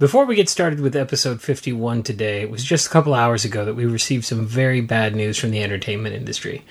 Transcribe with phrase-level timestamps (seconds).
[0.00, 3.66] Before we get started with episode 51 today, it was just a couple hours ago
[3.66, 6.64] that we received some very bad news from the entertainment industry.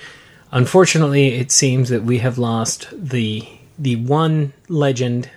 [0.52, 3.48] Unfortunately, it seems that we have lost the
[3.78, 5.30] the one legend,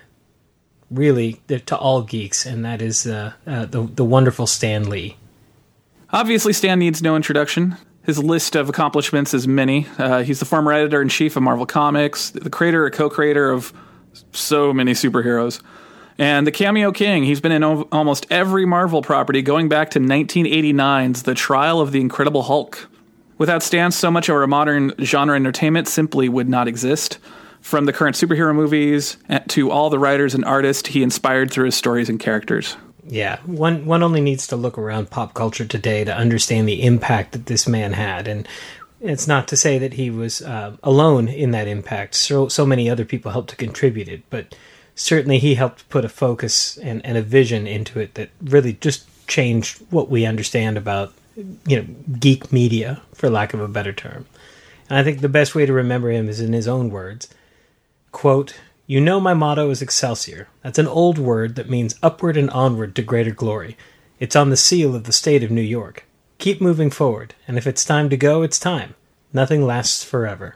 [0.89, 5.15] really, to all geeks, and that is uh, uh, the the wonderful Stan Lee.
[6.09, 7.77] Obviously, Stan needs no introduction.
[8.01, 9.85] His list of accomplishments is many.
[9.99, 13.51] Uh, he's the former editor in chief of Marvel Comics, the creator or co creator
[13.51, 13.71] of
[14.31, 15.61] so many superheroes.
[16.17, 19.99] And the Cameo King, he's been in o- almost every Marvel property going back to
[19.99, 22.87] 1989's The Trial of the Incredible Hulk.
[23.37, 27.17] Without Stan, so much of our modern genre entertainment simply would not exist.
[27.61, 31.65] From the current superhero movies eh, to all the writers and artists he inspired through
[31.65, 32.75] his stories and characters.
[33.07, 37.31] Yeah, one one only needs to look around pop culture today to understand the impact
[37.31, 38.47] that this man had, and
[39.01, 42.15] it's not to say that he was uh, alone in that impact.
[42.15, 44.55] So so many other people helped to contribute it, but
[44.95, 49.07] certainly he helped put a focus and, and a vision into it that really just
[49.27, 51.87] changed what we understand about you know
[52.19, 54.25] geek media, for lack of a better term.
[54.89, 57.33] And I think the best way to remember him is in his own words.
[58.11, 60.49] Quote, you know my motto is Excelsior.
[60.61, 63.77] That's an old word that means upward and onward to greater glory.
[64.19, 66.05] It's on the seal of the state of New York.
[66.37, 68.95] Keep moving forward, and if it's time to go, it's time.
[69.31, 70.55] Nothing lasts forever.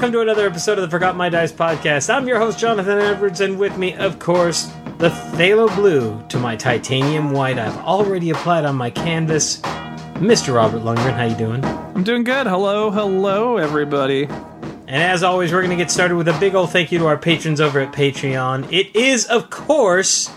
[0.00, 2.08] Welcome to another episode of the Forgot My Dice podcast.
[2.08, 6.56] I'm your host, Jonathan Edwards, and with me, of course, the Thalo blue to my
[6.56, 9.60] titanium white I've already applied on my canvas.
[9.60, 10.54] Mr.
[10.54, 11.62] Robert Lundgren, how you doing?
[11.62, 12.46] I'm doing good.
[12.46, 14.24] Hello, hello, everybody.
[14.24, 17.06] And as always, we're going to get started with a big old thank you to
[17.06, 18.72] our patrons over at Patreon.
[18.72, 20.30] It is, of course,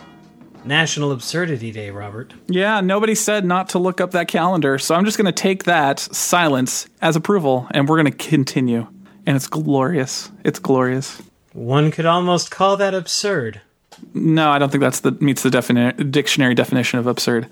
[0.65, 2.33] National Absurdity Day, Robert.
[2.49, 5.63] Yeah, nobody said not to look up that calendar, so I'm just going to take
[5.63, 8.87] that silence as approval, and we're going to continue.
[9.25, 10.29] And it's glorious.
[10.43, 11.21] It's glorious.
[11.53, 13.61] One could almost call that absurd.
[14.13, 17.47] No, I don't think that's the meets the defini- dictionary definition of absurd.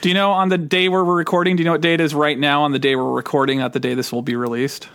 [0.00, 1.56] Do you know on the day where we're recording?
[1.56, 3.58] Do you know what day it is right now on the day we're recording?
[3.58, 4.88] Not the day this will be released.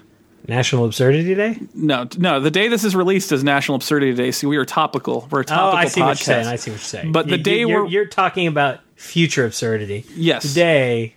[0.48, 1.60] National Absurdity Day?
[1.74, 2.40] No, no.
[2.40, 4.32] The day this is released is National Absurdity Day.
[4.32, 5.28] See, we are topical.
[5.32, 6.06] We're a Oh, topical I see podcast.
[6.06, 6.48] what you're saying.
[6.48, 7.12] I see what you're saying.
[7.12, 10.06] But the You- day you're, we're- you're talking about future absurdity.
[10.16, 10.44] Yes.
[10.44, 11.16] Today,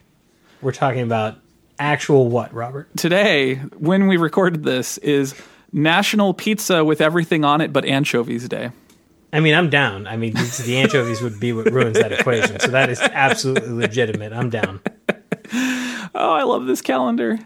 [0.63, 1.37] we're talking about
[1.79, 2.89] actual what, Robert?
[2.97, 5.35] Today, when we recorded this, is
[5.73, 8.71] National Pizza with everything on it but anchovies Day.
[9.33, 10.07] I mean, I'm down.
[10.07, 12.59] I mean, the anchovies would be what ruins that equation.
[12.61, 14.33] So that is absolutely legitimate.
[14.33, 14.81] I'm down.
[16.15, 17.39] Oh, I love this calendar.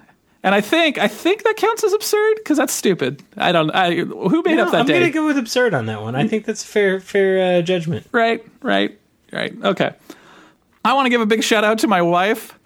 [0.45, 3.23] And I think I think that counts as absurd because that's stupid.
[3.37, 3.71] I don't.
[3.71, 4.95] I who made No, up that I'm day?
[5.01, 6.17] going to go with absurd on that one.
[6.17, 8.07] I think that's fair, fair uh, judgment.
[8.11, 8.99] Right, right,
[9.33, 9.53] right.
[9.63, 9.93] Okay.
[10.85, 12.59] I want to give a big shout out to my wife.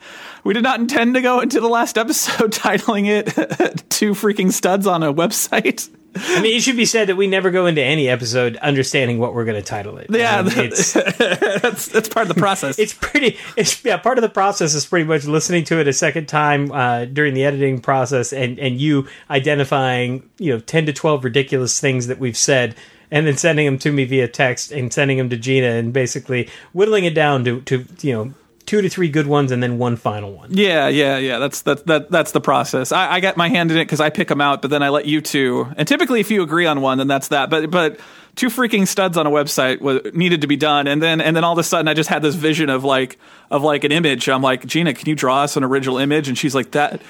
[0.47, 4.87] We did not intend to go into the last episode titling it Two Freaking Studs
[4.87, 5.91] on a Website.
[6.15, 9.35] I mean, it should be said that we never go into any episode understanding what
[9.35, 10.07] we're going to title it.
[10.09, 12.79] Yeah, it's that's, that's part of the process.
[12.79, 13.39] it's pretty.
[13.57, 13.97] It's yeah.
[13.97, 17.35] Part of the process is pretty much listening to it a second time uh, during
[17.35, 22.21] the editing process, and and you identifying you know ten to twelve ridiculous things that
[22.21, 22.77] we've said.
[23.09, 26.49] And then sending them to me via text, and sending them to Gina, and basically
[26.73, 28.35] whittling it down to, to you know
[28.67, 30.49] two to three good ones, and then one final one.
[30.53, 31.39] Yeah, yeah, yeah.
[31.39, 32.93] That's that that that's the process.
[32.93, 34.91] I, I got my hand in it because I pick them out, but then I
[34.91, 35.69] let you two.
[35.77, 37.49] And typically, if you agree on one, then that's that.
[37.49, 37.99] But but
[38.35, 41.45] two freaking studs on a website was needed to be done, and then and then
[41.45, 43.19] all of a sudden, I just had this vision of like
[43.51, 44.29] of like an image.
[44.29, 46.29] I'm like, Gina, can you draw us an original image?
[46.29, 47.01] And she's like, that.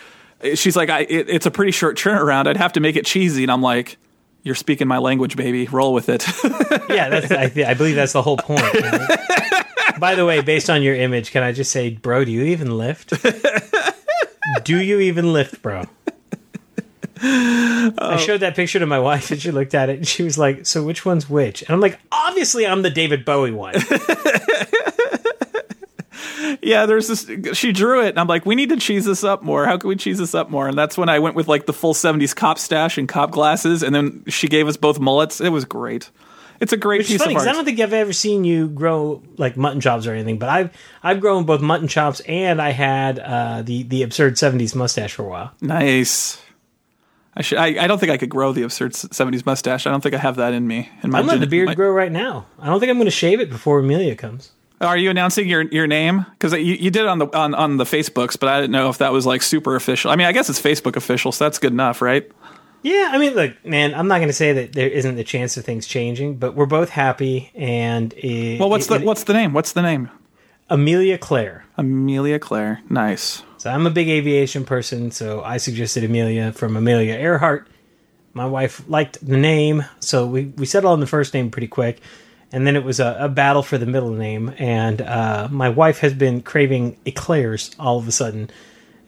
[0.55, 2.47] She's like, I, it, it's a pretty short turnaround.
[2.47, 3.99] I'd have to make it cheesy, and I'm like.
[4.43, 5.67] You're speaking my language, baby.
[5.67, 6.25] Roll with it.
[6.89, 8.63] Yeah, that's I, I believe that's the whole point.
[8.63, 9.09] know?
[9.99, 12.77] By the way, based on your image, can I just say, bro, do you even
[12.77, 13.13] lift?
[14.65, 15.85] do you even lift, bro?
[17.23, 18.17] I oh.
[18.19, 20.67] showed that picture to my wife and she looked at it and she was like,
[20.67, 21.63] So which one's which?
[21.63, 23.75] And I'm like, Obviously, I'm the David Bowie one.
[26.63, 27.57] yeah, there's this.
[27.57, 29.67] She drew it, and I'm like, we need to cheese this up more.
[29.67, 30.69] How can we cheese this up more?
[30.69, 33.83] And that's when I went with like the full '70s cop stash and cop glasses,
[33.83, 35.41] and then she gave us both mullets.
[35.41, 36.11] It was great.
[36.61, 38.45] It's a great Which is piece funny of because I don't think I've ever seen
[38.45, 40.71] you grow like mutton chops or anything, but I've
[41.03, 45.23] I've grown both mutton chops and I had uh, the the absurd '70s mustache for
[45.25, 45.53] a while.
[45.61, 46.43] nice.
[47.39, 47.59] I should.
[47.59, 49.87] I, I don't think I could grow the absurd '70s mustache.
[49.87, 50.89] I don't think I have that in me.
[51.03, 52.47] In my I'm letting the beard my- grow right now.
[52.59, 54.53] I don't think I'm going to shave it before Amelia comes.
[54.81, 56.25] Are you announcing your your name?
[56.33, 58.89] Because you, you did it on the on, on the Facebooks, but I didn't know
[58.89, 60.11] if that was like super official.
[60.11, 62.31] I mean, I guess it's Facebook official, so that's good enough, right?
[62.87, 65.57] Yeah, I mean, look, man, I'm not going to say that there isn't the chance
[65.57, 67.51] of things changing, but we're both happy.
[67.57, 69.53] And it, Well, what's it- the what's the name?
[69.53, 70.09] What's the name?
[70.71, 71.65] Amelia Claire?
[71.77, 72.83] Amelia Claire.
[72.89, 73.43] Nice.
[73.59, 77.67] So I'm a big aviation person, so I suggested Amelia from Amelia Earhart.
[78.35, 82.01] My wife liked the name, so we, we settled on the first name pretty quick.
[82.53, 84.55] And then it was a, a battle for the middle name.
[84.59, 88.49] And uh, my wife has been craving eclairs all of a sudden.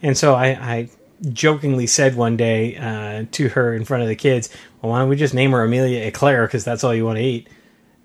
[0.02, 0.88] And so I, I
[1.32, 4.50] jokingly said one day uh, to her in front of the kids,
[4.80, 7.24] well, why don't we just name her Amelia Eclair because that's all you want to
[7.24, 7.48] eat?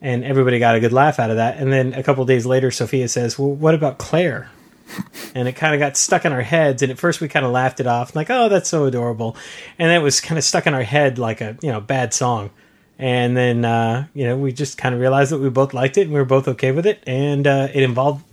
[0.02, 1.58] And everybody got a good laugh out of that.
[1.58, 4.50] And then a couple days later, Sophia says, well, what about Claire?
[5.36, 6.82] and it kind of got stuck in our heads.
[6.82, 9.36] And at first, we kind of laughed it off, like, "Oh, that's so adorable,"
[9.80, 12.14] and then it was kind of stuck in our head like a you know bad
[12.14, 12.52] song.
[13.00, 16.04] And then uh, you know we just kind of realized that we both liked it
[16.04, 18.24] and we were both okay with it, and uh, it involved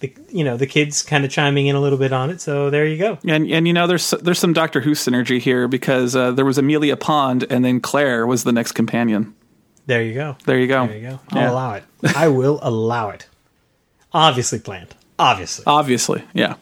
[0.00, 2.40] the you know the kids kind of chiming in a little bit on it.
[2.40, 3.18] So there you go.
[3.26, 6.58] And and you know, there's there's some Doctor Who synergy here because uh, there was
[6.58, 9.34] Amelia Pond, and then Claire was the next companion.
[9.86, 10.36] There you go.
[10.46, 10.86] There you go.
[10.86, 11.20] There you go.
[11.30, 11.50] I'll Yeah.
[11.50, 11.84] allow it.
[12.16, 13.26] I will allow it.
[14.12, 14.94] Obviously planned.
[15.18, 16.54] Obviously, Obviously, yeah.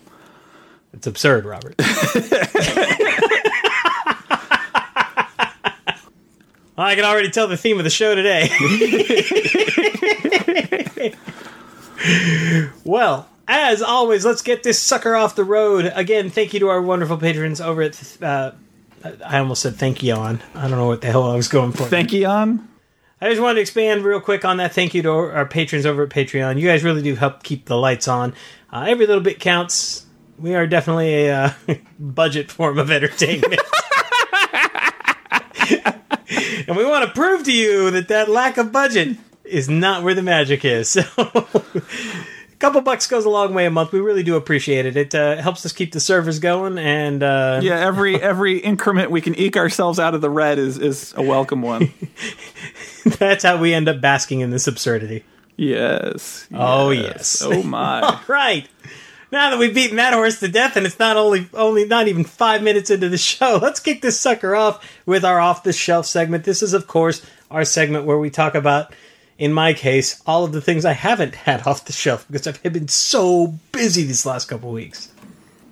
[0.93, 1.75] it's absurd, Robert.
[6.77, 8.49] I can already tell the theme of the show today.
[12.85, 15.93] well, as always, let's get this sucker off the road.
[15.95, 18.23] Again, thank you to our wonderful patrons over at.
[18.23, 18.53] Uh,
[19.25, 20.43] I almost said thank you on.
[20.55, 21.85] I don't know what the hell I was going for.
[21.85, 22.69] Thank you, on.
[23.21, 24.73] I just wanted to expand real quick on that.
[24.73, 26.59] Thank you to our patrons over at Patreon.
[26.59, 28.35] You guys really do help keep the lights on.
[28.73, 30.07] Uh, every little bit counts.
[30.39, 31.53] We are definitely a uh,
[32.01, 33.61] budget form of entertainment.
[36.67, 40.15] and we want to prove to you that that lack of budget is not where
[40.15, 40.97] the magic is.
[41.15, 41.83] So, a
[42.59, 43.93] couple bucks goes a long way a month.
[43.93, 44.97] We really do appreciate it.
[44.97, 49.21] It uh, helps us keep the servers going, and uh, Yeah, every every increment we
[49.21, 51.93] can eke ourselves out of the red is is a welcome one.
[53.19, 55.25] that's how we end up basking in this absurdity.
[55.57, 56.47] yes.
[56.53, 57.43] Oh, yes.
[57.43, 58.21] Oh my.
[58.29, 58.69] right.
[59.31, 62.23] Now that we've beaten that horse to death, and it's not only only not even
[62.23, 66.05] five minutes into the show, let's kick this sucker off with our off the shelf
[66.05, 66.45] segment.
[66.45, 68.95] This is, of course, our segment where we talk about,
[69.43, 72.63] in my case, all of the things I haven't had off the shelf because I've
[72.63, 75.11] been so busy these last couple weeks.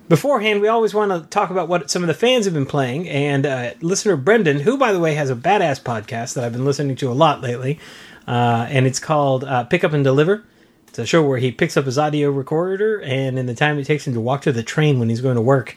[0.08, 3.08] Beforehand, we always want to talk about what some of the fans have been playing,
[3.08, 6.64] and uh, listener Brendan, who by the way has a badass podcast that I've been
[6.64, 7.78] listening to a lot lately,
[8.26, 10.42] uh, and it's called uh, Pick Up and Deliver.
[10.88, 13.84] It's a show where he picks up his audio recorder, and in the time it
[13.84, 15.76] takes him to walk to the train when he's going to work,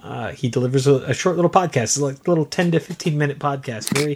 [0.00, 1.82] uh, he delivers a, a short little podcast.
[1.82, 4.14] It's like a little ten to fifteen minute podcast, very,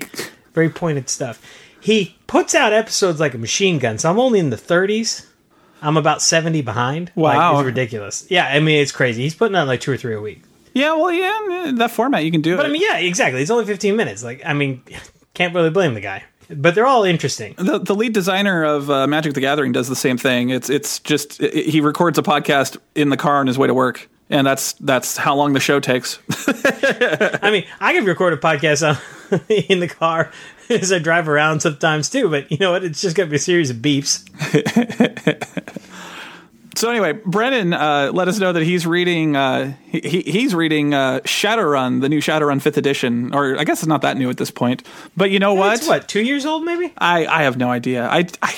[0.54, 1.42] very pointed stuff.
[1.80, 3.98] He puts out episodes like a machine gun.
[3.98, 5.26] So I'm only in the 30s.
[5.82, 7.12] I'm about 70 behind.
[7.14, 7.52] Wow.
[7.52, 8.26] like, it's ridiculous.
[8.30, 9.22] Yeah, I mean it's crazy.
[9.22, 10.42] He's putting out like two or three a week.
[10.72, 12.68] Yeah, well, yeah, that format you can do But it.
[12.68, 13.40] I mean, yeah, exactly.
[13.40, 14.22] It's only 15 minutes.
[14.22, 14.82] Like, I mean,
[15.32, 16.24] can't really blame the guy.
[16.50, 17.54] But they're all interesting.
[17.56, 20.50] the, the lead designer of uh, Magic the Gathering does the same thing.
[20.50, 23.74] It's it's just i he records a podcast in the car on his way to
[23.74, 26.18] work, and that's that's how long the show takes.
[27.42, 30.30] I mean, I can record a podcast on, in the car
[30.70, 32.28] as I drive around sometimes too.
[32.28, 32.84] But you know what?
[32.84, 34.22] It's just going to be a series of beeps.
[36.74, 40.92] so anyway, Brennan uh, let us know that he's reading uh, he, he- he's reading
[40.92, 44.36] uh, Shadowrun, the new Shadowrun fifth edition, or I guess it's not that new at
[44.36, 44.82] this point.
[45.16, 45.78] But you know what?
[45.78, 46.92] It's what two years old, maybe?
[46.98, 48.06] I I have no idea.
[48.06, 48.54] I, I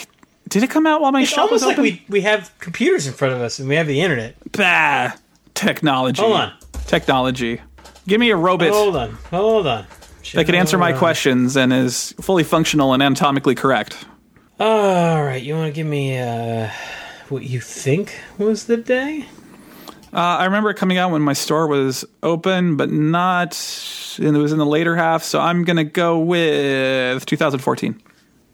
[0.48, 3.06] did it come out while my It's shop was almost like we we have computers
[3.06, 4.34] in front of us and we have the internet.
[4.52, 5.12] bah,
[5.58, 6.22] technology.
[6.22, 6.52] Hold on.
[6.86, 7.60] technology.
[8.06, 8.70] Give me a robot.
[8.70, 9.84] Hold on, hold on.
[10.32, 14.06] that can answer my questions and is fully functional and anatomically correct.
[14.60, 16.70] All right, you want to give me uh,
[17.28, 19.26] what you think was the day?
[20.12, 23.52] Uh, I remember it coming out when my store was open, but not,
[24.18, 25.22] and it was in the later half.
[25.22, 28.00] So I'm gonna go with 2014.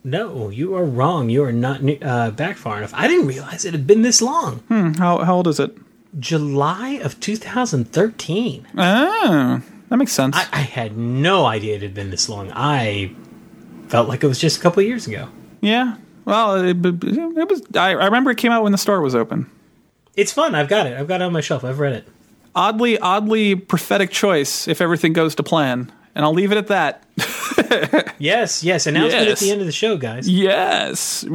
[0.02, 1.30] No, you are wrong.
[1.30, 2.92] You are not uh, back far enough.
[2.92, 4.62] I didn't realize it had been this long.
[4.98, 5.74] How how old is it?
[6.18, 8.66] July of 2013.
[8.66, 10.36] Oh, ah, that makes sense.
[10.36, 12.50] I, I had no idea it had been this long.
[12.54, 13.14] I
[13.88, 15.28] felt like it was just a couple of years ago.
[15.60, 15.96] yeah.
[16.24, 17.60] Well, it, it was.
[17.74, 19.50] I, I remember it came out when the store was open.
[20.16, 20.54] It's fun.
[20.54, 20.96] I've got it.
[20.98, 21.64] I've got it on my shelf.
[21.64, 22.08] I've read it.
[22.54, 27.02] Oddly, oddly prophetic choice if everything goes to plan, and I'll leave it at that.
[28.18, 28.86] Yes, yes.
[28.86, 30.28] Announcement at the end of the show, guys.
[30.28, 31.20] Yes.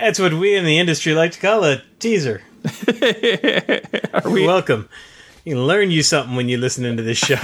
[0.00, 2.42] That's what we in the industry like to call a teaser.
[3.02, 4.88] You're welcome.
[5.44, 7.36] You can learn you something when you listen into this show.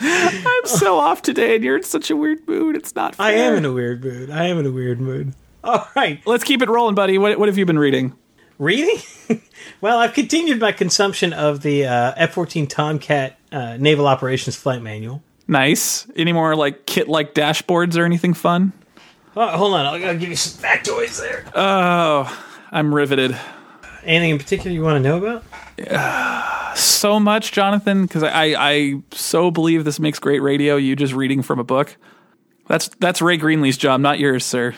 [0.00, 2.76] I'm so off today, and you're in such a weird mood.
[2.76, 3.14] It's not.
[3.16, 3.26] Fair.
[3.26, 4.30] I am in a weird mood.
[4.30, 5.34] I am in a weird mood.
[5.64, 7.18] All right, Let's keep it rolling, buddy.
[7.18, 8.14] What What have you been reading?
[8.62, 8.96] Reading.
[9.80, 15.22] well, I've continued my consumption of the uh, F-14 Tomcat uh, Naval Operations Flight Manual.
[15.48, 16.06] Nice.
[16.16, 18.72] Any more like kit like dashboards or anything fun?
[19.36, 21.44] Oh, hold on, I'll, I'll give you some factoids there.
[21.54, 22.30] Oh,
[22.70, 23.36] I'm riveted.
[24.04, 26.48] Anything in particular you want to know about?
[26.74, 30.76] So much, Jonathan, because I, I so believe this makes great radio.
[30.76, 31.98] You just reading from a book.
[32.66, 34.74] That's that's Ray Greenlee's job, not yours, sir.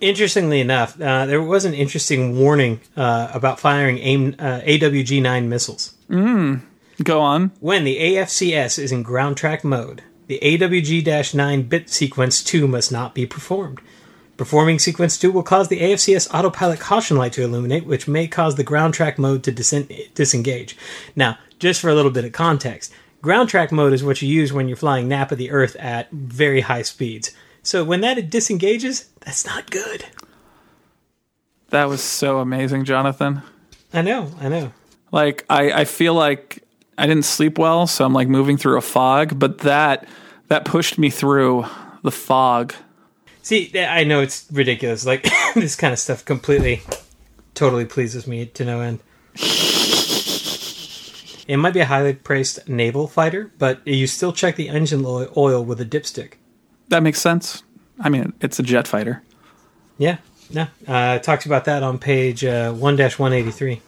[0.00, 5.94] Interestingly enough, uh, there was an interesting warning uh, about firing AIM, uh, AWG-9 missiles.
[7.02, 7.52] Go on.
[7.60, 12.92] When the AFCS is in ground track mode, the AWG 9 bit sequence 2 must
[12.92, 13.80] not be performed.
[14.36, 18.54] Performing sequence 2 will cause the AFCS autopilot caution light to illuminate, which may cause
[18.54, 20.76] the ground track mode to disen- disengage.
[21.16, 24.52] Now, just for a little bit of context, ground track mode is what you use
[24.52, 27.32] when you're flying nap of the Earth at very high speeds.
[27.62, 30.06] So when that disengages, that's not good.
[31.68, 33.42] That was so amazing, Jonathan.
[33.92, 34.72] I know, I know.
[35.12, 36.64] Like I, I feel like
[36.96, 40.08] I didn't sleep well, so I'm like moving through a fog, but that
[40.46, 41.66] that pushed me through
[42.02, 42.72] the fog.
[43.42, 45.04] See, I know it's ridiculous.
[45.04, 46.80] Like this kind of stuff completely,
[47.52, 49.00] totally pleases me to no end.
[51.46, 55.62] It might be a highly praised naval fighter, but you still check the engine oil
[55.62, 56.36] with a dipstick.
[56.88, 57.62] That makes sense.
[58.00, 59.22] I mean, it's a jet fighter.
[59.98, 60.18] Yeah,
[60.50, 60.68] yeah.
[60.86, 63.80] Uh, talks about that on page uh, one one eighty three.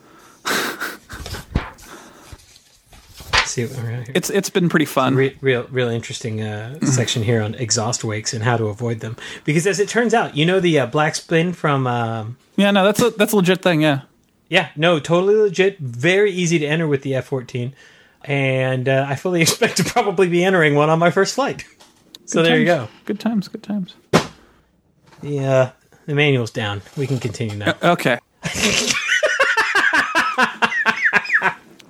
[3.45, 4.05] See what we're here.
[4.15, 5.17] It's it's been pretty fun.
[5.17, 9.17] Re- real, real interesting uh, section here on exhaust wakes and how to avoid them.
[9.45, 11.87] Because as it turns out, you know the uh, black spin from.
[11.87, 13.81] Um, Yeah, no, that's a that's a legit thing.
[13.83, 14.03] Yeah.
[14.49, 15.79] Yeah, no, totally legit.
[15.79, 17.73] Very easy to enter with the F 14.
[18.25, 21.65] And uh, I fully expect to probably be entering one on my first flight.
[22.31, 22.89] So there you go.
[23.07, 23.49] Good times.
[23.49, 23.97] Good times.
[25.21, 25.71] The, uh,
[26.07, 26.81] the manual's down.
[26.97, 27.75] We can continue now.
[27.83, 28.19] Okay.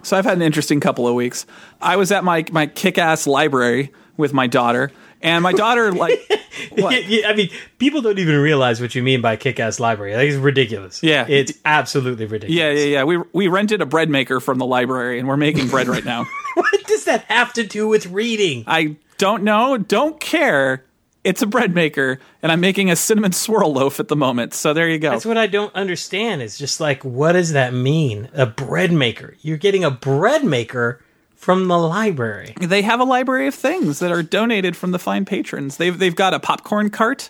[0.02, 1.44] so I've had an interesting couple of weeks.
[1.82, 6.18] I was at my my kick-ass library with my daughter, and my daughter like?
[6.76, 10.14] Yeah, yeah, I mean, people don't even realize what you mean by kick ass library.
[10.14, 11.02] Like, it's ridiculous.
[11.02, 11.24] Yeah.
[11.26, 12.54] It's absolutely ridiculous.
[12.54, 13.04] Yeah, yeah, yeah.
[13.04, 16.26] We we rented a bread maker from the library, and we're making bread right now.
[16.54, 18.64] What does that have to do with reading?
[18.66, 20.84] I don't know, don't care.
[21.22, 24.54] It's a bread maker, and I'm making a cinnamon swirl loaf at the moment.
[24.54, 25.10] So there you go.
[25.10, 26.40] That's what I don't understand.
[26.40, 28.30] Is just like, what does that mean?
[28.32, 29.36] A bread maker.
[29.42, 31.02] You're getting a bread maker
[31.36, 32.54] from the library.
[32.58, 35.76] they have a library of things that are donated from the fine patrons.
[35.76, 37.28] They've they've got a popcorn cart.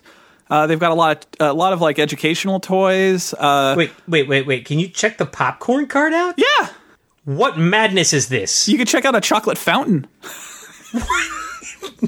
[0.49, 3.33] Uh, they've got a lot a lot of like educational toys.
[3.33, 4.63] Uh, Wait, wait, wait, wait.
[4.65, 6.35] Can you check the popcorn cart out?
[6.37, 6.69] yeah,
[7.25, 8.69] What madness is this?
[8.69, 10.07] you could check out a chocolate fountain.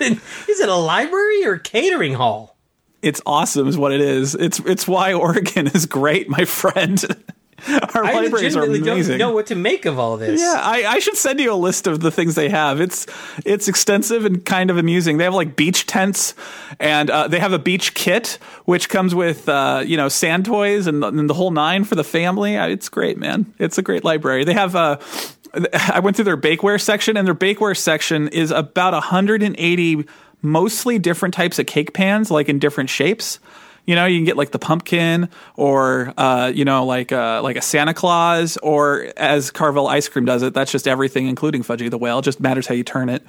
[0.00, 2.56] is, it a library or a catering hall?
[3.02, 4.34] It's awesome, is what it is.
[4.34, 7.02] It's it's why Oregon is great, my friend.
[7.94, 9.18] Our I libraries are amazing.
[9.18, 10.40] don't know what to make of all this.
[10.40, 12.80] Yeah, I, I should send you a list of the things they have.
[12.80, 13.06] It's
[13.44, 15.18] it's extensive and kind of amusing.
[15.18, 16.34] They have like beach tents,
[16.78, 20.86] and uh, they have a beach kit which comes with uh, you know sand toys
[20.86, 22.56] and, and the whole nine for the family.
[22.56, 23.52] Uh, It's great, man.
[23.58, 24.44] It's a great library.
[24.44, 24.74] They have.
[24.74, 24.98] Uh,
[25.72, 30.04] I went through their bakeware section, and their bakeware section is about 180
[30.42, 33.38] mostly different types of cake pans, like in different shapes.
[33.86, 37.56] You know, you can get like the pumpkin, or uh, you know, like uh, like
[37.56, 40.54] a Santa Claus, or as Carvel ice cream does it.
[40.54, 42.20] That's just everything, including Fudgie the whale.
[42.20, 43.24] It just matters how you turn it.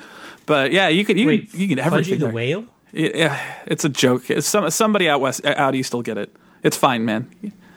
[0.46, 2.16] But yeah, you could you Wait, can, you can everything.
[2.16, 2.34] Fudgie the there.
[2.34, 2.66] whale?
[2.92, 4.30] Yeah, it's a joke.
[4.30, 6.36] It's some somebody out west, out east will get it.
[6.64, 7.30] It's fine, man.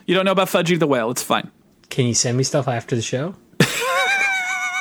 [0.06, 1.10] You don't know about Fudgie the whale.
[1.10, 1.50] It's fine.
[1.88, 3.36] Can you send me stuff after the show?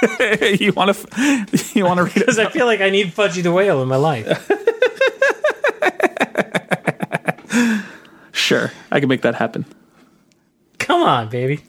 [0.60, 2.20] you want to you want to read it?
[2.20, 4.50] Because I feel like I need Fudgie the whale in my life.
[8.36, 9.64] Sure, I can make that happen.
[10.80, 11.64] Come on, baby.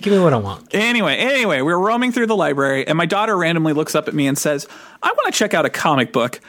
[0.00, 0.74] Give me what I want.
[0.74, 4.14] Anyway, anyway, we were roaming through the library, and my daughter randomly looks up at
[4.14, 4.66] me and says,
[5.02, 6.40] "I want to check out a comic book."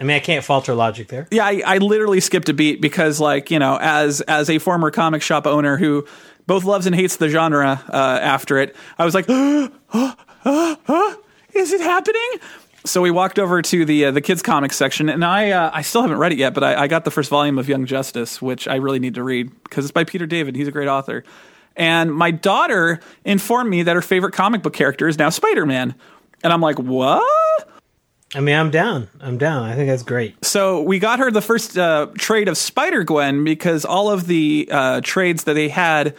[0.00, 1.26] I mean, I can't falter logic there.
[1.30, 4.90] Yeah, I, I literally skipped a beat because, like, you know, as as a former
[4.90, 6.06] comic shop owner who
[6.46, 9.26] both loves and hates the genre uh, after it, I was like,
[11.54, 12.40] "Is it happening?"
[12.84, 15.82] So we walked over to the uh, the kids comics section, and I uh, I
[15.82, 18.40] still haven't read it yet, but I, I got the first volume of Young Justice,
[18.40, 20.54] which I really need to read because it's by Peter David.
[20.54, 21.24] He's a great author.
[21.74, 25.94] And my daughter informed me that her favorite comic book character is now Spider Man,
[26.42, 27.68] and I'm like, what?
[28.34, 29.08] I mean, I'm down.
[29.20, 29.64] I'm down.
[29.64, 30.44] I think that's great.
[30.44, 34.68] So we got her the first uh, trade of Spider Gwen because all of the
[34.70, 36.14] uh, trades that they had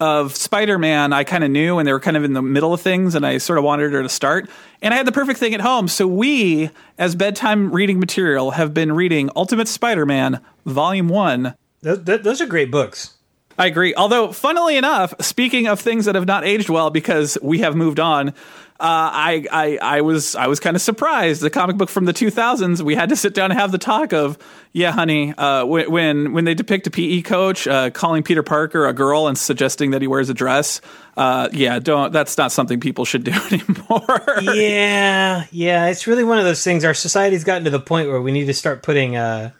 [0.00, 2.80] of Spider-Man I kind of knew and they were kind of in the middle of
[2.80, 4.50] things and I sort of wanted her to start
[4.82, 8.74] and I had the perfect thing at home so we as bedtime reading material have
[8.74, 13.14] been reading Ultimate Spider-Man volume 1 Those, th- those are great books.
[13.58, 13.94] I agree.
[13.94, 17.98] Although, funnily enough, speaking of things that have not aged well because we have moved
[17.98, 18.34] on,
[18.78, 21.40] uh, I, I I was I was kind of surprised.
[21.40, 24.12] The comic book from the 2000s, we had to sit down and have the talk
[24.12, 24.36] of,
[24.72, 28.92] yeah, honey, uh, when, when they depict a PE coach uh, calling Peter Parker a
[28.92, 30.82] girl and suggesting that he wears a dress,
[31.16, 32.12] uh, yeah, don't.
[32.12, 34.42] That's not something people should do anymore.
[34.42, 35.86] Yeah, yeah.
[35.86, 36.84] It's really one of those things.
[36.84, 39.52] Our society's gotten to the point where we need to start putting uh,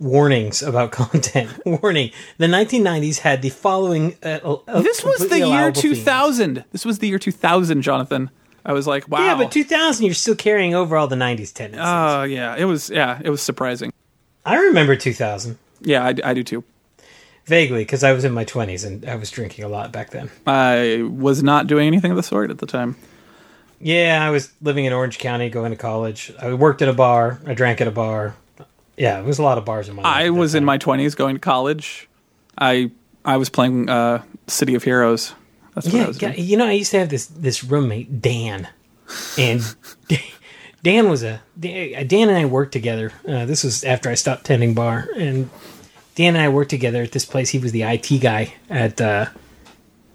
[0.00, 1.50] warnings about content.
[1.66, 4.16] Warning: the 1990s had the following.
[4.22, 5.98] Uh, uh, This was the year allowable themes.
[5.98, 6.64] 2000.
[6.72, 8.30] This was the year 2000, Jonathan.
[8.64, 9.24] I was like, wow.
[9.24, 11.80] Yeah, but 2000, you're still carrying over all the 90s tendencies.
[11.86, 13.92] Oh yeah, it was yeah, it was surprising.
[14.44, 16.64] I remember 2000 Yeah, I, I do too.
[17.46, 20.30] vaguely because I was in my 20s and I was drinking a lot back then.
[20.46, 22.96] I was not doing anything of the sort at the time.
[23.80, 26.32] Yeah, I was living in Orange County, going to college.
[26.40, 27.38] I worked at a bar.
[27.46, 28.34] I drank at a bar.
[28.98, 30.12] Yeah, it was a lot of bars in my life.
[30.16, 32.08] I was in my twenties going to college.
[32.58, 32.90] I
[33.24, 35.34] I was playing uh, City of Heroes.
[35.74, 36.48] That's what I Yeah, was yeah, doing.
[36.48, 38.68] you know, I used to have this this roommate Dan,
[39.38, 39.62] and
[40.82, 43.12] Dan was a Dan and I worked together.
[43.26, 45.50] Uh, this was after I stopped tending bar, and
[46.14, 47.50] Dan and I worked together at this place.
[47.50, 49.26] He was the IT guy at uh,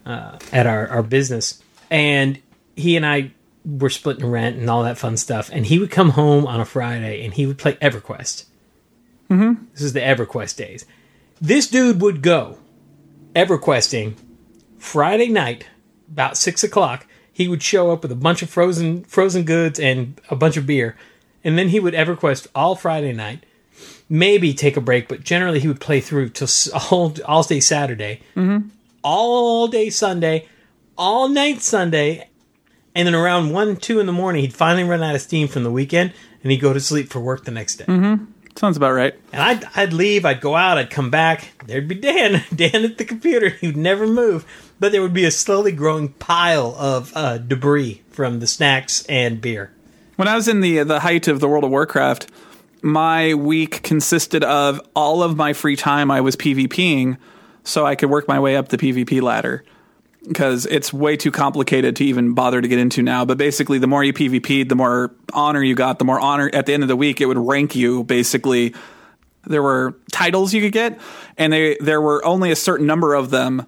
[0.05, 2.41] uh, at our our business, and
[2.75, 3.31] he and I
[3.65, 5.49] were splitting rent and all that fun stuff.
[5.53, 8.43] And he would come home on a Friday and he would play EverQuest.
[9.33, 9.65] Mm-hmm.
[9.73, 10.85] This is the EverQuest days.
[11.41, 12.57] This dude would go
[13.35, 14.15] EverQuesting
[14.77, 15.67] Friday night,
[16.11, 20.21] about six o'clock, he would show up with a bunch of frozen frozen goods and
[20.29, 20.95] a bunch of beer,
[21.43, 23.45] and then he would EverQuest all Friday night.
[24.07, 26.47] Maybe take a break, but generally he would play through till
[26.91, 28.21] all all day Saturday,
[29.03, 30.47] all day Sunday,
[30.95, 32.29] all night Sunday,
[32.93, 35.63] and then around one two in the morning he'd finally run out of steam from
[35.63, 36.13] the weekend,
[36.43, 37.85] and he'd go to sleep for work the next day.
[38.55, 39.15] Sounds about right.
[39.31, 41.51] And I'd, I'd leave, I'd go out, I'd come back.
[41.65, 43.49] There'd be Dan, Dan at the computer.
[43.49, 44.45] He'd never move.
[44.79, 49.41] But there would be a slowly growing pile of uh, debris from the snacks and
[49.41, 49.71] beer.
[50.15, 52.29] When I was in the the height of the World of Warcraft,
[52.83, 57.17] my week consisted of all of my free time I was PvPing,
[57.63, 59.63] so I could work my way up the PvP ladder.
[60.25, 63.25] Because it's way too complicated to even bother to get into now.
[63.25, 65.99] But basically, the more you PvP'd, the more honor you got.
[65.99, 68.05] The more honor at the end of the week, it would rank you.
[68.05, 68.73] Basically,
[69.45, 70.99] there were titles you could get,
[71.37, 73.65] and they there were only a certain number of them,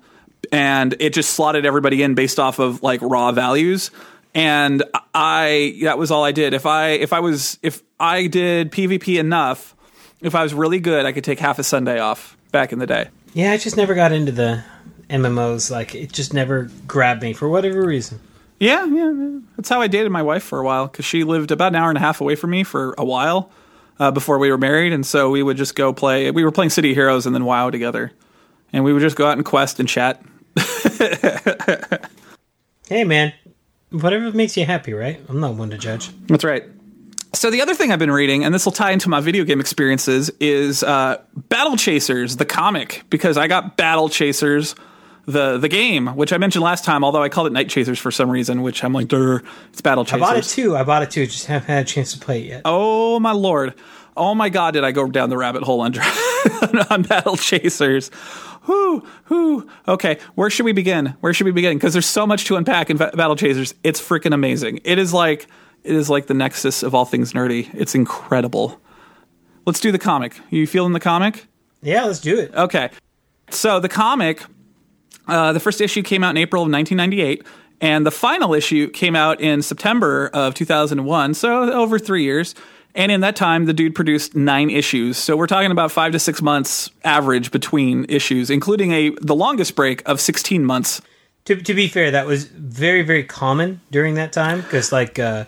[0.51, 3.91] and it just slotted everybody in based off of like raw values.
[4.33, 6.53] And I that was all I did.
[6.53, 9.75] If I if I was if I did PvP enough,
[10.21, 12.87] if I was really good, I could take half a Sunday off back in the
[12.87, 13.09] day.
[13.33, 14.63] Yeah, I just never got into the
[15.09, 15.71] MMOs.
[15.71, 18.19] Like, it just never grabbed me for whatever reason.
[18.59, 19.39] Yeah, yeah, yeah.
[19.57, 21.89] That's how I dated my wife for a while because she lived about an hour
[21.89, 23.51] and a half away from me for a while
[23.99, 26.31] uh, before we were married, and so we would just go play.
[26.31, 28.11] We were playing City Heroes and then WoW together,
[28.71, 30.23] and we would just go out and quest and chat.
[32.87, 33.33] Hey, man,
[33.89, 35.19] whatever makes you happy, right?
[35.27, 36.09] I'm not one to judge.
[36.27, 36.65] That's right.
[37.33, 39.59] So the other thing I've been reading, and this will tie into my video game
[39.59, 44.75] experiences, is uh, Battle Chasers, the comic, because I got Battle Chasers,
[45.25, 48.11] the the game, which I mentioned last time, although I called it Night Chasers for
[48.11, 50.21] some reason, which I'm like, Durr, it's Battle Chasers.
[50.21, 50.75] I bought it too.
[50.75, 51.25] I bought it too.
[51.25, 52.61] Just haven't had a chance to play it yet.
[52.65, 53.73] Oh my lord!
[54.15, 54.75] Oh my god!
[54.75, 55.97] Did I go down the rabbit hole on,
[56.89, 58.11] on Battle Chasers?
[58.67, 59.69] Whoo, whoo.
[59.87, 61.15] Okay, where should we begin?
[61.19, 61.77] Where should we begin?
[61.77, 63.75] Because there's so much to unpack in Ba- Battle Chasers.
[63.83, 64.81] It's freaking amazing.
[64.83, 65.47] It is like
[65.83, 67.69] it is like the nexus of all things nerdy.
[67.73, 68.79] It's incredible.
[69.65, 70.39] Let's do the comic.
[70.49, 71.47] You feeling the comic?
[71.81, 72.53] Yeah, let's do it.
[72.53, 72.89] Okay.
[73.49, 74.41] So the comic,
[75.27, 77.43] uh, the first issue came out in April of 1998,
[77.81, 81.33] and the final issue came out in September of 2001.
[81.33, 82.55] So over three years.
[82.97, 85.17] And in that time, the dude produced nine issues.
[85.17, 89.75] So we're talking about five to six months average between issues, including a the longest
[89.75, 91.01] break of 16 months.
[91.43, 95.43] To, to be fair, that was very, very common during that time because, like, uh,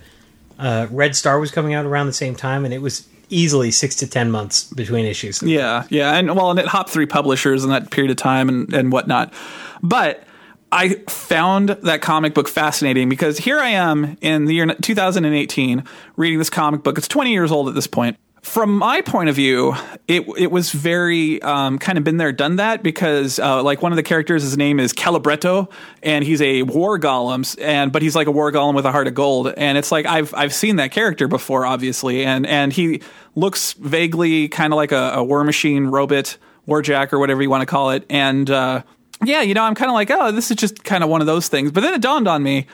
[0.59, 3.95] uh, Red Star was coming out around the same time, and it was easily six
[3.97, 5.41] to ten months between issues.
[5.41, 8.73] Yeah, yeah, and well, and it hopped three publishers in that period of time and
[8.73, 9.33] and whatnot.
[9.81, 10.23] But
[10.71, 15.83] I found that comic book fascinating because here I am in the year 2018
[16.17, 16.97] reading this comic book.
[16.97, 18.17] It's 20 years old at this point.
[18.47, 19.75] From my point of view,
[20.07, 23.91] it it was very um, kind of been there, done that because uh, like one
[23.91, 25.69] of the characters, his name is Calibretto,
[26.01, 29.05] and he's a war golem, and but he's like a war golem with a heart
[29.07, 33.01] of gold, and it's like I've I've seen that character before, obviously, and and he
[33.35, 37.61] looks vaguely kind of like a, a war machine robot, warjack or whatever you want
[37.61, 38.81] to call it, and uh,
[39.23, 41.27] yeah, you know, I'm kind of like, oh, this is just kind of one of
[41.27, 41.69] those things.
[41.71, 42.65] But then it dawned on me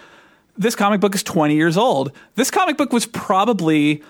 [0.57, 2.11] this comic book is 20 years old.
[2.35, 4.03] This comic book was probably,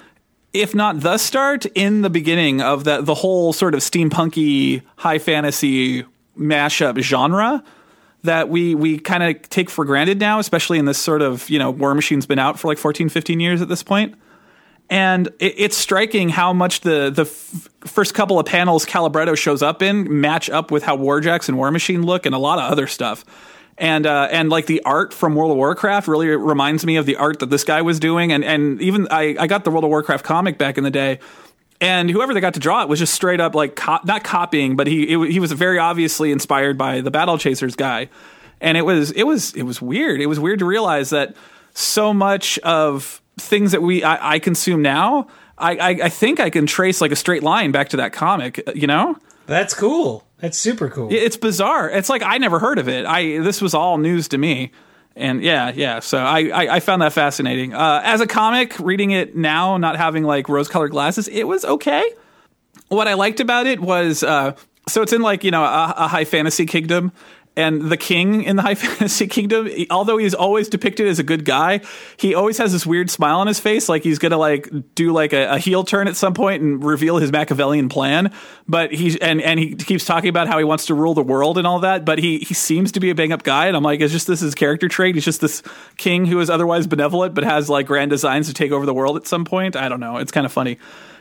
[0.53, 5.19] if not the start, in the beginning of the, the whole sort of steampunky high
[5.19, 6.05] fantasy
[6.37, 7.63] mashup genre
[8.23, 11.59] that we, we kind of take for granted now, especially in this sort of, you
[11.59, 14.15] know, Warmachine's been out for like 14, 15 years at this point.
[14.89, 19.61] And it, it's striking how much the the f- first couple of panels Calibretto shows
[19.61, 22.85] up in match up with how Warjacks and Warmachine look and a lot of other
[22.85, 23.25] stuff
[23.77, 27.15] and uh, and like the art from World of Warcraft really reminds me of the
[27.15, 29.89] art that this guy was doing, and and even I I got the World of
[29.89, 31.19] Warcraft comic back in the day.
[31.81, 34.77] And whoever they got to draw it was just straight up like co- not copying,
[34.77, 38.09] but he it, he was very obviously inspired by the Battle Chasers guy,
[38.61, 40.21] and it was it was it was weird.
[40.21, 41.35] It was weird to realize that
[41.73, 46.49] so much of things that we I, I consume now, I, I I think I
[46.49, 48.61] can trace like a straight line back to that comic.
[48.75, 50.25] You know, That's cool.
[50.37, 51.07] That's super cool.
[51.11, 51.89] it's bizarre.
[51.89, 53.05] It's like I never heard of it.
[53.05, 54.71] I this was all news to me.
[55.15, 55.99] And yeah, yeah.
[55.99, 57.73] So I, I, I found that fascinating.
[57.73, 61.63] Uh, as a comic, reading it now, not having like rose colored glasses, it was
[61.63, 62.03] okay.
[62.87, 64.55] What I liked about it was uh,
[64.87, 67.11] so it's in like you know a, a high fantasy kingdom,
[67.55, 71.23] and the king in the high fantasy kingdom, he- although he's always depicted as a
[71.23, 71.81] good guy,
[72.17, 75.33] he always has this weird smile on his face, like he's gonna like do like
[75.33, 78.33] a, a heel turn at some point and reveal his Machiavellian plan.
[78.67, 81.57] But he's and and he keeps talking about how he wants to rule the world
[81.57, 82.05] and all that.
[82.05, 84.25] But he he seems to be a bang up guy, and I'm like, it's just
[84.27, 85.15] this is character trait?
[85.15, 85.61] He's just this
[85.97, 89.17] king who is otherwise benevolent, but has like grand designs to take over the world
[89.17, 89.75] at some point.
[89.75, 90.17] I don't know.
[90.17, 90.79] It's kind of funny.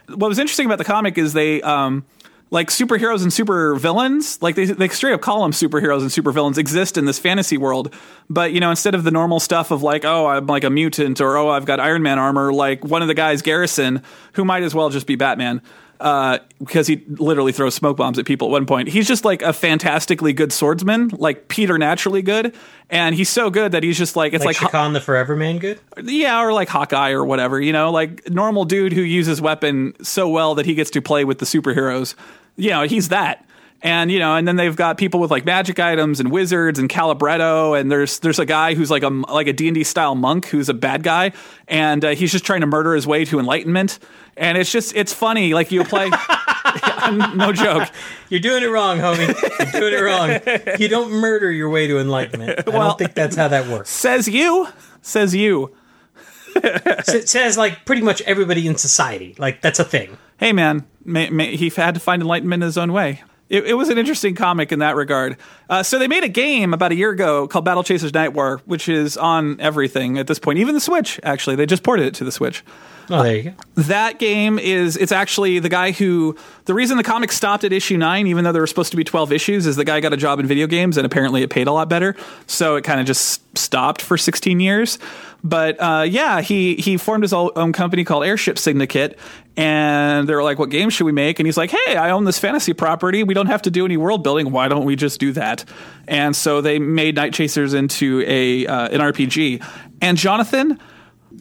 [0.08, 2.04] What was interesting about the comic is they um
[2.52, 6.32] like superheroes and super villains, like they, they straight up call them superheroes and super
[6.32, 7.94] villains exist in this fantasy world.
[8.28, 11.22] But, you know, instead of the normal stuff of like, oh, I'm like a mutant
[11.22, 14.02] or, oh, I've got Iron Man armor, like one of the guys, Garrison,
[14.34, 15.62] who might as well just be Batman,
[15.98, 18.88] uh, because he literally throws smoke bombs at people at one point.
[18.88, 22.54] He's just like a fantastically good swordsman, like Peter naturally good.
[22.90, 25.56] And he's so good that he's just like, it's like like, Shakan the Forever Man
[25.56, 25.80] good?
[26.02, 30.28] yeah, or like Hawkeye or whatever, you know, like normal dude who uses weapon so
[30.28, 32.14] well that he gets to play with the superheroes.
[32.56, 33.44] You know, he's that.
[33.84, 36.88] And you know, and then they've got people with like magic items and wizards and
[36.88, 40.14] Calibretto, and there's there's a guy who's like a like a D and D style
[40.14, 41.32] monk who's a bad guy,
[41.66, 43.98] and uh, he's just trying to murder his way to enlightenment.
[44.36, 46.10] And it's just it's funny, like you apply,
[47.34, 47.88] no joke.
[48.28, 49.26] You're doing it wrong, homie.
[49.72, 50.02] You're doing it
[50.68, 50.78] wrong.
[50.80, 52.60] You don't murder your way to enlightenment.
[52.68, 53.90] I Well- don't think that's how that works.
[53.90, 54.68] Says you,
[55.00, 55.74] says you.
[56.54, 59.34] It says like pretty much everybody in society.
[59.38, 60.18] Like that's a thing.
[60.42, 63.22] Hey man, may, may, he had to find enlightenment in his own way.
[63.48, 65.37] It, it was an interesting comic in that regard.
[65.70, 68.61] Uh, so they made a game about a year ago called Battle Chasers Night War,
[68.64, 71.20] which is on everything at this point, even the Switch.
[71.22, 72.64] Actually, they just ported it to the Switch.
[73.11, 73.52] Oh, there you go.
[73.74, 77.96] That game is it's actually the guy who the reason the comic stopped at issue
[77.96, 80.16] nine, even though there were supposed to be twelve issues, is the guy got a
[80.16, 83.07] job in video games and apparently it paid a lot better, so it kind of
[83.07, 84.98] just stopped for sixteen years.
[85.44, 89.18] But uh, yeah, he he formed his own company called Airship Syndicate,
[89.56, 92.38] and they're like, "What game should we make?" And he's like, "Hey, I own this
[92.38, 93.22] fantasy property.
[93.22, 94.50] We don't have to do any world building.
[94.50, 95.64] Why don't we just do that?"
[96.08, 99.64] And so they made Night Chasers into a uh, an RPG.
[100.00, 100.78] And Jonathan,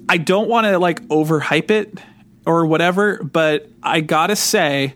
[0.09, 1.97] I don't want to like overhype it
[2.45, 4.95] or whatever, but I gotta say,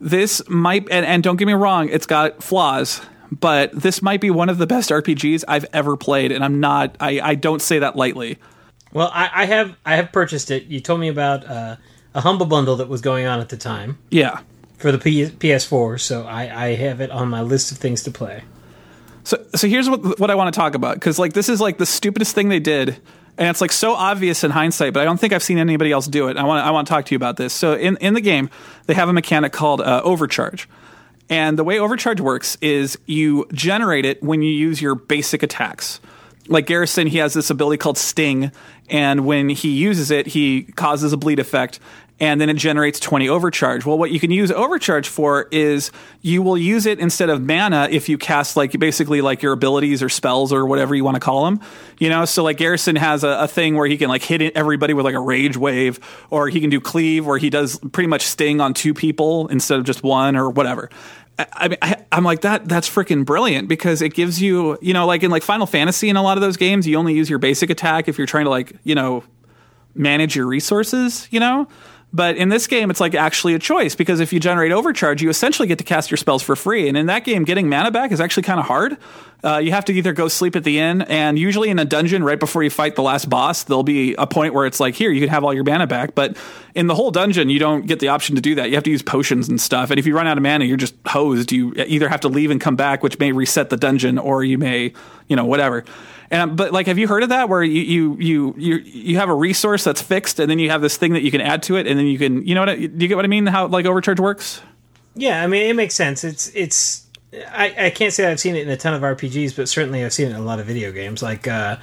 [0.00, 4.30] this might and, and don't get me wrong, it's got flaws, but this might be
[4.30, 7.78] one of the best RPGs I've ever played, and I'm not I, I don't say
[7.80, 8.38] that lightly.
[8.92, 10.64] Well, I, I have I have purchased it.
[10.64, 11.76] You told me about uh,
[12.18, 14.40] a humble bundle that was going on at the time Yeah.
[14.76, 18.10] for the P- PS4, so I, I have it on my list of things to
[18.10, 18.42] play.
[19.24, 21.76] So so here's what what I want to talk about because like this is like
[21.78, 22.96] the stupidest thing they did,
[23.36, 26.06] and it's like so obvious in hindsight, but I don't think I've seen anybody else
[26.06, 26.36] do it.
[26.38, 27.52] I want I want to talk to you about this.
[27.52, 28.48] So in in the game,
[28.86, 30.68] they have a mechanic called uh, overcharge.
[31.30, 36.00] And the way overcharge works is you generate it when you use your basic attacks.
[36.48, 38.50] Like Garrison, he has this ability called Sting,
[38.88, 41.78] and when he uses it, he causes a bleed effect,
[42.20, 43.86] and then it generates 20 overcharge.
[43.86, 47.88] Well, what you can use overcharge for is you will use it instead of mana
[47.90, 51.20] if you cast like basically like your abilities or spells or whatever you want to
[51.20, 51.60] call them.
[51.98, 54.94] You know, so like Garrison has a, a thing where he can like hit everybody
[54.94, 56.00] with like a rage wave,
[56.30, 59.78] or he can do cleave where he does pretty much sting on two people instead
[59.78, 60.90] of just one or whatever.
[61.38, 62.68] I, mean, I, I'm like that.
[62.68, 66.18] That's freaking brilliant because it gives you, you know, like in like Final Fantasy and
[66.18, 68.50] a lot of those games, you only use your basic attack if you're trying to
[68.50, 69.22] like, you know,
[69.94, 71.68] manage your resources, you know?
[72.10, 75.28] But in this game, it's like actually a choice because if you generate overcharge, you
[75.28, 76.88] essentially get to cast your spells for free.
[76.88, 78.96] And in that game, getting mana back is actually kind of hard.
[79.44, 82.24] Uh, you have to either go sleep at the inn, and usually in a dungeon,
[82.24, 85.12] right before you fight the last boss, there'll be a point where it's like, here,
[85.12, 86.14] you can have all your mana back.
[86.16, 86.36] But
[86.74, 88.70] in the whole dungeon, you don't get the option to do that.
[88.70, 89.90] You have to use potions and stuff.
[89.90, 91.52] And if you run out of mana, you're just hosed.
[91.52, 94.58] You either have to leave and come back, which may reset the dungeon, or you
[94.58, 94.92] may,
[95.28, 95.84] you know, whatever.
[96.30, 97.48] And but like, have you heard of that?
[97.48, 100.82] Where you you you you you have a resource that's fixed, and then you have
[100.82, 102.68] this thing that you can add to it, and then you can, you know what?
[102.68, 103.46] I, do you get what I mean?
[103.46, 104.60] How like overcharge works?
[105.14, 106.24] Yeah, I mean it makes sense.
[106.24, 107.06] It's it's
[107.50, 110.12] I, I can't say I've seen it in a ton of RPGs, but certainly I've
[110.12, 111.22] seen it in a lot of video games.
[111.22, 111.76] Like uh,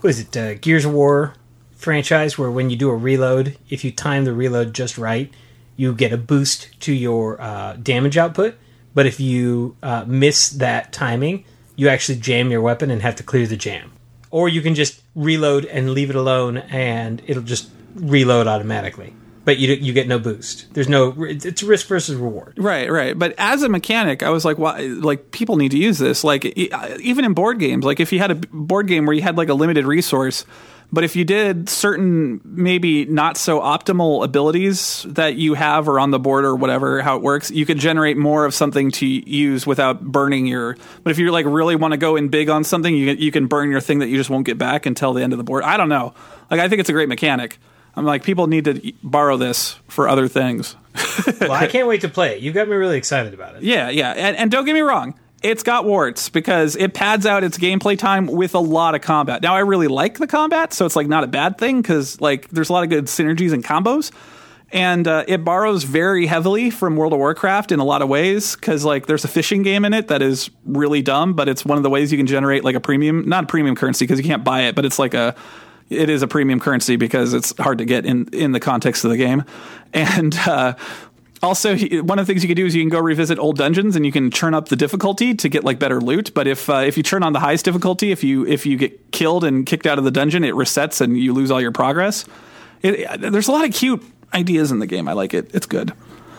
[0.00, 1.34] what is it, uh, Gears of War
[1.76, 5.32] franchise, where when you do a reload, if you time the reload just right,
[5.76, 8.54] you get a boost to your uh, damage output.
[8.94, 11.44] But if you uh, miss that timing,
[11.76, 13.92] you actually jam your weapon and have to clear the jam.
[14.30, 19.14] Or you can just reload and leave it alone, and it'll just reload automatically
[19.46, 20.74] but you you get no boost.
[20.74, 22.54] There's no it's risk versus reward.
[22.58, 23.16] Right, right.
[23.16, 24.80] But as a mechanic, I was like, why?
[24.80, 26.24] Like people need to use this.
[26.24, 29.22] Like uh, even in board games, like if you had a board game where you
[29.22, 30.44] had like a limited resource,
[30.92, 36.10] but if you did certain maybe not so optimal abilities that you have or on
[36.10, 39.66] the board or whatever how it works, you could generate more of something to use
[39.66, 40.76] without burning your.
[41.02, 43.46] But if you like really want to go in big on something, you you can
[43.46, 45.64] burn your thing that you just won't get back until the end of the board.
[45.64, 46.14] I don't know.
[46.50, 47.58] Like I think it's a great mechanic.
[47.96, 50.76] I'm like, people need to borrow this for other things.
[51.40, 52.42] well, I can't wait to play it.
[52.42, 53.62] You got me really excited about it.
[53.66, 54.12] Yeah, yeah.
[54.12, 57.98] And, and don't get me wrong, it's got warts because it pads out its gameplay
[57.98, 59.42] time with a lot of combat.
[59.42, 62.48] Now, I really like the combat, so it's like not a bad thing because like
[62.48, 64.10] there's a lot of good synergies and combos.
[64.72, 68.56] And uh, it borrows very heavily from World of Warcraft in a lot of ways
[68.56, 71.78] because like there's a fishing game in it that is really dumb, but it's one
[71.78, 74.24] of the ways you can generate like a premium, not a premium currency because you
[74.24, 75.36] can't buy it, but it's like a
[75.88, 79.10] it is a premium currency because it's hard to get in in the context of
[79.10, 79.44] the game,
[79.92, 80.34] and.
[80.36, 80.74] Uh,
[81.46, 83.96] also, one of the things you can do is you can go revisit old dungeons
[83.96, 86.34] and you can turn up the difficulty to get like better loot.
[86.34, 89.12] But if uh, if you turn on the highest difficulty, if you if you get
[89.12, 92.26] killed and kicked out of the dungeon, it resets and you lose all your progress.
[92.82, 94.02] It, there's a lot of cute
[94.34, 95.08] ideas in the game.
[95.08, 95.54] I like it.
[95.54, 95.92] It's good.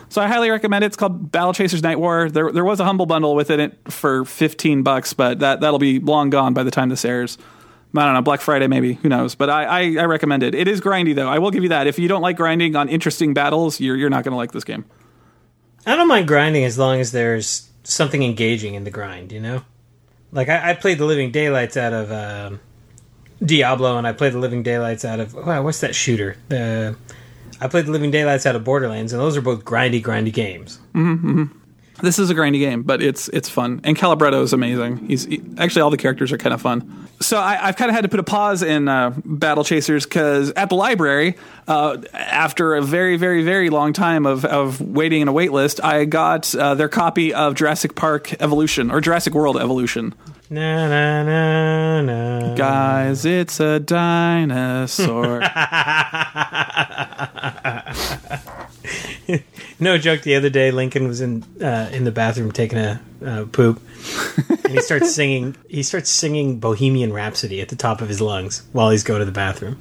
[0.10, 0.88] So I highly recommend it.
[0.88, 2.30] It's called Battle Chasers Night War.
[2.30, 6.00] There there was a humble bundle within it for 15 bucks, but that that'll be
[6.00, 7.38] long gone by the time this airs.
[7.96, 9.36] I don't know, Black Friday maybe, who knows?
[9.36, 10.54] But I, I, I, recommend it.
[10.54, 11.30] It is grindy though.
[11.30, 11.88] I will give you that.
[11.88, 14.64] If you don't like grinding on interesting battles, you're you're not going to like this
[14.64, 14.86] game.
[15.88, 19.32] I don't mind grinding as long as there's something engaging in the grind.
[19.32, 19.62] You know,
[20.32, 22.60] like I, I played the living daylights out of um,
[23.44, 26.38] Diablo, and I played the living daylights out of wow, what's that shooter?
[26.50, 26.96] The
[27.60, 30.80] I played the living daylights out of Borderlands, and those are both grindy, grindy games.
[30.94, 31.46] Mm-hmm.
[32.02, 33.82] This is a grindy game, but it's it's fun.
[33.84, 35.08] And Calibretto is amazing.
[35.08, 37.08] He's he, actually all the characters are kind of fun.
[37.20, 40.52] So I, have kind of had to put a pause in uh, Battle Chasers because
[40.52, 41.36] at the library,
[41.68, 45.84] uh, after a very very very long time of of waiting in a wait list,
[45.84, 50.14] I got uh, their copy of Jurassic Park Evolution or Jurassic World Evolution.
[50.50, 52.56] Na, na, na, na.
[52.56, 55.42] Guys, it's a dinosaur.
[59.80, 60.22] no joke.
[60.22, 63.82] The other day, Lincoln was in uh, in the bathroom taking a uh, poop,
[64.50, 65.56] and he starts singing.
[65.70, 69.26] He starts singing Bohemian Rhapsody at the top of his lungs while he's going to
[69.26, 69.80] the bathroom.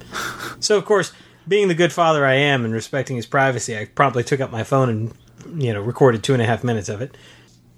[0.59, 1.13] So, of course,
[1.47, 4.63] being the good father I am and respecting his privacy, I promptly took up my
[4.63, 7.15] phone and you know recorded two and a half minutes of it.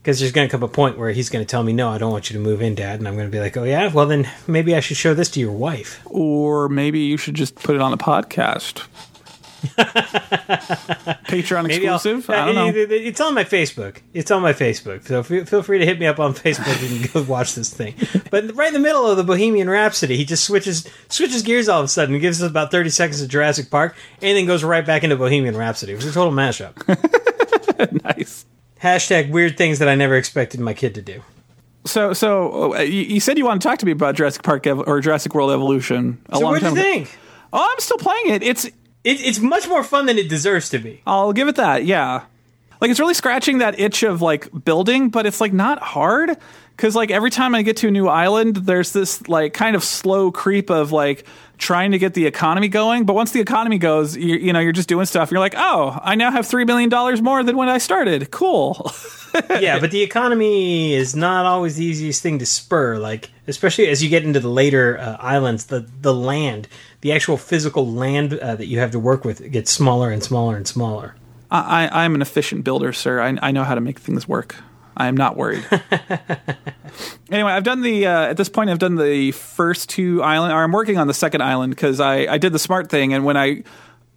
[0.01, 1.97] Because there's going to come a point where he's going to tell me, "No, I
[1.97, 3.91] don't want you to move in, Dad," and I'm going to be like, "Oh yeah,
[3.91, 7.55] well then maybe I should show this to your wife." Or maybe you should just
[7.55, 8.85] put it on a podcast.
[11.27, 12.29] Patreon Maybe exclusive.
[12.29, 12.71] I don't know.
[12.73, 13.97] It's on my Facebook.
[14.13, 15.05] It's on my Facebook.
[15.05, 17.95] So feel free to hit me up on Facebook and go watch this thing.
[18.31, 21.79] But right in the middle of the Bohemian Rhapsody, he just switches switches gears all
[21.79, 24.63] of a sudden, and gives us about thirty seconds of Jurassic Park, and then goes
[24.63, 25.93] right back into Bohemian Rhapsody.
[25.93, 26.75] It was a total mashup.
[28.03, 28.45] nice.
[28.81, 31.21] Hashtag weird things that I never expected my kid to do.
[31.85, 34.67] So, so uh, you, you, said you want to talk to me about Jurassic Park
[34.67, 36.21] Ev- or Jurassic World Evolution.
[36.29, 37.17] A so, what do you think?
[37.51, 38.43] Oh, I'm still playing it.
[38.43, 38.69] It's
[39.03, 41.01] it, it's much more fun than it deserves to be.
[41.05, 41.85] I'll give it that.
[41.85, 42.23] Yeah.
[42.81, 46.37] Like it's really scratching that itch of like building, but it's like not hard
[46.75, 49.83] because like every time I get to a new island, there's this like kind of
[49.83, 51.25] slow creep of like
[51.59, 53.05] trying to get the economy going.
[53.05, 55.29] But once the economy goes, you, you know, you're just doing stuff.
[55.29, 58.31] You're like, oh, I now have three million dollars more than when I started.
[58.31, 58.91] Cool.
[59.59, 62.97] yeah, but the economy is not always the easiest thing to spur.
[62.97, 66.67] Like especially as you get into the later uh, islands, the the land
[67.01, 70.57] the actual physical land uh, that you have to work with gets smaller and smaller
[70.57, 71.15] and smaller.
[71.51, 73.21] I, I am an efficient builder, sir.
[73.21, 74.55] I, I know how to make things work.
[74.97, 75.65] I am not worried.
[77.31, 78.69] anyway, I've done the uh, at this point.
[78.69, 82.25] I've done the first two island, or I'm working on the second island because I
[82.25, 83.63] I did the smart thing, and when I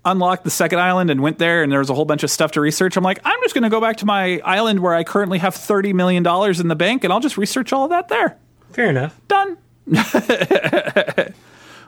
[0.05, 2.53] unlocked the second island and went there, and there was a whole bunch of stuff
[2.53, 2.97] to research.
[2.97, 5.55] I'm like, I'm just going to go back to my island where I currently have
[5.55, 8.37] thirty million dollars in the bank, and I'll just research all of that there.
[8.73, 9.21] Fair enough.
[9.29, 9.59] Done.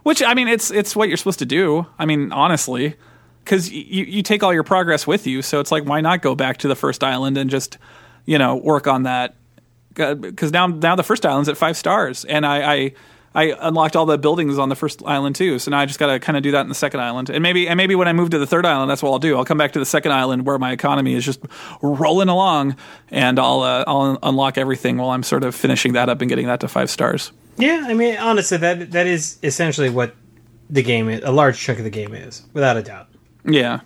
[0.02, 1.86] Which I mean, it's it's what you're supposed to do.
[1.98, 2.96] I mean, honestly,
[3.44, 6.34] because you you take all your progress with you, so it's like why not go
[6.34, 7.78] back to the first island and just
[8.24, 9.34] you know work on that?
[9.94, 12.74] Because now now the first island's at five stars, and I.
[12.74, 12.92] I
[13.36, 16.06] I unlocked all the buildings on the first island too, so now I just got
[16.06, 18.12] to kind of do that in the second island, and maybe and maybe when I
[18.12, 19.36] move to the third island, that's what I'll do.
[19.36, 21.40] I'll come back to the second island where my economy is just
[21.82, 22.76] rolling along,
[23.10, 26.46] and I'll uh, I'll unlock everything while I'm sort of finishing that up and getting
[26.46, 27.32] that to five stars.
[27.58, 30.14] Yeah, I mean, honestly, that that is essentially what
[30.70, 31.24] the game is.
[31.24, 33.08] A large chunk of the game is, without a doubt.
[33.44, 33.80] Yeah,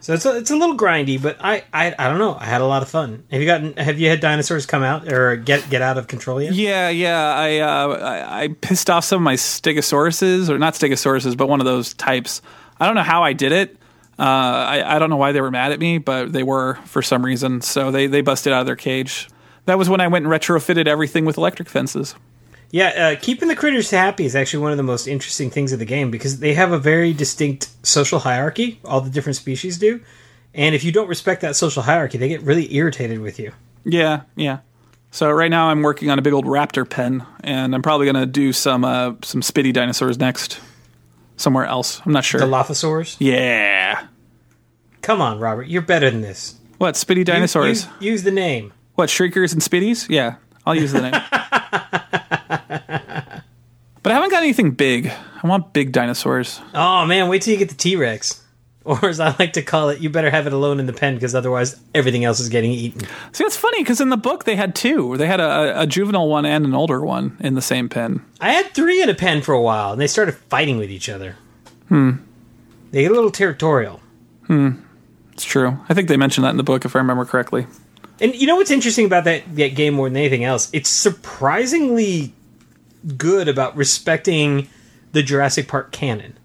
[0.00, 2.34] So it's a, it's a little grindy, but I, I I don't know.
[2.34, 3.24] I had a lot of fun.
[3.30, 3.76] Have you gotten?
[3.76, 6.54] Have you had dinosaurs come out or get get out of control yet?
[6.54, 7.34] Yeah, yeah.
[7.34, 11.60] I, uh, I I pissed off some of my stegosauruses, or not stegosauruses, but one
[11.60, 12.40] of those types.
[12.78, 13.76] I don't know how I did it.
[14.18, 17.00] Uh, I, I don't know why they were mad at me, but they were for
[17.00, 17.62] some reason.
[17.62, 19.28] So they, they busted out of their cage.
[19.64, 22.14] That was when I went and retrofitted everything with electric fences.
[22.72, 25.80] Yeah, uh, keeping the critters happy is actually one of the most interesting things of
[25.80, 28.80] the game because they have a very distinct social hierarchy.
[28.84, 30.00] All the different species do,
[30.54, 33.52] and if you don't respect that social hierarchy, they get really irritated with you.
[33.84, 34.58] Yeah, yeah.
[35.10, 38.26] So right now I'm working on a big old raptor pen, and I'm probably gonna
[38.26, 40.60] do some uh, some spitty dinosaurs next,
[41.36, 42.00] somewhere else.
[42.06, 42.40] I'm not sure.
[42.40, 43.16] Dilophosaurs.
[43.18, 44.06] yeah.
[45.02, 46.56] Come on, Robert, you're better than this.
[46.78, 47.84] What spitty dinosaurs?
[47.84, 48.72] Use, use the name.
[48.94, 50.06] What shriekers and spitties?
[50.08, 51.14] Yeah, I'll use the name.
[54.10, 55.06] but I haven't got anything big.
[55.40, 56.60] I want big dinosaurs.
[56.74, 58.42] Oh man, wait till you get the T Rex,
[58.84, 61.14] or as I like to call it, you better have it alone in the pen
[61.14, 63.02] because otherwise everything else is getting eaten.
[63.30, 65.16] See, that's funny because in the book they had two.
[65.16, 68.24] They had a, a juvenile one and an older one in the same pen.
[68.40, 71.08] I had three in a pen for a while, and they started fighting with each
[71.08, 71.36] other.
[71.86, 72.14] Hmm.
[72.90, 74.00] They get a little territorial.
[74.48, 74.70] Hmm.
[75.34, 75.78] It's true.
[75.88, 77.68] I think they mentioned that in the book if I remember correctly.
[78.20, 80.68] And you know what's interesting about that, that game more than anything else?
[80.72, 82.34] It's surprisingly
[83.16, 84.68] good about respecting
[85.12, 86.38] the Jurassic Park canon.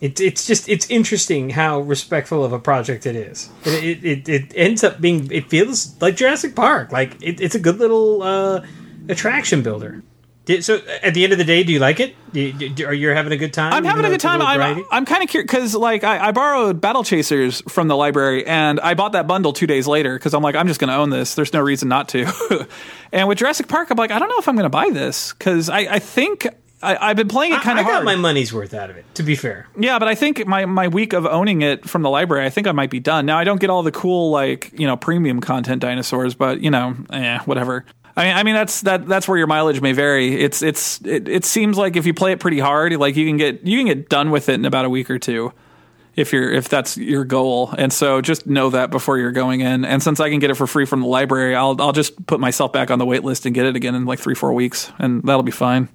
[0.00, 3.50] It, it's just it's interesting how respectful of a project it is.
[3.64, 6.92] It, it, it, ends up being it feels like Jurassic Park.
[6.92, 8.64] Like it, it's a good little uh,
[9.08, 10.02] attraction builder.
[10.48, 12.16] Did, so at the end of the day, do you like it?
[12.32, 13.70] Do do, are you having a good time?
[13.70, 14.38] I'm having a good time.
[14.38, 14.82] little I'm.
[14.90, 18.80] I'm kind of curious because, like, I, I borrowed Battle Chasers from the library and
[18.80, 21.10] I bought that bundle two days later because I'm like, I'm just going to own
[21.10, 21.34] this.
[21.34, 22.66] There's no reason not to.
[23.12, 25.34] and with Jurassic Park, I'm like, I don't know if I'm going to buy this
[25.34, 26.46] because I, I think
[26.82, 27.96] I, I've been playing it kind of hard.
[27.96, 29.04] I got my money's worth out of it.
[29.16, 32.08] To be fair, Yeah, but I think my, my week of owning it from the
[32.08, 33.26] library, I think I might be done.
[33.26, 36.70] Now I don't get all the cool like you know premium content dinosaurs, but you
[36.70, 37.84] know, eh, whatever.
[38.18, 40.42] I mean, I mean that's that that's where your mileage may vary.
[40.42, 43.36] It's it's it, it seems like if you play it pretty hard, like you can
[43.36, 45.52] get you can get done with it in about a week or two.
[46.16, 49.84] If you're if that's your goal, and so just know that before you're going in.
[49.84, 52.40] And since I can get it for free from the library, I'll I'll just put
[52.40, 54.90] myself back on the wait list and get it again in like three four weeks,
[54.98, 55.88] and that'll be fine.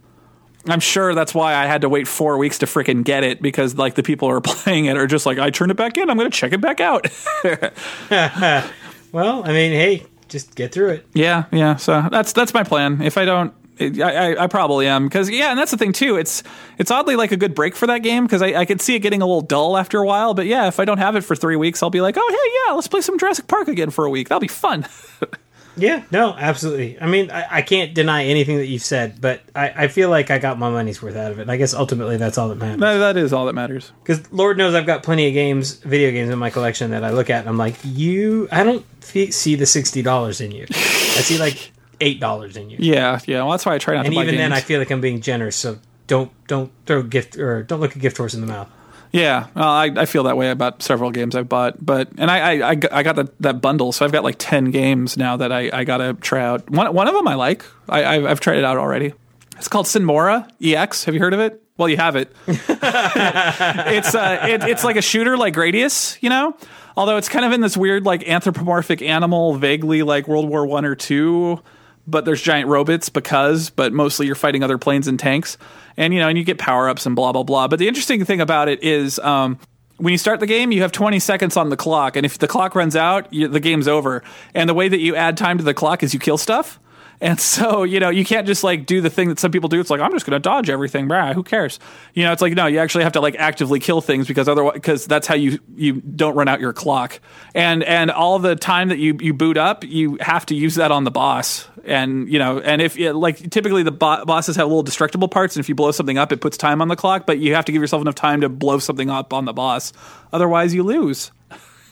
[0.69, 3.75] I'm sure that's why I had to wait four weeks to freaking get it because
[3.75, 6.09] like the people who are playing it are just like I turned it back in.
[6.09, 7.05] I'm going to check it back out.
[9.12, 11.07] well, I mean, hey, just get through it.
[11.13, 11.75] yeah, yeah.
[11.75, 13.01] So that's that's my plan.
[13.01, 16.15] If I don't, I, I, I probably am because yeah, and that's the thing too.
[16.17, 16.43] It's
[16.77, 18.99] it's oddly like a good break for that game because I, I could see it
[18.99, 20.33] getting a little dull after a while.
[20.33, 22.69] But yeah, if I don't have it for three weeks, I'll be like, oh hey
[22.71, 24.29] yeah, let's play some Jurassic Park again for a week.
[24.29, 24.86] That'll be fun.
[25.75, 26.99] Yeah, no, absolutely.
[27.01, 30.29] I mean, I, I can't deny anything that you've said, but I, I feel like
[30.29, 31.43] I got my money's worth out of it.
[31.43, 32.79] And I guess ultimately that's all that matters.
[32.79, 33.91] that, that is all that matters.
[34.03, 37.09] Because Lord knows I've got plenty of games, video games in my collection that I
[37.12, 40.65] look at and I'm like, you, I don't fe- see the sixty dollars in you.
[40.69, 40.73] I
[41.21, 42.77] see like eight dollars in you.
[42.83, 43.41] Yeah, yeah.
[43.41, 45.01] Well, that's why I try not and to buy even then, I feel like I'm
[45.01, 45.55] being generous.
[45.55, 48.69] So don't don't throw gift or don't look a gift horse in the mouth.
[49.13, 52.62] Yeah, well, I, I feel that way about several games I've bought, but and I
[52.62, 55.84] I, I got- that bundle, so I've got like ten games now that I, I
[55.84, 56.67] gotta try out.
[56.71, 57.63] One one of them I like.
[57.88, 59.13] I I've, I've tried it out already.
[59.58, 61.04] It's called Sine Mora EX.
[61.06, 61.62] Have you heard of it?
[61.78, 62.36] Well, you have it.
[62.47, 66.58] it's uh it, it's like a shooter like Gradius, you know.
[66.97, 70.86] Although it's kind of in this weird like anthropomorphic animal, vaguely like World War One
[70.86, 71.62] or two
[72.05, 75.57] but there's giant robots because, but mostly you're fighting other planes and tanks,
[75.97, 77.67] and you know, and you get power ups and blah blah blah.
[77.67, 79.57] But the interesting thing about it is, um,
[79.97, 82.47] when you start the game, you have 20 seconds on the clock, and if the
[82.47, 84.23] clock runs out, you, the game's over.
[84.53, 86.79] And the way that you add time to the clock is you kill stuff.
[87.21, 89.80] And so, you know, you can't just like do the thing that some people do.
[89.80, 91.08] It's like, I'm just going to dodge everything.
[91.08, 91.80] Brah, who cares?
[92.13, 94.73] You know, it's like, no, you actually have to like actively kill things because otherwise,
[94.73, 97.19] because that's how you, you don't run out your clock.
[97.56, 100.92] And, and all the time that you, you boot up, you have to use that
[100.92, 101.67] on the boss.
[101.85, 105.56] And, you know, and if it, like typically the bo- bosses have little destructible parts.
[105.56, 107.65] And if you blow something up, it puts time on the clock, but you have
[107.65, 109.94] to give yourself enough time to blow something up on the boss.
[110.31, 111.31] Otherwise, you lose.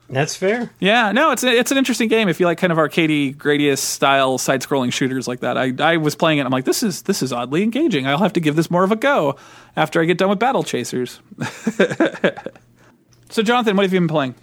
[0.09, 0.69] That's fair.
[0.79, 3.79] Yeah, no, it's a, it's an interesting game if you like kind of arcadey Gradius
[3.79, 5.57] style side scrolling shooters like that.
[5.57, 6.45] I, I was playing it.
[6.45, 8.05] I'm like, this is this is oddly engaging.
[8.05, 9.35] I'll have to give this more of a go
[9.75, 11.19] after I get done with Battle Chasers.
[13.29, 14.35] so, Jonathan, what have you been playing?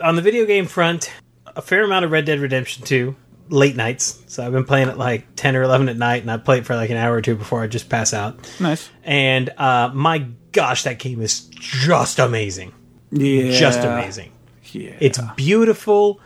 [0.00, 1.12] On the video game front,
[1.46, 3.14] a fair amount of Red Dead Redemption 2
[3.50, 4.22] late nights.
[4.28, 6.66] So I've been playing it like 10 or 11 at night, and I play it
[6.66, 8.50] for like an hour or two before I just pass out.
[8.58, 8.88] Nice.
[9.04, 12.72] And uh, my gosh, that game is just amazing.
[13.10, 14.31] Yeah, Just amazing.
[14.74, 16.20] Yeah, It's beautiful.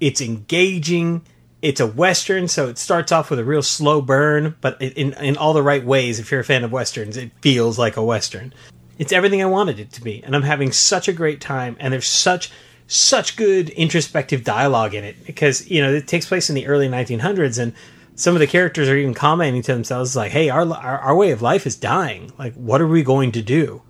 [0.00, 1.22] It's engaging.
[1.62, 5.36] It's a western, so it starts off with a real slow burn, but in in
[5.36, 6.18] all the right ways.
[6.18, 8.54] If you're a fan of westerns, it feels like a western.
[8.98, 11.76] It's everything I wanted it to be, and I'm having such a great time.
[11.78, 12.50] And there's such
[12.86, 16.88] such good introspective dialogue in it because you know it takes place in the early
[16.88, 17.74] 1900s, and
[18.14, 21.30] some of the characters are even commenting to themselves like, "Hey, our our, our way
[21.30, 22.32] of life is dying.
[22.38, 23.82] Like, what are we going to do?"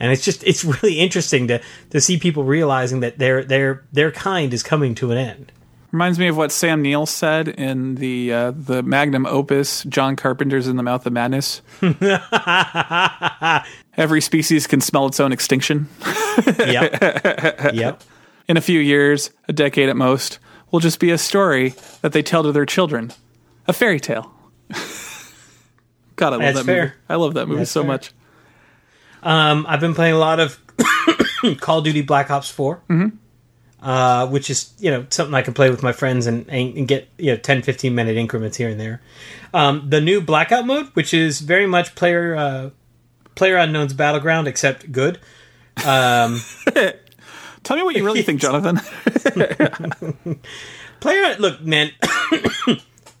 [0.00, 4.10] And it's just it's really interesting to to see people realizing that their their their
[4.10, 5.52] kind is coming to an end.
[5.90, 10.68] Reminds me of what Sam Neill said in the uh, the magnum opus John Carpenter's
[10.68, 11.62] In the Mouth of Madness.
[13.96, 15.88] Every species can smell its own extinction.
[16.58, 18.02] Yep, yep.
[18.46, 20.38] In a few years, a decade at most,
[20.70, 23.10] will just be a story that they tell to their children,
[23.66, 24.32] a fairy tale.
[26.16, 26.82] God, I love That's that fair.
[26.84, 26.94] movie.
[27.08, 27.88] I love that movie That's so fair.
[27.88, 28.12] much.
[29.22, 30.58] Um, I've been playing a lot of
[31.60, 32.82] Call of Duty Black Ops 4
[33.80, 37.08] uh, which is you know something I can play with my friends and, and get
[37.16, 39.00] you know 10, 15 minute increments here and there.
[39.54, 42.70] Um, the new Blackout mode, which is very much player uh,
[43.36, 45.20] PlayerUnknown's Battleground, except good.
[45.86, 46.40] Um,
[47.62, 48.80] Tell me what you really think, Jonathan.
[51.00, 51.90] Player, look, man,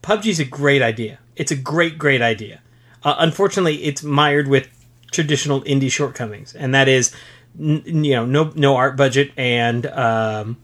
[0.02, 1.18] PUBG's a great idea.
[1.36, 2.60] It's a great, great idea.
[3.04, 4.68] Uh, unfortunately, it's mired with
[5.10, 7.14] traditional indie shortcomings, and that is,
[7.58, 10.56] n- you know, no no art budget and um,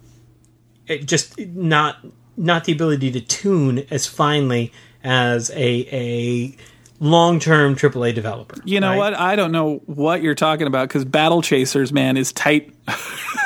[0.86, 2.04] it just not
[2.36, 4.72] not the ability to tune as finely
[5.02, 6.56] as a a
[7.00, 8.56] long term AAA developer.
[8.64, 8.98] You know right?
[8.98, 9.14] what?
[9.14, 12.74] I don't know what you're talking about because Battle Chasers, man, is tight,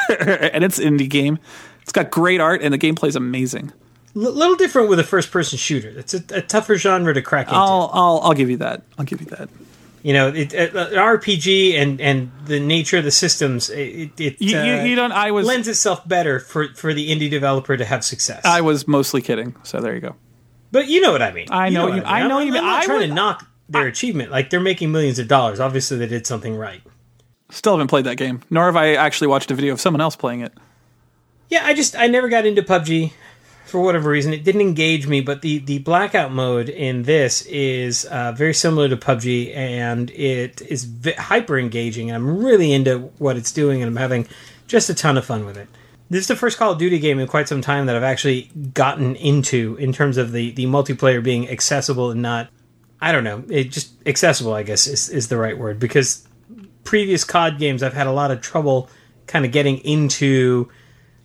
[0.09, 1.39] and it's indie game.
[1.83, 3.73] It's got great art and the gameplay is amazing.
[4.15, 5.89] L- little different with a first person shooter.
[5.89, 7.59] It's a, a tougher genre to crack into.
[7.59, 8.83] I'll I'll I'll give you that.
[8.99, 9.49] I'll give you that.
[10.03, 14.37] You know, it, it, an RPG and and the nature of the systems, it, it
[14.41, 15.13] You, uh, you, you don't.
[15.13, 18.45] I was lends itself better for for the indie developer to have success.
[18.45, 19.55] I was mostly kidding.
[19.63, 20.17] So there you go.
[20.73, 21.49] but you know what I mean.
[21.51, 22.29] I know what you- I mean.
[22.29, 22.57] know I'm, you.
[22.57, 24.31] I'm not I trying would- to knock their achievement.
[24.31, 25.61] Like they're making millions of dollars.
[25.61, 26.81] Obviously, they did something right.
[27.51, 30.17] Still haven't played that game, nor have I actually watched a video of someone else
[30.17, 30.53] playing it.
[31.49, 33.13] Yeah, I just I never got into PUBG
[33.69, 34.33] for whatever reason.
[34.33, 35.21] It didn't engage me.
[35.21, 40.61] But the the blackout mode in this is uh, very similar to PUBG, and it
[40.63, 42.11] is hyper engaging.
[42.11, 44.27] And I'm really into what it's doing, and I'm having
[44.67, 45.69] just a ton of fun with it.
[46.11, 48.51] This is the first Call of Duty game in quite some time that I've actually
[48.73, 52.49] gotten into in terms of the the multiplayer being accessible and not.
[53.01, 53.45] I don't know.
[53.49, 56.27] It just accessible, I guess, is, is the right word because
[56.83, 58.91] previous COD games I've had a lot of trouble
[59.29, 60.69] kind of getting into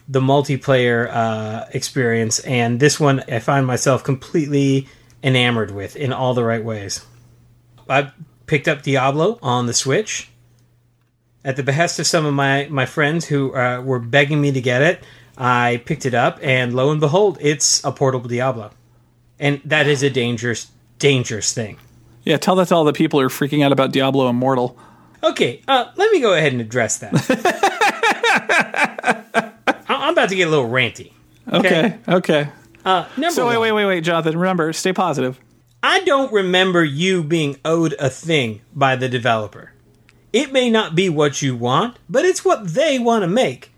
[0.08, 4.88] the multiplayer uh, experience, and this one I find myself completely
[5.24, 7.06] enamored with in all the right ways.
[7.90, 8.12] I
[8.46, 10.30] picked up Diablo on the Switch
[11.46, 14.62] at the behest of some of my my friends who uh, were begging me to
[14.62, 15.04] get it.
[15.38, 18.72] I picked it up, and lo and behold, it's a portable Diablo,
[19.40, 21.78] and that is a dangerous, dangerous thing.
[22.24, 24.78] Yeah, tell that to all the people who are freaking out about Diablo Immortal.
[25.24, 27.14] Okay, uh, let me go ahead and address that.
[30.24, 31.12] About to get a little ranty.
[31.52, 32.50] Okay, okay.
[32.86, 34.38] Uh, number So wait, wait, wait, wait, Jonathan.
[34.38, 35.38] Remember, stay positive.
[35.82, 39.74] I don't remember you being owed a thing by the developer.
[40.32, 43.74] It may not be what you want, but it's what they want to make.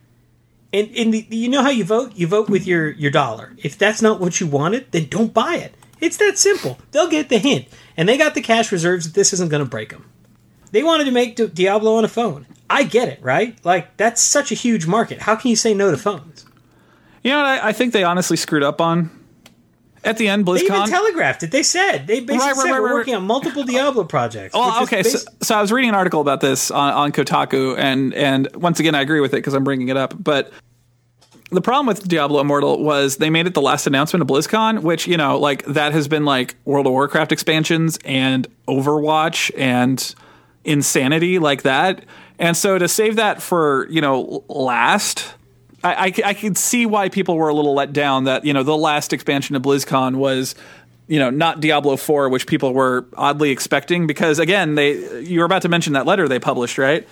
[0.72, 2.16] And, and the, you know how you vote?
[2.16, 3.54] You vote with your, your dollar.
[3.58, 5.74] If that's not what you wanted, then don't buy it.
[6.00, 6.78] It's that simple.
[6.92, 7.68] They'll get the hint.
[7.98, 10.06] And they got the cash reserves that this isn't going to break them.
[10.72, 12.46] They wanted to make Diablo on a phone.
[12.70, 13.58] I get it, right?
[13.64, 15.22] Like, that's such a huge market.
[15.22, 16.46] How can you say no to phones?
[17.24, 17.46] You know what?
[17.46, 19.10] I, I think they honestly screwed up on.
[20.04, 21.50] At the end, They even telegraphed it.
[21.50, 22.06] They said.
[22.06, 24.56] They basically Right, right, said right, we're working on multiple Diablo projects.
[24.56, 27.76] Is okay, so, basi- so I was reading an article about this on, on Kotaku,
[27.76, 30.14] and and once again, I agree with it because I'm bringing it up.
[30.24, 30.54] But
[31.50, 35.08] the problem with Diablo Immortal was they made it the last announcement of BlizzCon, which
[35.08, 40.14] you know, like that has been like World of Warcraft expansions and Overwatch and
[40.66, 42.04] insanity like that,
[42.40, 45.34] and so to save that for you know last.
[45.84, 48.64] I, I, I could see why people were a little let down that you know
[48.64, 50.56] the last expansion of BlizzCon was
[51.08, 55.46] you know not Diablo 4 which people were oddly expecting because again they you were
[55.46, 57.08] about to mention that letter they published right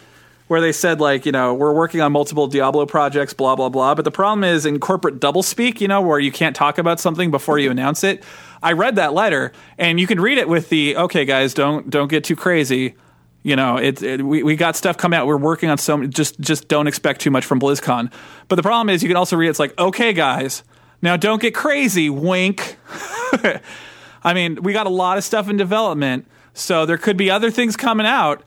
[0.48, 3.96] where they said like, you know, we're working on multiple Diablo projects, blah blah blah.
[3.96, 7.32] But the problem is in corporate doublespeak, you know, where you can't talk about something
[7.32, 8.24] before you announce it.
[8.62, 12.08] I read that letter, and you can read it with the okay, guys, don't don't
[12.08, 12.96] get too crazy.
[13.44, 15.28] You know, it, it we, we got stuff coming out.
[15.28, 16.10] We're working on some.
[16.10, 18.12] Just just don't expect too much from BlizzCon.
[18.48, 20.64] But the problem is, you can also read it's like, okay, guys,
[21.02, 22.10] now don't get crazy.
[22.10, 22.78] Wink.
[24.24, 27.52] I mean, we got a lot of stuff in development, so there could be other
[27.52, 28.44] things coming out.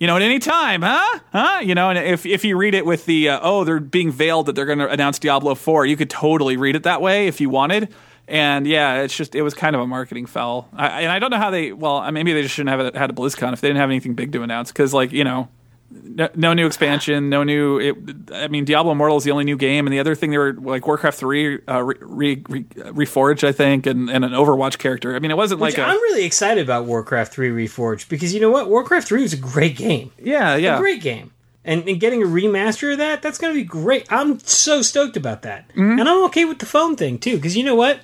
[0.00, 1.20] You know, at any time, huh?
[1.30, 1.60] Huh?
[1.62, 4.46] You know, and if if you read it with the uh, oh, they're being veiled
[4.46, 7.40] that they're going to announce Diablo four, you could totally read it that way if
[7.40, 7.94] you wanted.
[8.30, 10.68] And yeah, it's just it was kind of a marketing foul.
[10.72, 11.72] I, and I don't know how they.
[11.72, 14.32] Well, maybe they just shouldn't have had a BlizzCon if they didn't have anything big
[14.32, 14.70] to announce.
[14.70, 15.48] Because like you know,
[15.90, 17.78] no, no, new expansion, no new.
[17.80, 17.96] It,
[18.32, 20.52] I mean, Diablo Immortal is the only new game, and the other thing they were
[20.52, 25.16] like Warcraft three uh, re, re, re, reforged, I think, and, and an Overwatch character.
[25.16, 28.32] I mean, it wasn't Which like i am really excited about Warcraft three reforged because
[28.32, 31.32] you know what, Warcraft three was a great game, yeah, yeah, a great game,
[31.64, 34.06] and, and getting a remaster of that, that's going to be great.
[34.12, 35.98] I'm so stoked about that, Mm-hmm.
[35.98, 37.98] and I'm okay with the phone thing too because you know what,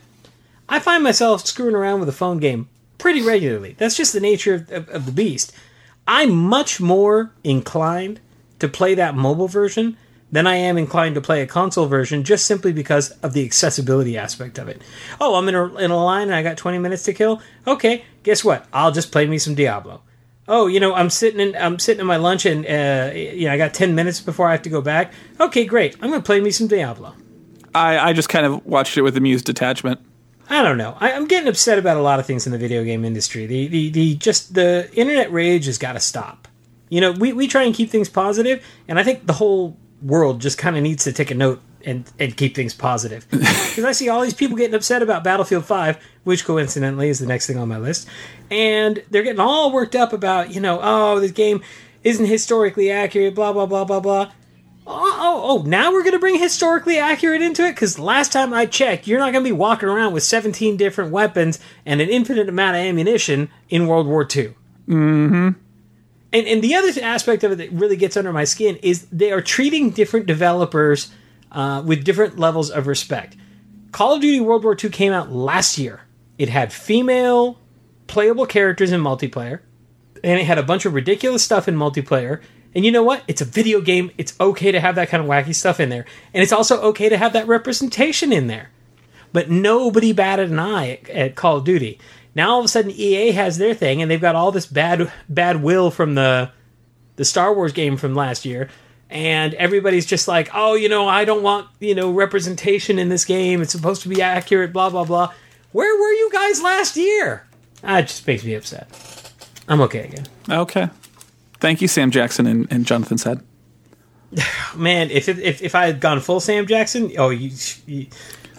[0.68, 3.74] I find myself screwing around with a phone game pretty regularly.
[3.78, 5.52] That's just the nature of, of, of the beast.
[6.06, 8.20] I'm much more inclined
[8.58, 9.96] to play that mobile version
[10.30, 14.18] than I am inclined to play a console version just simply because of the accessibility
[14.18, 14.82] aspect of it.
[15.20, 17.40] Oh, I'm in a, in a line and I got 20 minutes to kill.
[17.66, 18.66] Okay, guess what?
[18.72, 20.02] I'll just play me some Diablo.
[20.48, 23.52] Oh, you know, I'm sitting in I'm sitting in my lunch and uh, you know
[23.52, 25.12] I got 10 minutes before I have to go back.
[25.40, 25.96] Okay, great.
[26.00, 27.14] I'm going to play me some Diablo.
[27.74, 30.00] I, I just kind of watched it with amused detachment.
[30.48, 30.96] I don't know.
[31.00, 33.46] I, I'm getting upset about a lot of things in the video game industry.
[33.46, 36.48] The the, the just the internet rage has got to stop.
[36.88, 40.40] You know, we, we try and keep things positive, and I think the whole world
[40.40, 43.26] just kind of needs to take a note and, and keep things positive.
[43.76, 47.26] Because I see all these people getting upset about Battlefield 5, which coincidentally is the
[47.26, 48.08] next thing on my list,
[48.50, 51.62] and they're getting all worked up about, you know, oh, this game
[52.02, 54.32] isn't historically accurate, blah, blah, blah, blah, blah.
[54.88, 57.72] Oh, oh, oh, now we're going to bring historically accurate into it?
[57.72, 61.10] Because last time I checked, you're not going to be walking around with 17 different
[61.10, 64.54] weapons and an infinite amount of ammunition in World War II.
[64.88, 65.48] Mm-hmm.
[66.32, 69.32] And, and the other aspect of it that really gets under my skin is they
[69.32, 71.10] are treating different developers
[71.50, 73.36] uh, with different levels of respect.
[73.90, 76.02] Call of Duty World War II came out last year.
[76.38, 77.58] It had female
[78.06, 79.60] playable characters in multiplayer,
[80.22, 82.42] and it had a bunch of ridiculous stuff in multiplayer.
[82.76, 83.22] And you know what?
[83.26, 84.10] It's a video game.
[84.18, 86.04] It's okay to have that kind of wacky stuff in there.
[86.34, 88.70] And it's also okay to have that representation in there.
[89.32, 91.98] But nobody batted an eye at, at Call of Duty.
[92.34, 95.10] Now all of a sudden EA has their thing and they've got all this bad
[95.26, 96.50] bad will from the
[97.16, 98.68] the Star Wars game from last year
[99.08, 103.24] and everybody's just like, "Oh, you know, I don't want, you know, representation in this
[103.24, 103.62] game.
[103.62, 105.32] It's supposed to be accurate, blah blah blah."
[105.72, 107.46] Where were you guys last year?
[107.82, 108.88] Ah, it just makes me upset.
[109.66, 110.26] I'm okay again.
[110.50, 110.90] Okay.
[111.60, 113.42] Thank you, Sam Jackson and, and Jonathan said.
[114.76, 117.50] Man, if, it, if if I had gone full Sam Jackson, oh you,
[117.86, 118.06] you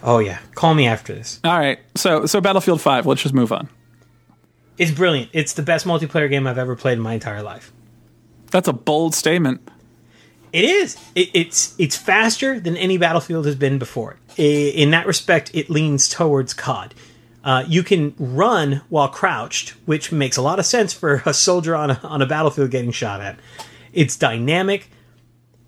[0.02, 1.40] Oh yeah, call me after this.
[1.44, 1.78] All right.
[1.94, 3.68] So so Battlefield 5, let's just move on.
[4.76, 5.30] It's brilliant.
[5.32, 7.72] It's the best multiplayer game I've ever played in my entire life.
[8.50, 9.68] That's a bold statement.
[10.52, 10.96] It is.
[11.14, 14.16] It, it's it's faster than any Battlefield has been before.
[14.36, 16.94] In that respect, it leans towards COD.
[17.44, 21.74] Uh, you can run while crouched, which makes a lot of sense for a soldier
[21.74, 23.38] on a, on a battlefield getting shot at.
[23.92, 24.90] It's dynamic.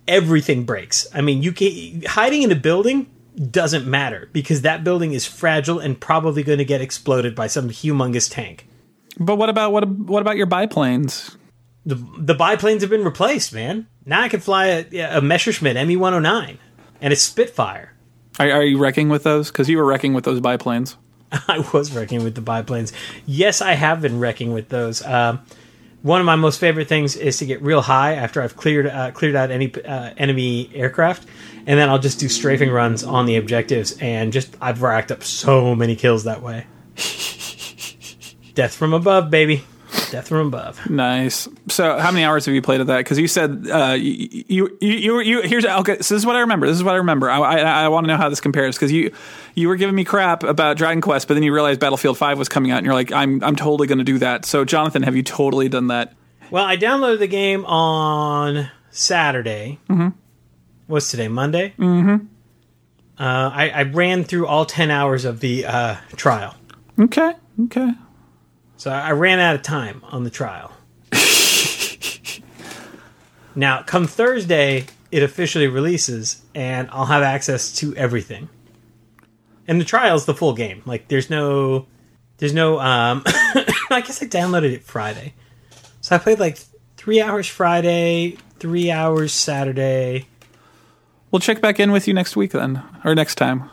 [0.09, 1.07] Everything breaks.
[1.15, 3.07] I mean, you can hiding in a building
[3.51, 7.69] doesn't matter because that building is fragile and probably going to get exploded by some
[7.71, 8.67] humongous tank.
[9.19, 11.37] But what about what what about your biplanes?
[11.87, 13.87] The the biplanes have been replaced, man.
[14.05, 16.59] Now I can fly a, a Messerschmitt Me 109
[17.01, 17.95] and a Spitfire.
[18.39, 19.51] Are, are you wrecking with those?
[19.51, 20.97] Because you were wrecking with those biplanes.
[21.49, 22.93] I was wrecking with the biplanes.
[23.27, 25.05] Yes, I have been wrecking with those.
[25.05, 25.41] Um,
[26.03, 29.11] one of my most favorite things is to get real high after I've cleared uh,
[29.13, 31.27] cleared out any uh, enemy aircraft,
[31.67, 35.23] and then I'll just do strafing runs on the objectives, and just I've racked up
[35.23, 36.67] so many kills that way.
[38.55, 39.63] Death from above, baby.
[40.11, 40.91] Death from above.
[40.91, 41.49] Nice.
[41.69, 42.99] So, how many hours have you played of that?
[42.99, 45.95] Because you said uh, you, you you you you here's okay.
[46.01, 46.67] So this is what I remember.
[46.67, 47.31] This is what I remember.
[47.31, 49.13] I I, I want to know how this compares because you
[49.55, 52.49] you were giving me crap about Dragon Quest, but then you realized Battlefield Five was
[52.49, 54.45] coming out, and you're like, I'm I'm totally going to do that.
[54.45, 56.15] So, Jonathan, have you totally done that?
[56.51, 59.79] Well, I downloaded the game on Saturday.
[59.89, 60.09] Mm-hmm.
[60.89, 61.29] What's today?
[61.29, 61.75] Monday.
[61.79, 62.27] Mm-hmm.
[63.19, 66.57] Uh, I, I ran through all ten hours of the uh, trial.
[66.99, 67.35] Okay.
[67.65, 67.93] Okay.
[68.81, 70.73] So I ran out of time on the trial.
[73.55, 78.49] now, come Thursday, it officially releases, and I'll have access to everything.
[79.69, 80.81] And the trial's the full game.
[80.87, 81.89] Like, there's no,
[82.39, 82.81] there's no.
[82.81, 85.35] Um, I guess I downloaded it Friday,
[86.01, 86.57] so I played like
[86.97, 90.27] three hours Friday, three hours Saturday,
[91.31, 93.69] We'll check back in with you next week then, or next time.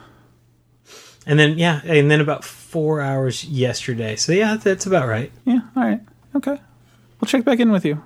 [1.26, 2.44] and then yeah, and then about
[2.78, 4.16] four hours yesterday.
[4.16, 5.32] So yeah, that's about right.
[5.46, 5.62] Yeah.
[5.76, 6.00] All right.
[6.36, 6.62] Okay.
[7.20, 8.04] We'll check back in with you.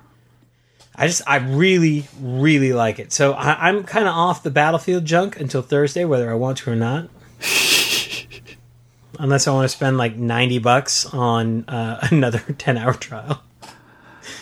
[0.96, 3.12] I just I really really like it.
[3.12, 6.70] So I, I'm kind of off the battlefield junk until Thursday, whether I want to
[6.70, 7.10] or not.
[9.18, 13.42] Unless I want to spend like ninety bucks on uh, another ten hour trial,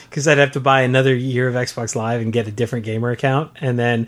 [0.09, 3.11] because I'd have to buy another year of Xbox Live and get a different gamer
[3.11, 4.07] account, and then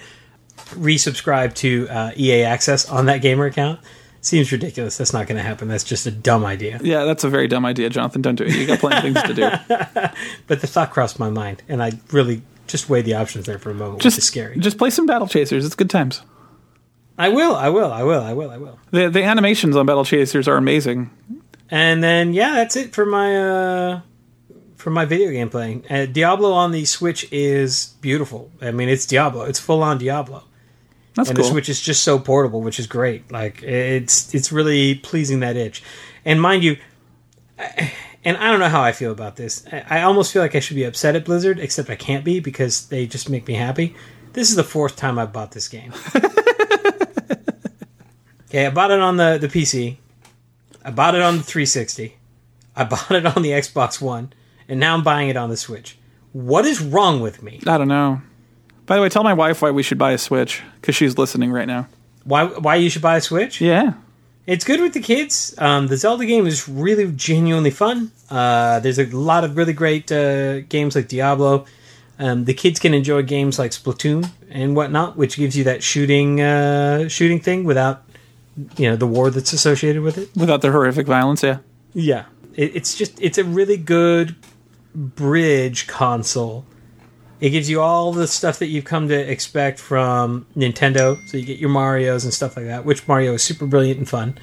[0.70, 3.80] resubscribe to uh, EA Access on that gamer account.
[4.22, 4.96] Seems ridiculous.
[4.96, 5.66] That's not going to happen.
[5.66, 6.78] That's just a dumb idea.
[6.80, 8.22] Yeah, that's a very dumb idea, Jonathan.
[8.22, 8.54] Don't do it.
[8.54, 9.50] You got plenty of things to do.
[10.46, 13.70] But the thought crossed my mind, and I really just weighed the options there for
[13.70, 14.58] a moment, Just which is scary.
[14.58, 15.66] Just play some Battle Chasers.
[15.66, 16.22] It's good times.
[17.18, 18.78] I will, I will, I will, I will, I will.
[18.92, 21.10] The the animations on Battle Chasers are amazing.
[21.68, 24.00] And then yeah, that's it for my uh
[24.76, 25.84] for my video game playing.
[25.90, 28.50] Uh, Diablo on the Switch is beautiful.
[28.60, 29.44] I mean, it's Diablo.
[29.44, 30.44] It's full on Diablo.
[31.14, 31.44] That's and cool.
[31.44, 33.30] the Switch is just so portable, which is great.
[33.30, 35.82] Like it's it's really pleasing that itch.
[36.24, 36.76] And mind you,
[38.24, 39.66] and I don't know how I feel about this.
[39.70, 42.40] I I almost feel like I should be upset at Blizzard, except I can't be
[42.40, 43.94] because they just make me happy.
[44.32, 45.92] This is the fourth time I bought this game.
[48.48, 49.98] okay, I bought it on the the PC.
[50.84, 52.16] I bought it on the 360.
[52.74, 54.32] I bought it on the Xbox One,
[54.68, 55.98] and now I'm buying it on the Switch.
[56.32, 57.60] What is wrong with me?
[57.66, 58.22] I don't know.
[58.86, 61.52] By the way, tell my wife why we should buy a Switch because she's listening
[61.52, 61.88] right now.
[62.24, 63.60] Why why you should buy a Switch?
[63.60, 63.94] Yeah.
[64.44, 65.54] It's good with the kids.
[65.58, 68.10] Um, the Zelda game is really genuinely fun.
[68.28, 71.64] Uh, there's a lot of really great uh, games like Diablo.
[72.18, 76.40] Um, the kids can enjoy games like Splatoon and whatnot, which gives you that shooting
[76.40, 78.02] uh, shooting thing without
[78.76, 80.28] you know the war that's associated with it.
[80.36, 81.58] Without the horrific violence, yeah.
[81.94, 82.24] Yeah,
[82.54, 84.34] it, it's just it's a really good
[84.94, 86.64] bridge console.
[87.42, 91.18] It gives you all the stuff that you've come to expect from Nintendo.
[91.26, 94.08] So you get your Mario's and stuff like that, which Mario is super brilliant and
[94.08, 94.38] fun.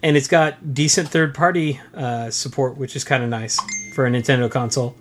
[0.00, 3.58] And it's got decent third party uh, support, which is kind of nice
[3.94, 4.94] for a Nintendo console,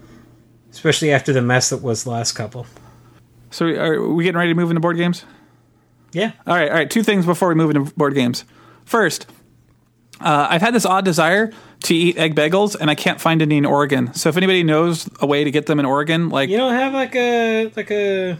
[0.71, 2.65] especially after the mess that was the last couple.
[3.51, 5.23] So are we getting ready to move into board games?
[6.13, 6.31] Yeah.
[6.47, 6.89] All right, all right.
[6.89, 8.43] Two things before we move into board games.
[8.85, 9.27] First,
[10.19, 11.51] uh, I've had this odd desire
[11.85, 14.13] to eat egg bagels, and I can't find any in Oregon.
[14.13, 16.93] So if anybody knows a way to get them in Oregon, like You don't have
[16.93, 18.37] like a like a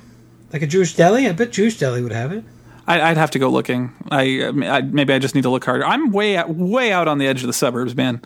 [0.54, 1.28] like a Jewish deli?
[1.28, 2.44] I bet Jewish deli would have it.
[2.88, 3.94] I, I'd have to go looking.
[4.12, 5.86] I, I maybe I just need to look harder.
[5.86, 8.22] I'm way out, way out on the edge of the suburbs, man.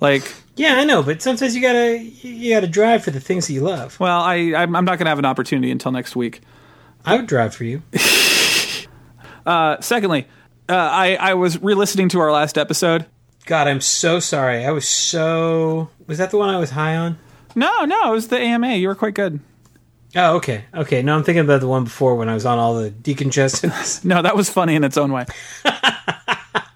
[0.00, 0.22] Like,
[0.56, 3.60] Yeah, I know, but sometimes you gotta you gotta drive for the things that you
[3.60, 4.00] love.
[4.00, 6.40] well, I I'm I'm not to have an opportunity until next week.
[7.04, 7.82] I would drive for you.
[9.46, 10.26] Uh, secondly,
[10.68, 13.06] uh, I I was re-listening to our last episode.
[13.50, 14.64] God, I'm so sorry.
[14.64, 15.90] I was so.
[16.06, 17.18] Was that the one I was high on?
[17.56, 18.74] No, no, it was the AMA.
[18.74, 19.40] You were quite good.
[20.14, 21.02] Oh, okay, okay.
[21.02, 24.04] No, I'm thinking about the one before when I was on all the decongestants.
[24.04, 25.26] No, that was funny in its own way.
[25.64, 26.68] I,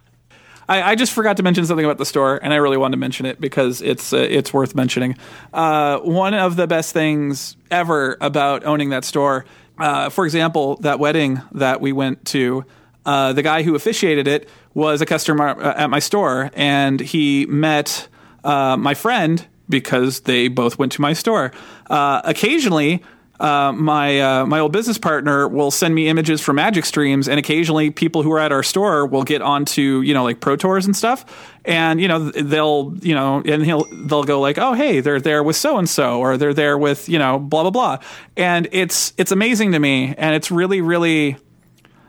[0.68, 3.24] I just forgot to mention something about the store, and I really wanted to mention
[3.24, 5.16] it because it's uh, it's worth mentioning.
[5.52, 9.44] Uh, one of the best things ever about owning that store,
[9.78, 12.64] uh, for example, that wedding that we went to,
[13.06, 17.46] uh, the guy who officiated it was a customer uh, at my store, and he
[17.46, 18.08] met
[18.42, 21.52] uh, my friend because they both went to my store.
[21.88, 23.02] Uh, occasionally,
[23.40, 27.38] uh, my uh, my old business partner will send me images from Magic streams, and
[27.38, 30.86] occasionally people who are at our store will get onto you know like Pro Tours
[30.86, 31.24] and stuff,
[31.64, 35.42] and you know they'll you know and he'll they'll go like oh hey they're there
[35.42, 37.98] with so and so or they're there with you know blah blah blah,
[38.36, 41.36] and it's it's amazing to me, and it's really really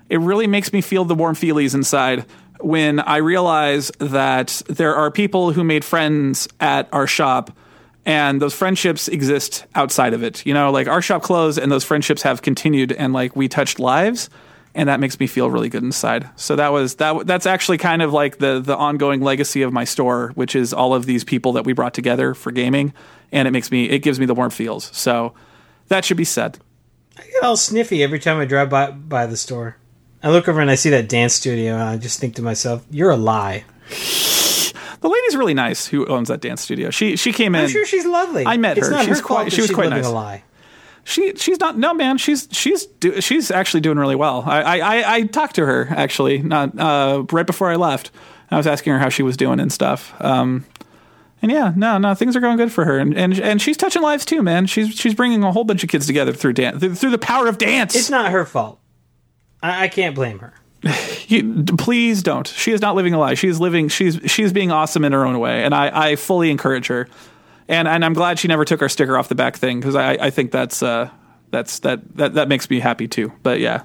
[0.09, 2.25] it really makes me feel the warm feelies inside
[2.65, 7.55] when I realize that there are people who made friends at our shop
[8.07, 10.43] and those friendships exist outside of it.
[10.47, 13.79] You know, like our shop closed and those friendships have continued and like we touched
[13.79, 14.31] lives
[14.73, 16.27] and that makes me feel really good inside.
[16.37, 19.83] So that was that that's actually kind of like the the ongoing legacy of my
[19.83, 22.93] store, which is all of these people that we brought together for gaming
[23.31, 24.85] and it makes me it gives me the warm feels.
[24.91, 25.35] So
[25.89, 26.57] that should be said.
[27.15, 29.77] I get all sniffy every time I drive by by the store.
[30.25, 32.83] I look over and I see that dance studio, and I just think to myself,
[32.89, 33.63] "You're a lie."
[35.01, 36.89] The lady's really nice who owns that dance studio.
[36.89, 37.61] She she came in.
[37.61, 38.43] I'm sure she's lovely.
[38.45, 38.93] I met it's her.
[38.93, 40.05] Not She's her quite- fault she was quite nice.
[40.07, 40.43] A lie.
[41.03, 42.17] She she's not no man.
[42.17, 44.43] She's she's do, she's actually doing really well.
[44.47, 48.09] I, I I I talked to her actually not uh, right before I left.
[48.49, 50.19] I was asking her how she was doing and stuff.
[50.19, 50.65] Um,
[51.43, 54.01] and yeah, no, no, things are going good for her, and and and she's touching
[54.01, 54.65] lives too, man.
[54.65, 57.45] She's she's bringing a whole bunch of kids together through dance through, through the power
[57.45, 57.95] of dance.
[57.95, 58.79] It's not her fault.
[59.65, 60.53] I, I can't blame her.
[61.27, 62.47] You- please don't.
[62.47, 63.33] She is not living a lie.
[63.33, 63.87] She is living.
[63.87, 67.07] She's she's being awesome in her own way, and I, I fully encourage her.
[67.67, 70.11] And and I'm glad she never took our sticker off the back thing because I,
[70.11, 71.09] I think that's uh
[71.49, 73.31] that's that that that makes me happy too.
[73.41, 73.83] But yeah.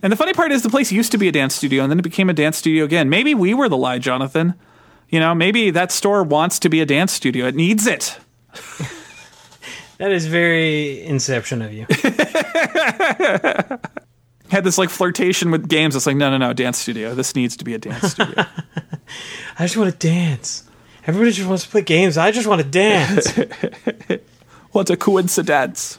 [0.00, 1.98] And the funny part is the place used to be a dance studio and then
[1.98, 3.10] it became a dance studio again.
[3.10, 4.54] Maybe we were the lie, Jonathan.
[5.08, 7.48] You know, maybe that store wants to be a dance studio.
[7.48, 8.16] It needs it.
[9.98, 11.86] That is very inception of you.
[14.50, 15.96] Had this like flirtation with games.
[15.96, 17.14] It's like, no, no, no, dance studio.
[17.14, 18.44] This needs to be a dance studio.
[19.58, 20.64] I just want to dance.
[21.06, 22.16] Everybody just wants to play games.
[22.16, 23.30] I just want to dance.
[24.72, 25.98] what a coincidence.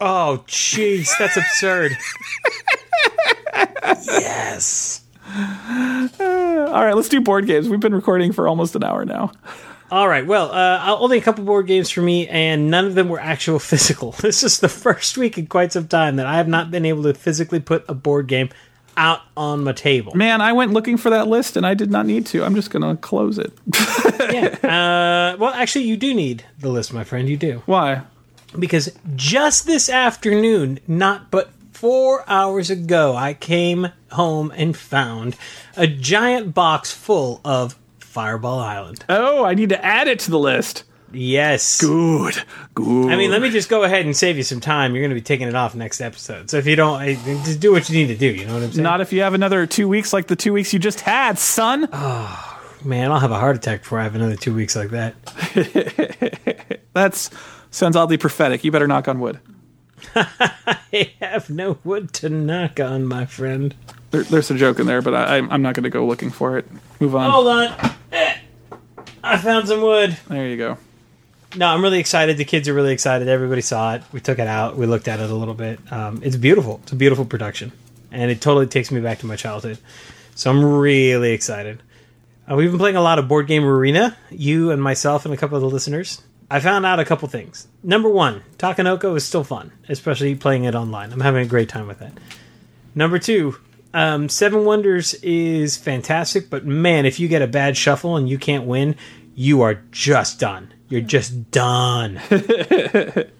[0.00, 1.96] oh, jeez, that's absurd.
[4.06, 5.02] yes.
[6.20, 7.68] All right, let's do board games.
[7.68, 9.32] We've been recording for almost an hour now.
[9.90, 10.26] All right.
[10.26, 13.58] Well, uh, only a couple board games for me, and none of them were actual
[13.72, 14.12] physical.
[14.12, 17.04] This is the first week in quite some time that I have not been able
[17.04, 18.50] to physically put a board game
[18.96, 20.14] out on my table.
[20.14, 22.44] Man, I went looking for that list and I did not need to.
[22.44, 23.52] I'm just going to close it.
[24.32, 24.56] yeah.
[24.62, 27.28] Uh, well, actually, you do need the list, my friend.
[27.28, 27.62] You do.
[27.64, 28.02] Why?
[28.58, 35.36] Because just this afternoon, not but four hours ago, I came home and found
[35.76, 37.78] a giant box full of
[38.08, 39.04] Fireball Island.
[39.08, 40.84] Oh, I need to add it to the list.
[41.12, 41.80] Yes.
[41.80, 42.42] Good.
[42.74, 43.12] Good.
[43.12, 44.94] I mean, let me just go ahead and save you some time.
[44.94, 46.50] You're going to be taking it off next episode.
[46.50, 47.00] So if you don't,
[47.44, 48.26] just do what you need to do.
[48.26, 48.82] You know what I'm saying?
[48.82, 51.88] Not if you have another two weeks like the two weeks you just had, son.
[51.92, 55.14] Oh, Man, I'll have a heart attack before I have another two weeks like that.
[56.92, 57.30] that
[57.70, 58.62] sounds oddly prophetic.
[58.62, 59.40] You better knock on wood.
[60.14, 63.74] I have no wood to knock on, my friend.
[64.10, 66.56] There, there's a joke in there, but I, I'm not going to go looking for
[66.56, 66.66] it.
[67.00, 67.30] Move on.
[67.30, 67.92] Hold on.
[68.12, 68.36] Eh.
[69.22, 70.16] I found some wood.
[70.28, 70.78] There you go.
[71.56, 72.36] No, I'm really excited.
[72.36, 73.28] The kids are really excited.
[73.28, 74.02] Everybody saw it.
[74.12, 74.76] We took it out.
[74.76, 75.80] We looked at it a little bit.
[75.90, 76.80] Um, it's beautiful.
[76.82, 77.72] It's a beautiful production,
[78.12, 79.78] and it totally takes me back to my childhood.
[80.34, 81.82] So I'm really excited.
[82.50, 84.16] Uh, we've been playing a lot of board game arena.
[84.30, 86.22] You and myself and a couple of the listeners.
[86.50, 87.66] I found out a couple things.
[87.82, 91.12] Number one, Takenoko is still fun, especially playing it online.
[91.12, 92.12] I'm having a great time with it.
[92.94, 93.56] Number two,
[93.98, 98.38] um, Seven Wonders is fantastic, but man, if you get a bad shuffle and you
[98.38, 98.94] can't win,
[99.34, 100.72] you are just done.
[100.88, 102.14] You're just done.
[102.28, 103.30] that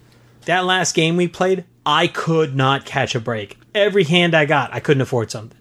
[0.47, 3.57] last game we played, I could not catch a break.
[3.73, 5.57] Every hand I got, I couldn't afford something.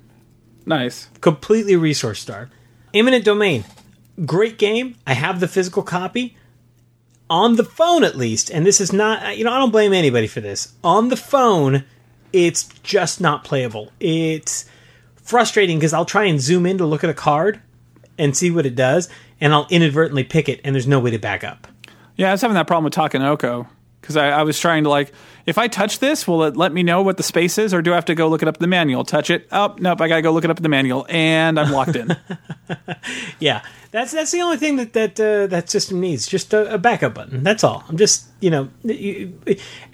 [0.66, 1.10] Nice.
[1.22, 2.52] Completely resource starved.
[2.92, 3.66] Eminent Domain,
[4.26, 4.96] great game.
[5.06, 6.36] I have the physical copy
[7.30, 9.38] on the phone at least, and this is not.
[9.38, 10.74] You know, I don't blame anybody for this.
[10.84, 11.84] On the phone,
[12.34, 13.92] it's just not playable.
[14.00, 14.66] It's
[15.28, 17.60] frustrating because I'll try and zoom in to look at a card
[18.18, 19.10] and see what it does,
[19.40, 21.68] and I'll inadvertently pick it, and there's no way to back up.
[22.16, 23.68] Yeah, I was having that problem with Takenoko
[24.08, 25.12] because I, I was trying to like,
[25.46, 27.92] if I touch this, will it let me know what the space is, or do
[27.92, 29.04] I have to go look it up in the manual?
[29.04, 29.50] Touch it.
[29.52, 32.16] Oh, nope, I gotta go look it up in the manual, and I'm locked in.
[33.40, 36.28] Yeah, that's that's the only thing that that uh, that system needs.
[36.28, 37.44] Just a, a backup button.
[37.44, 37.84] That's all.
[37.88, 39.40] I'm just you know, you,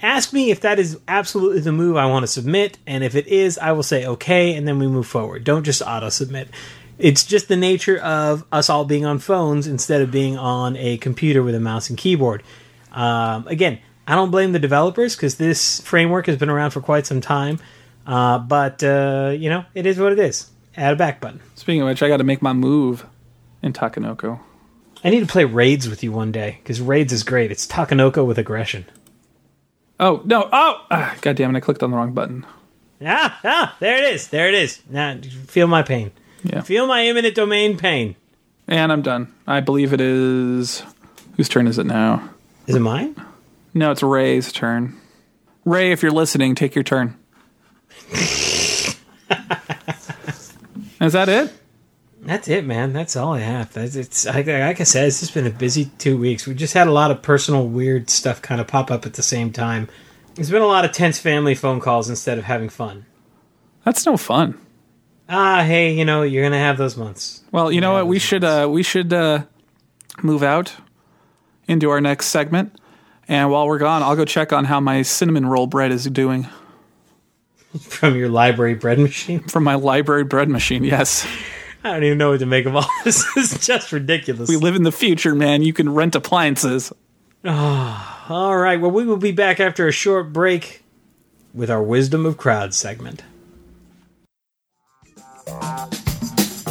[0.02, 3.28] ask me if that is absolutely the move I want to submit, and if it
[3.28, 5.44] is, I will say okay, and then we move forward.
[5.44, 6.48] Don't just auto submit.
[6.98, 10.96] It's just the nature of us all being on phones instead of being on a
[10.96, 12.42] computer with a mouse and keyboard.
[12.92, 17.06] Um, again, I don't blame the developers because this framework has been around for quite
[17.06, 17.58] some time.
[18.06, 20.50] Uh, but uh, you know, it is what it is.
[20.76, 21.40] Add a back button.
[21.54, 23.06] Speaking of which, I got to make my move
[23.62, 24.40] in Takenoko.
[25.02, 27.50] I need to play Raids with you one day because Raids is great.
[27.50, 28.86] It's Takenoko with aggression.
[30.00, 30.48] Oh no!
[30.52, 31.58] Oh, ah, god damn it!
[31.58, 32.44] I clicked on the wrong button.
[33.04, 34.28] Ah, ah, there it is.
[34.28, 34.80] There it is.
[34.90, 36.10] Now, feel my pain.
[36.42, 38.16] Yeah, Feel my imminent domain pain.
[38.68, 39.32] and I'm done.
[39.46, 40.82] I believe it is.
[41.36, 42.28] Whose turn is it now?
[42.66, 43.14] Is it mine?
[43.74, 44.98] No, it's Ray's turn.
[45.64, 47.16] Ray, if you're listening, take your turn.
[48.10, 48.96] is
[50.98, 51.52] that it?
[52.22, 52.92] That's it, man.
[52.92, 53.72] That's all I have.
[53.72, 56.46] That's, it's like, like I said, it's just been a busy two weeks.
[56.46, 59.22] We just had a lot of personal weird stuff kind of pop up at the
[59.22, 59.88] same time.
[60.34, 63.04] There's been a lot of tense family phone calls instead of having fun.
[63.84, 64.58] That's no fun.
[65.28, 67.42] Ah, hey, you know you're gonna have those months.
[67.50, 68.06] Well, you know what?
[68.06, 69.44] We should uh, we should uh,
[70.22, 70.74] move out
[71.66, 72.78] into our next segment,
[73.28, 76.46] and while we're gone, I'll go check on how my cinnamon roll bread is doing
[77.80, 79.40] From your library bread machine.
[79.40, 80.84] from my library bread machine.
[80.84, 81.26] Yes,
[81.82, 83.24] I don't even know what to make of all this.
[83.36, 84.48] It's just ridiculous.
[84.48, 85.62] we live in the future, man.
[85.62, 86.92] You can rent appliances.
[87.46, 88.80] All right.
[88.80, 90.82] Well, we will be back after a short break
[91.52, 93.22] with our Wisdom of Crowds segment.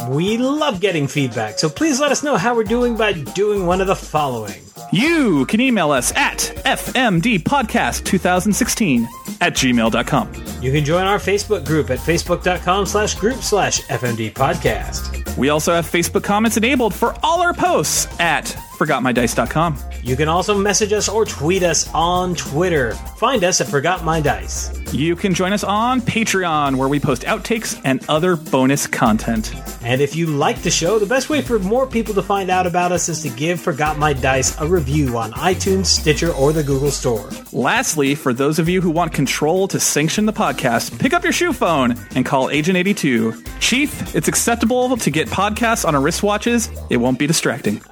[0.08, 3.80] We love getting feedback, so please let us know how we're doing by doing one
[3.80, 4.63] of the following.
[4.94, 9.06] You can email us at fmdpodcast2016
[9.40, 10.32] at gmail.com.
[10.62, 15.36] You can join our Facebook group at facebook.com slash group slash FMD podcast.
[15.36, 19.78] We also have Facebook comments enabled for all our posts at forgotmydice.com.
[20.02, 22.92] You can also message us or tweet us on Twitter.
[23.16, 24.70] Find us at Forgot My Dice.
[24.92, 29.52] You can join us on Patreon, where we post outtakes and other bonus content.
[29.82, 32.66] And if you like the show, the best way for more people to find out
[32.66, 36.62] about us is to give Forgot My Dice a review on iTunes, Stitcher, or the
[36.62, 37.28] Google Store.
[37.52, 41.32] Lastly, for those of you who want control to sanction the podcast, pick up your
[41.32, 43.34] shoe phone and call Agent 82.
[43.60, 46.70] Chief, it's acceptable to get podcasts on our wristwatches.
[46.90, 47.82] It won't be distracting.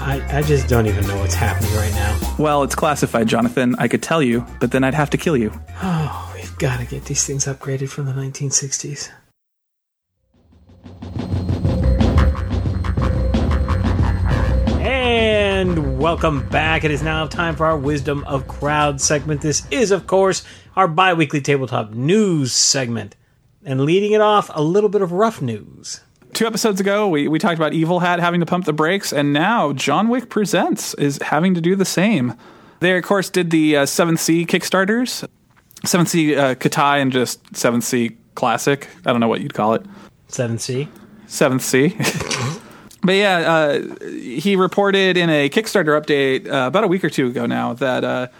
[0.00, 2.18] I, I just don't even know what's happening right now.
[2.38, 3.74] Well, it's classified, Jonathan.
[3.78, 5.52] I could tell you, but then I'd have to kill you.
[5.82, 9.10] Oh, we've got to get these things upgraded from the 1960s.
[14.80, 16.84] And welcome back.
[16.84, 19.42] It is now time for our Wisdom of Crowd segment.
[19.42, 20.42] This is, of course,
[20.76, 23.16] our bi weekly tabletop news segment.
[23.62, 26.00] And leading it off, a little bit of rough news.
[26.32, 29.32] Two episodes ago, we, we talked about Evil Hat having to pump the brakes, and
[29.32, 32.34] now John Wick Presents is having to do the same.
[32.80, 35.28] They, of course, did the uh, 7th Sea Kickstarters,
[35.84, 38.88] 7th Sea uh, Khitai, and just 7th Sea Classic.
[39.04, 39.84] I don't know what you'd call it.
[40.28, 40.88] 7C.
[41.26, 42.60] 7th Sea.
[43.02, 47.26] but yeah, uh, he reported in a Kickstarter update uh, about a week or two
[47.26, 48.32] ago now that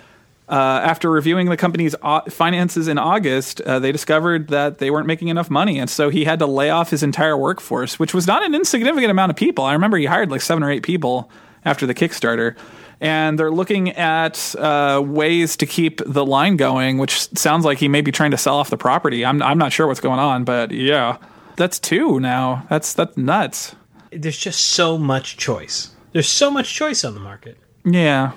[0.50, 4.90] uh, uh, after reviewing the company's au- finances in August, uh, they discovered that they
[4.90, 5.78] weren't making enough money.
[5.78, 9.10] And so he had to lay off his entire workforce, which was not an insignificant
[9.10, 9.64] amount of people.
[9.64, 11.30] I remember he hired like seven or eight people
[11.64, 12.56] after the Kickstarter.
[13.00, 17.88] And they're looking at uh, ways to keep the line going, which sounds like he
[17.88, 19.24] may be trying to sell off the property.
[19.24, 21.16] I'm, I'm not sure what's going on, but yeah,
[21.56, 22.66] that's two now.
[22.68, 23.74] That's that's nuts.
[24.12, 25.94] There's just so much choice.
[26.12, 27.56] There's so much choice on the market.
[27.84, 28.32] Yeah,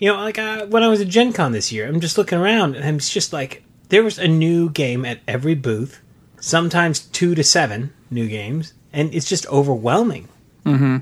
[0.00, 2.38] You know, like uh, when I was at Gen Con this year, I'm just looking
[2.38, 6.00] around and it's just like there was a new game at every booth,
[6.40, 10.26] sometimes two to seven new games, and it's just overwhelming.
[10.64, 10.98] Mm-hmm.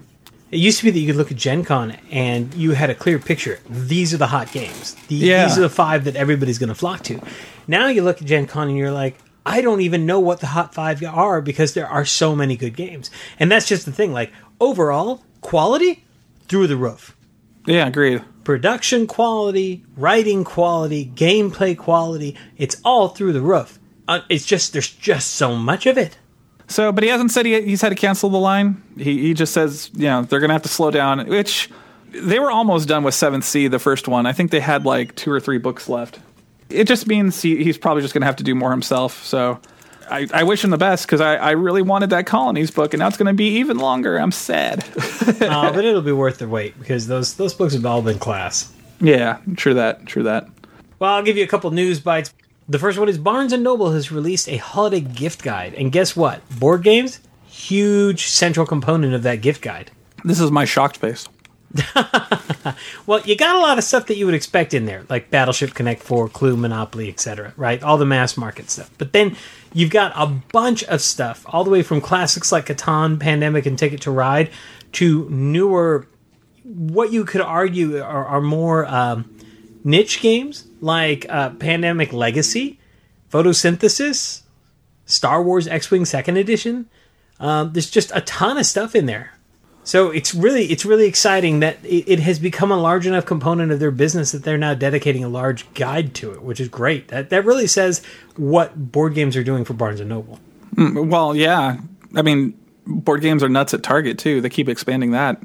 [0.50, 2.94] It used to be that you could look at Gen Con and you had a
[2.94, 3.60] clear picture.
[3.70, 4.94] These are the hot games.
[5.06, 5.46] The, Yeah.
[5.46, 7.20] These are the five that everybody's going to flock to.
[7.68, 10.48] Now you look at Gen Con and you're like, I don't even know what the
[10.48, 13.10] hot five are because there are so many good games.
[13.38, 14.12] And that's just the thing.
[14.12, 16.04] Like, overall, quality
[16.48, 17.14] through the roof
[17.68, 18.24] yeah, agreed.
[18.48, 23.78] Production quality, writing quality, gameplay quality, it's all through the roof.
[24.08, 26.16] Uh, it's just there's just so much of it.
[26.66, 28.82] So, but he hasn't said he, he's had to cancel the line.
[28.96, 31.26] He he just says, you know, they're going to have to slow down.
[31.26, 31.68] Which
[32.10, 34.24] they were almost done with Seventh Sea, the first one.
[34.24, 36.18] I think they had like two or three books left.
[36.70, 39.22] It just means he, he's probably just going to have to do more himself.
[39.24, 39.60] So,
[40.10, 43.00] I, I wish him the best because I, I really wanted that Colonies book, and
[43.00, 44.16] now it's going to be even longer.
[44.16, 44.84] I'm sad.
[45.28, 48.72] Uh, but it'll be worth the wait because those those books have all been class.
[49.00, 50.06] yeah, true that.
[50.06, 50.48] True that.
[50.98, 52.32] Well, I'll give you a couple news bites.
[52.68, 56.16] The first one is Barnes and Noble has released a holiday gift guide, and guess
[56.16, 56.40] what?
[56.58, 59.90] Board games, huge central component of that gift guide.
[60.24, 61.28] This is my shocked face.
[63.06, 65.72] Well, you got a lot of stuff that you would expect in there, like Battleship
[65.72, 67.82] Connect 4, Clue, Monopoly, etc., right?
[67.82, 68.90] All the mass market stuff.
[68.98, 69.36] But then
[69.72, 73.78] you've got a bunch of stuff, all the way from classics like Catan, Pandemic, and
[73.78, 74.50] Ticket to Ride
[74.92, 76.06] to newer,
[76.64, 79.34] what you could argue are, are more um,
[79.84, 82.78] niche games like uh, Pandemic Legacy,
[83.30, 84.42] Photosynthesis,
[85.06, 86.90] Star Wars X Wing Second Edition.
[87.40, 89.32] Um, there's just a ton of stuff in there.
[89.88, 93.80] So it's really it's really exciting that it, has become a large enough component of
[93.80, 97.08] their business that they're now dedicating a large guide to it, which is great.
[97.08, 98.02] That that really says
[98.36, 100.40] what board games are doing for Barnes and Noble.
[100.76, 101.78] Well, yeah.
[102.14, 102.52] I mean,
[102.86, 104.42] board games are nuts at Target too.
[104.42, 105.42] They keep expanding that.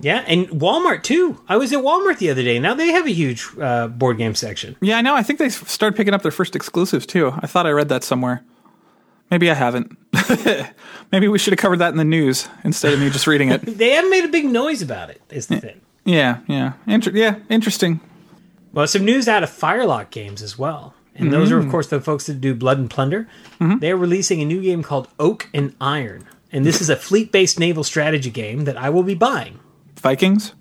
[0.00, 1.40] Yeah, and Walmart too.
[1.48, 2.58] I was at Walmart the other day.
[2.58, 4.74] Now they have a huge uh, board game section.
[4.80, 5.14] Yeah, I know.
[5.14, 7.32] I think they started picking up their first exclusives too.
[7.38, 8.42] I thought I read that somewhere.
[9.34, 9.98] Maybe I haven't.
[11.10, 13.62] Maybe we should have covered that in the news instead of me just reading it.
[13.78, 15.20] They haven't made a big noise about it.
[15.28, 15.80] Is the thing.
[16.04, 17.40] Yeah, yeah, Inter- yeah.
[17.48, 17.98] Interesting.
[18.72, 20.94] Well, some news out of Firelock Games as well.
[21.16, 21.72] And those are, of mm.
[21.72, 23.28] course, the folks that do Blood and Plunder.
[23.58, 23.80] Mm-hmm.
[23.80, 26.28] They're releasing a new game called Oak and Iron.
[26.52, 29.58] And this is a fleet based naval strategy game that I will be buying.
[29.96, 30.54] Vikings.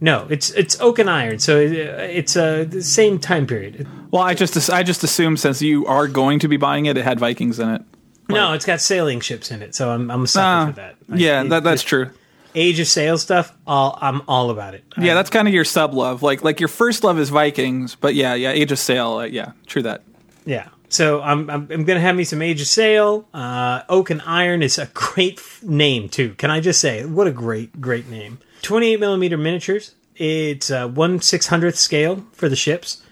[0.00, 3.86] No, it's it's Oak and Iron, so it, it's uh, the same time period.
[4.10, 7.04] Well, I just I just assumed since you are going to be buying it, it
[7.04, 7.82] had Vikings in it.
[8.28, 10.96] No, it's got sailing ships in it, so I'm I'm a sucker Ah, for that.
[11.08, 12.10] Like, yeah, it- that, that's true.
[12.54, 14.82] Age of Sail stuff, all I'm all about it.
[14.96, 16.22] Yeah, that's kind of your sub love.
[16.22, 19.18] Like like your first love is Vikings, but yeah, yeah, Age of Sail.
[19.18, 20.02] Uh, yeah, true that.
[20.46, 20.68] Yeah.
[20.88, 23.28] So I'm I'm, I'm going to have me some Age of Sail.
[23.34, 26.32] Uh, Oak and Iron is a great f- name too.
[26.34, 28.38] Can I just say what a great great name?
[28.62, 29.94] 28 millimeter miniatures.
[30.16, 33.02] It's uh, one six hundredth scale for the ships.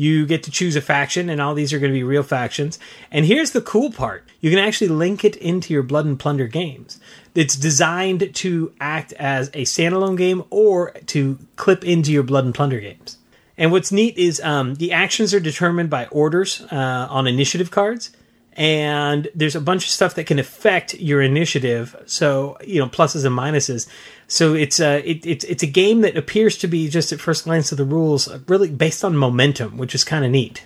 [0.00, 2.78] You get to choose a faction, and all these are going to be real factions.
[3.10, 6.46] And here's the cool part you can actually link it into your Blood and Plunder
[6.46, 6.98] games.
[7.34, 12.54] It's designed to act as a standalone game or to clip into your Blood and
[12.54, 13.18] Plunder games.
[13.58, 18.10] And what's neat is um, the actions are determined by orders uh, on initiative cards,
[18.54, 21.94] and there's a bunch of stuff that can affect your initiative.
[22.06, 23.86] So you know pluses and minuses.
[24.30, 27.44] So it's a it, it's it's a game that appears to be just at first
[27.44, 30.64] glance of the rules really based on momentum, which is kind of neat.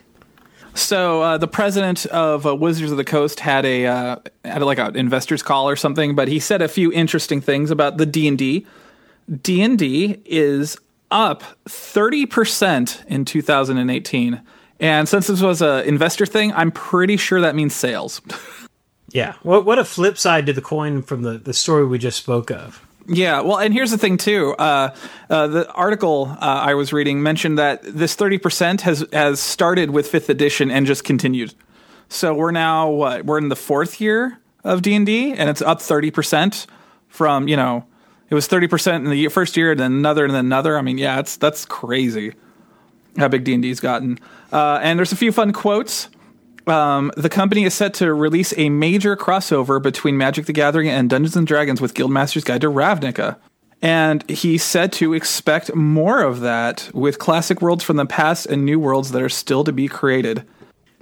[0.75, 4.79] So uh, the president of uh, Wizards of the Coast had a uh, had like
[4.79, 8.29] an investors call or something, but he said a few interesting things about the D
[8.29, 8.67] and D.
[9.41, 10.77] D and D is
[11.11, 14.43] up thirty percent in 2018,
[14.79, 18.21] and since this was an investor thing, I'm pretty sure that means sales.
[19.09, 22.19] yeah, what what a flip side to the coin from the the story we just
[22.19, 22.85] spoke of.
[23.07, 24.55] Yeah, well, and here's the thing too.
[24.59, 24.95] Uh,
[25.29, 30.09] uh, the article uh, I was reading mentioned that this 30% has has started with
[30.09, 31.55] fifth edition and just continued.
[32.09, 33.25] So we're now what?
[33.27, 36.67] We're in the fourth year of D and D, and it's up 30%
[37.09, 37.85] from you know
[38.31, 40.79] it was 30% in the first year, and then another, and then another.
[40.79, 42.33] I mean, yeah, it's that's crazy
[43.19, 44.19] how big D and D's gotten.
[44.51, 46.09] Uh, and there's a few fun quotes.
[46.67, 51.11] Um, the company is set to release a major crossover between Magic the Gathering and
[51.11, 53.37] Dungeons and Dragons with Guildmaster's Guide to Ravnica.
[53.83, 58.65] And he said to expect more of that with classic worlds from the past and
[58.65, 60.47] new worlds that are still to be created.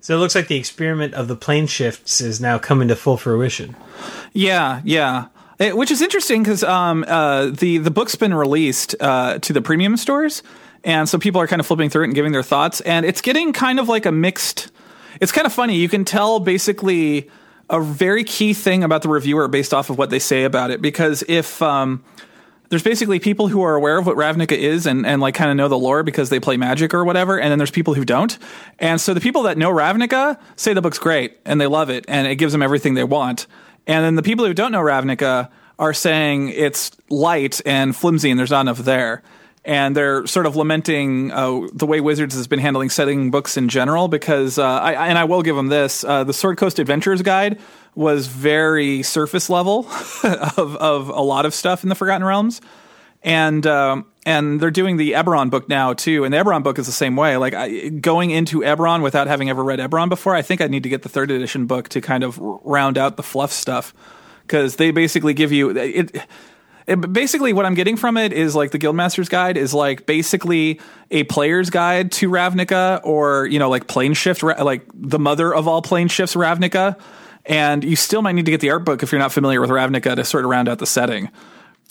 [0.00, 3.16] So it looks like the experiment of the plane shifts is now coming to full
[3.16, 3.76] fruition.
[4.32, 5.26] Yeah, yeah.
[5.60, 9.62] It, which is interesting because um, uh, the the book's been released uh, to the
[9.62, 10.42] premium stores,
[10.82, 13.20] and so people are kind of flipping through it and giving their thoughts, and it's
[13.20, 14.72] getting kind of like a mixed
[15.20, 15.76] it's kind of funny.
[15.76, 17.30] You can tell basically
[17.70, 20.82] a very key thing about the reviewer based off of what they say about it.
[20.82, 22.04] Because if um,
[22.68, 25.56] there's basically people who are aware of what Ravnica is and, and like kind of
[25.56, 28.38] know the lore because they play Magic or whatever, and then there's people who don't.
[28.78, 32.04] And so the people that know Ravnica say the book's great and they love it
[32.08, 33.46] and it gives them everything they want.
[33.86, 38.38] And then the people who don't know Ravnica are saying it's light and flimsy and
[38.38, 39.22] there's not enough there
[39.64, 43.68] and they're sort of lamenting uh, the way Wizards has been handling setting books in
[43.68, 44.08] general.
[44.08, 47.60] Because, uh, I, and I will give them this: uh, the Sword Coast Adventures Guide
[47.94, 49.86] was very surface level
[50.24, 52.60] of of a lot of stuff in the Forgotten Realms,
[53.22, 56.24] and um, and they're doing the Eberron book now too.
[56.24, 57.36] And the Eberron book is the same way.
[57.36, 60.82] Like I, going into Eberron without having ever read Eberron before, I think I need
[60.82, 63.94] to get the third edition book to kind of round out the fluff stuff
[64.42, 66.26] because they basically give you it
[66.86, 70.80] it, basically, what I'm getting from it is like the Guildmaster's Guide is like basically
[71.10, 75.68] a player's guide to Ravnica, or you know, like plane shift, like the mother of
[75.68, 76.98] all plane shifts, Ravnica.
[77.44, 79.70] And you still might need to get the art book if you're not familiar with
[79.70, 81.28] Ravnica to sort of round out the setting.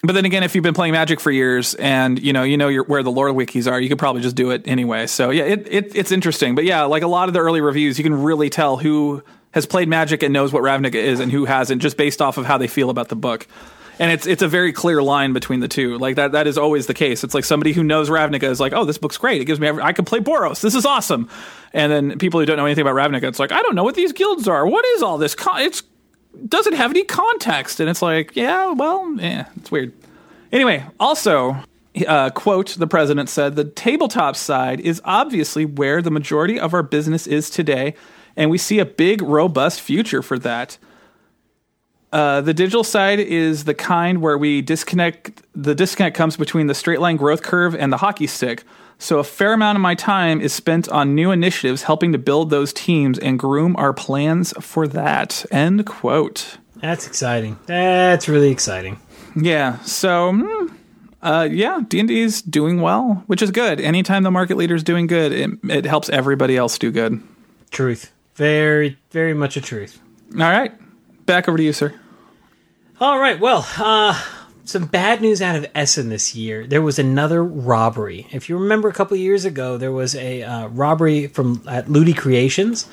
[0.04, 2.84] But then again, if you've been playing Magic for years and you know you know
[2.84, 5.08] where the lore wikis are, you could probably just do it anyway.
[5.08, 6.56] So yeah, it, it it's interesting.
[6.56, 9.66] But yeah, like a lot of the early reviews, you can really tell who has
[9.66, 12.58] played Magic and knows what Ravnica is and who hasn't, just based off of how
[12.58, 13.48] they feel about the book
[14.00, 15.98] and it's it's a very clear line between the two.
[15.98, 17.24] Like that that is always the case.
[17.24, 19.42] It's like somebody who knows Ravnica is like, oh, this book's great.
[19.42, 20.62] It gives me every, I can play Boros.
[20.62, 21.30] This is awesome.
[21.74, 23.96] And then people who don't know anything about Ravnica, it's like, I don't know what
[23.96, 24.66] these guilds are.
[24.66, 25.36] What is all this?
[25.36, 25.84] Con- it's
[26.48, 27.80] doesn't have any context.
[27.80, 29.94] And it's like, yeah, well, yeah, it's weird.
[30.52, 31.58] Anyway, also.
[32.08, 36.84] Uh, quote the president said the tabletop side is obviously where the majority of our
[36.84, 37.94] business is today
[38.38, 40.78] and we see a big robust future for that
[42.12, 45.44] uh, the digital side is the kind where we disconnect.
[45.56, 48.64] The disconnect comes between the straight line growth curve and the hockey stick.
[49.00, 52.50] So a fair amount of my time is spent on new initiatives, helping to build
[52.52, 55.44] those teams and groom our plans for that.
[55.50, 56.58] End quote.
[56.82, 57.58] That's exciting.
[57.66, 59.00] That's really exciting.
[59.36, 59.80] Yeah.
[59.80, 60.68] So, hmm,
[61.22, 63.80] uh, yeah, D and D is doing well, which is good.
[63.80, 67.22] Anytime the market leader is doing good, it, it helps everybody else do good.
[67.72, 68.12] Truth.
[68.36, 70.00] Very, very much a truth.
[70.34, 70.74] All right.
[71.32, 71.94] Back over to you, sir.
[73.00, 73.40] All right.
[73.40, 74.22] Well, uh,
[74.66, 76.68] some bad news out of Essen this year.
[76.68, 78.28] There was another robbery.
[78.32, 82.12] If you remember, a couple years ago, there was a uh, robbery from at Ludi
[82.12, 82.86] Creations.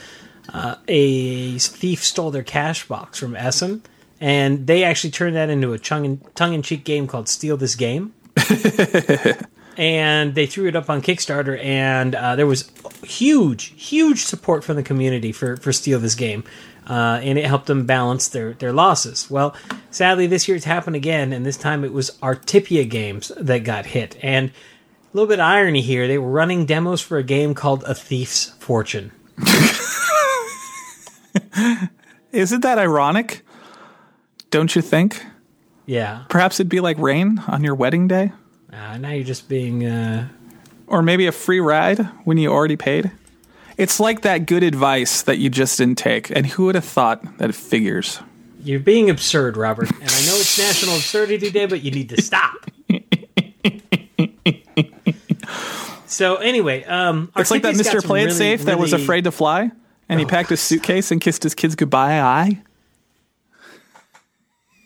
[0.54, 3.82] Uh, a thief stole their cash box from Essen,
[4.20, 8.14] and they actually turned that into a tongue in cheek game called Steal This Game.
[9.76, 12.70] and they threw it up on Kickstarter, and uh, there was
[13.02, 16.44] huge, huge support from the community for for Steal This Game
[16.88, 19.30] uh, and it helped them balance their, their losses.
[19.30, 19.54] Well,
[19.90, 23.86] sadly, this year it's happened again, and this time it was Artipia Games that got
[23.86, 24.16] hit.
[24.22, 24.52] And a
[25.12, 28.46] little bit of irony here, they were running demos for a game called A Thief's
[28.58, 29.12] Fortune.
[32.32, 33.44] Isn't that ironic?
[34.50, 35.24] Don't you think?
[35.86, 36.24] Yeah.
[36.28, 38.32] Perhaps it'd be like rain on your wedding day?
[38.72, 39.84] Uh, now you're just being.
[39.84, 40.28] Uh...
[40.86, 43.10] Or maybe a free ride when you already paid?
[43.78, 46.30] It's like that good advice that you just didn't take.
[46.30, 48.20] And who would have thought that it figures?
[48.62, 49.88] You're being absurd, Robert.
[49.88, 52.54] And I know it's National Absurdity Day, but you need to stop.
[56.06, 58.02] so anyway, um, It's like that Mr.
[58.04, 59.70] Play It really, Safe that was afraid to fly,
[60.08, 62.20] and he Oh, packed his suitcase and kissed his kids goodbye.
[62.20, 62.62] I.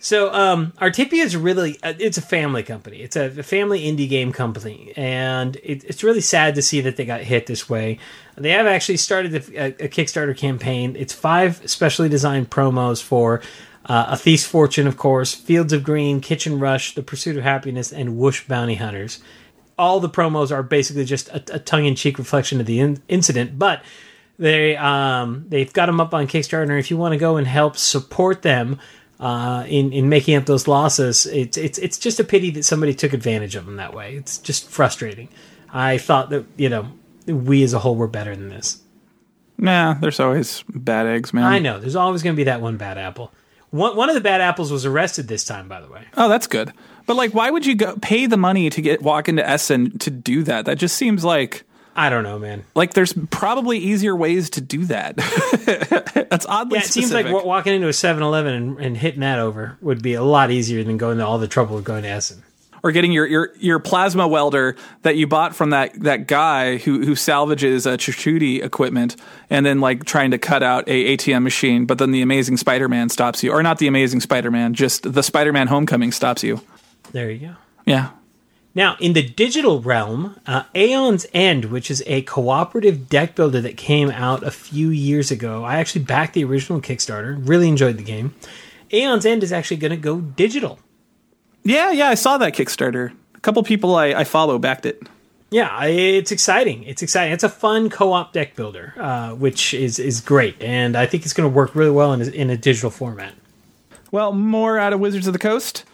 [0.05, 2.97] So, um, Artipia is really uh, it's a family company.
[3.03, 7.05] It's a, family indie game company, and it, it's really sad to see that they
[7.05, 8.01] got hit this way.
[8.37, 10.97] They have actually started a, a Kickstarter campaign.
[10.97, 13.43] It's five specially designed promos for
[13.87, 17.93] uh, A Thief's Fortune, of course, Fields of Green, Kitchen Rush, The Pursuit of Happiness,
[17.93, 19.21] and Whoosh Bounty Hunters.
[19.79, 23.85] All the promos are basically just a, a tongue-in-cheek reflection of the in- incident, but
[24.37, 26.77] they um, they've got them up on Kickstarter.
[26.77, 28.81] If you want to go and help support them
[29.23, 32.93] uh, in in making up those losses, it's it's it's just a pity that somebody
[32.93, 34.17] took advantage of them that way.
[34.17, 35.29] It's just frustrating.
[35.73, 36.89] I thought that you know
[37.27, 38.83] we as a whole were better than this.
[39.57, 41.45] Nah, there's always bad eggs, man.
[41.45, 43.33] I know there's always going to be that one bad apple.
[43.71, 46.05] One one of the bad apples was arrested this time, by the way.
[46.17, 46.73] Oh, that's good.
[47.07, 50.11] But like, why would you go pay the money to get walk into Essen to
[50.11, 50.65] do that?
[50.65, 51.63] That just seems like
[51.95, 52.65] I don't know, man.
[52.75, 55.17] like there's probably easier ways to do that.
[56.31, 57.45] that's oddly Yeah, it seems like specific.
[57.47, 60.97] walking into a 7-Eleven and, and hitting that over would be a lot easier than
[60.97, 62.43] going to all the trouble of going to Essen.
[62.83, 67.05] or getting your, your your plasma welder that you bought from that that guy who
[67.05, 69.15] who salvages uh, charcuterie equipment
[69.51, 73.09] and then like trying to cut out a ATM machine, but then the Amazing Spider-Man
[73.09, 76.61] stops you, or not the Amazing Spider-Man, just the Spider-Man Homecoming stops you.
[77.13, 77.55] There you go.
[77.87, 78.11] Yeah,
[78.75, 83.77] Now, in the digital realm, uh, Aeon's End, which is a cooperative deck builder that
[83.77, 87.37] came out a few years ago, I actually backed the original Kickstarter.
[87.47, 88.35] Really enjoyed the game.
[88.91, 90.79] Aeon's End is actually going to go digital.
[91.65, 92.09] yeah, yeah.
[92.09, 93.13] I saw that Kickstarter.
[93.35, 95.03] A couple people I, I follow backed it.
[95.51, 96.83] Yeah, it's exciting.
[96.85, 97.35] It's exciting.
[97.35, 101.35] It's a fun co-op deck builder, uh, which is is great, and I think it's
[101.35, 103.35] going to work really well in a, in a digital format.
[104.11, 105.85] Well, more out of Wizards of the Coast.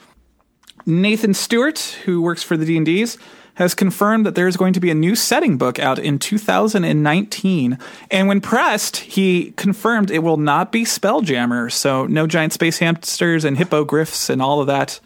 [0.88, 3.18] Nathan Stewart, who works for the D&Ds,
[3.54, 7.78] has confirmed that there's going to be a new setting book out in 2019.
[8.10, 13.44] And when pressed, he confirmed it will not be Spelljammer, so no giant space hamsters
[13.44, 14.98] and hippogriffs and all of that.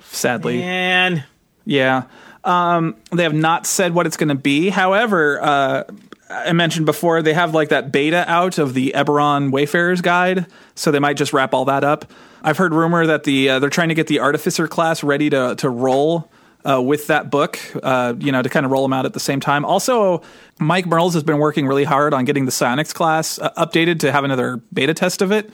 [0.00, 0.60] Sadly.
[0.62, 1.22] And
[1.64, 2.04] Yeah.
[2.44, 4.70] Um, they have not said what it's going to be.
[4.70, 5.84] However, uh,
[6.32, 10.90] I mentioned before they have like that beta out of the Eberron Wayfarer's Guide, so
[10.90, 12.10] they might just wrap all that up.
[12.42, 15.54] I've heard rumor that the uh, they're trying to get the Artificer class ready to
[15.56, 16.30] to roll.
[16.64, 19.18] Uh, with that book, uh, you know, to kind of roll them out at the
[19.18, 19.64] same time.
[19.64, 20.22] Also,
[20.60, 24.12] Mike Mearls has been working really hard on getting the Psionics class uh, updated to
[24.12, 25.50] have another beta test of it.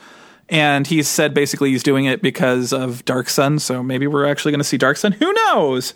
[0.49, 3.57] And he said basically he's doing it because of Dark Sun.
[3.57, 5.13] So maybe we're actually going to see Dark Sun.
[5.13, 5.95] Who knows?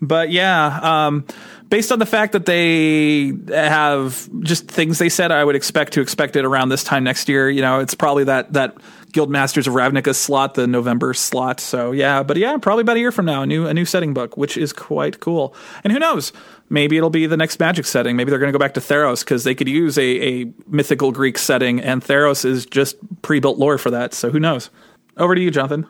[0.00, 1.24] But yeah, um,
[1.68, 6.00] based on the fact that they have just things they said, I would expect to
[6.00, 7.50] expect it around this time next year.
[7.50, 8.76] You know, it's probably that that
[9.12, 11.60] Guild Masters of Ravnica slot, the November slot.
[11.60, 14.14] So yeah, but yeah, probably about a year from now, a new a new setting
[14.14, 15.54] book, which is quite cool.
[15.84, 16.32] And who knows?
[16.70, 18.16] Maybe it'll be the next Magic setting.
[18.16, 20.02] Maybe they're going to go back to Theros because they could use a,
[20.42, 24.12] a mythical Greek setting, and Theros is just pre-built lore for that.
[24.12, 24.68] So who knows?
[25.16, 25.86] Over to you, Jonathan.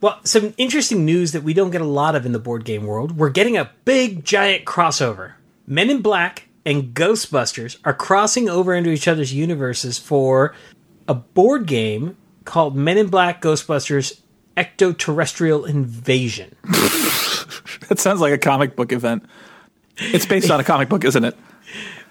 [0.00, 2.86] Well, some interesting news that we don't get a lot of in the board game
[2.86, 3.16] world.
[3.18, 5.34] We're getting a big, giant crossover.
[5.66, 10.54] Men in Black and Ghostbusters are crossing over into each other's universes for
[11.06, 14.20] a board game called Men in Black Ghostbusters
[14.56, 16.56] Ectoterrestrial Invasion.
[17.90, 19.24] That sounds like a comic book event.
[19.96, 21.36] It's based on a comic book, isn't it?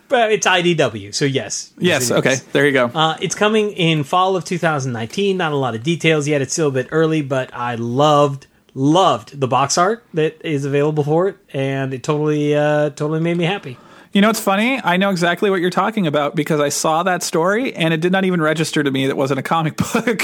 [0.09, 1.71] But it's IDW, so yes.
[1.77, 2.11] Yes.
[2.11, 2.37] Okay.
[2.51, 2.87] There you go.
[2.87, 5.37] Uh, it's coming in fall of 2019.
[5.37, 6.41] Not a lot of details yet.
[6.41, 11.03] It's still a bit early, but I loved loved the box art that is available
[11.03, 13.77] for it, and it totally uh, totally made me happy.
[14.11, 14.81] You know, it's funny.
[14.83, 18.11] I know exactly what you're talking about because I saw that story and it did
[18.11, 20.23] not even register to me that wasn't a comic book.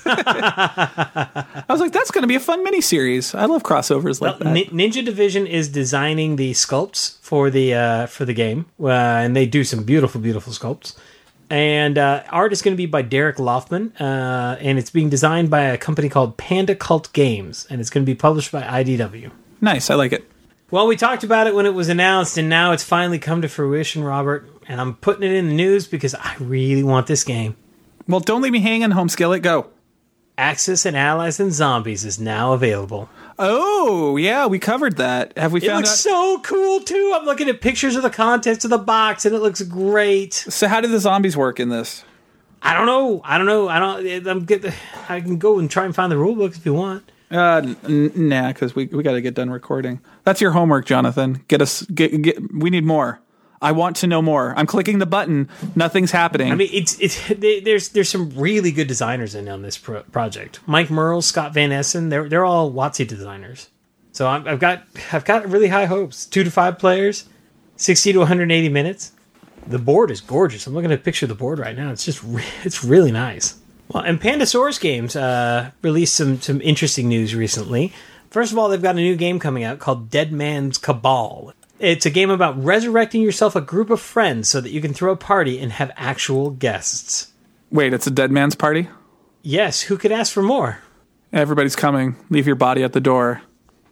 [0.06, 3.34] I was like, that's going to be a fun miniseries.
[3.38, 4.52] I love crossovers like that.
[4.52, 9.36] Ni- Ninja Division is designing the sculpts for the uh, for the game, uh, and
[9.36, 10.96] they do some beautiful, beautiful sculpts.
[11.50, 15.50] And uh, art is going to be by Derek Loftman, uh, and it's being designed
[15.50, 19.30] by a company called Panda Cult Games, and it's going to be published by IDW.
[19.60, 19.90] nice.
[19.90, 20.28] I like it.
[20.70, 23.48] Well, we talked about it when it was announced, and now it's finally come to
[23.48, 24.48] fruition, Robert.
[24.66, 27.56] And I'm putting it in the news because I really want this game.
[28.08, 29.42] Well, don't leave me hanging, home skillet.
[29.42, 29.66] Go.
[30.38, 33.08] Axis and Allies and Zombies is now available.
[33.38, 35.36] Oh, yeah, we covered that.
[35.36, 36.10] Have we It found looks out?
[36.10, 37.12] so cool too.
[37.14, 40.32] I'm looking at pictures of the contents of the box, and it looks great.
[40.34, 42.04] so, how do the zombies work in this?
[42.62, 43.20] I don't know.
[43.24, 43.68] I don't know.
[43.68, 44.26] I don't.
[44.26, 44.64] I'm get.
[45.08, 47.10] I can go and try and find the rule book if you want.
[47.30, 50.00] Uh, n- nah, because we we got to get done recording.
[50.24, 51.44] That's your homework, Jonathan.
[51.48, 51.82] Get us.
[51.86, 52.38] Get, get.
[52.54, 53.20] We need more.
[53.62, 54.52] I want to know more.
[54.56, 56.50] I'm clicking the button, nothing's happening.
[56.50, 60.02] I mean, it's it's they, there's there's some really good designers in on this pro-
[60.02, 60.60] project.
[60.66, 63.68] Mike Merle, Scott Van Essen, they're they're all WotC designers.
[64.10, 64.82] So i have got
[65.12, 66.26] I've got really high hopes.
[66.26, 67.24] Two to five players,
[67.76, 69.12] sixty to 180 minutes.
[69.66, 70.66] The board is gorgeous.
[70.66, 71.92] I'm looking at a picture of the board right now.
[71.92, 73.56] It's just re- it's really nice.
[73.88, 77.92] Well, and Pandasaurus Games uh, released some some interesting news recently.
[78.30, 81.52] First of all, they've got a new game coming out called Dead Man's Cabal.
[81.82, 85.10] It's a game about resurrecting yourself a group of friends so that you can throw
[85.10, 87.32] a party and have actual guests.
[87.72, 88.88] Wait, it's a dead man's party?
[89.42, 90.78] Yes, who could ask for more?
[91.32, 92.14] Everybody's coming.
[92.30, 93.42] Leave your body at the door.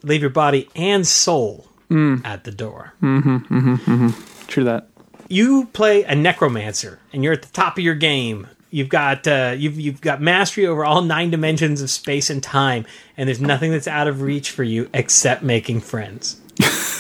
[0.05, 2.25] Leave your body and soul mm.
[2.25, 2.95] at the door.
[3.03, 4.47] Mm-hmm, mm-hmm, mm-hmm.
[4.47, 4.87] True that.
[5.27, 8.47] You play a necromancer, and you're at the top of your game.
[8.71, 12.87] You've got uh, you've you've got mastery over all nine dimensions of space and time,
[13.17, 16.41] and there's nothing that's out of reach for you except making friends.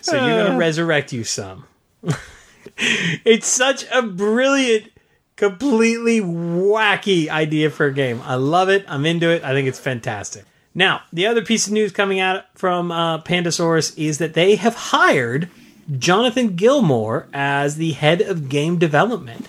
[0.00, 0.56] so you're to uh.
[0.56, 1.64] resurrect you some.
[2.76, 4.90] it's such a brilliant,
[5.36, 8.20] completely wacky idea for a game.
[8.24, 8.84] I love it.
[8.88, 9.44] I'm into it.
[9.44, 10.44] I think it's fantastic.
[10.74, 14.74] Now, the other piece of news coming out from uh, Pandasaurus is that they have
[14.74, 15.50] hired
[15.98, 19.46] Jonathan Gilmour as the head of game development.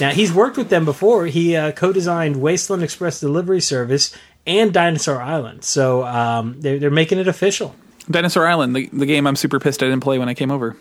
[0.00, 1.26] Now, he's worked with them before.
[1.26, 4.14] He uh, co designed Wasteland Express Delivery Service
[4.46, 5.64] and Dinosaur Island.
[5.64, 7.74] So um, they're, they're making it official.
[8.10, 10.76] Dinosaur Island, the, the game I'm super pissed I didn't play when I came over.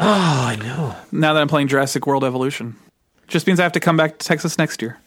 [0.00, 0.06] Oh,
[0.48, 0.94] I know.
[1.12, 2.76] Now that I'm playing Jurassic World Evolution.
[3.26, 4.98] Just means I have to come back to Texas next year.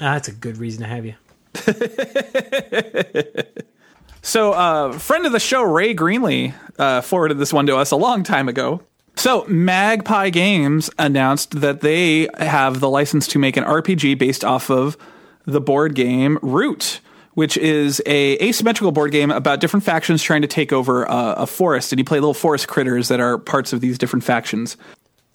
[0.00, 1.14] Ah, that's a good reason to have you.
[4.22, 7.96] so, uh, friend of the show, Ray Greenlee, uh, forwarded this one to us a
[7.96, 8.82] long time ago.
[9.16, 14.70] So, Magpie Games announced that they have the license to make an RPG based off
[14.70, 14.96] of
[15.46, 17.00] the board game Root
[17.36, 21.46] which is a asymmetrical board game about different factions trying to take over a, a
[21.46, 24.78] forest, and you play little forest critters that are parts of these different factions.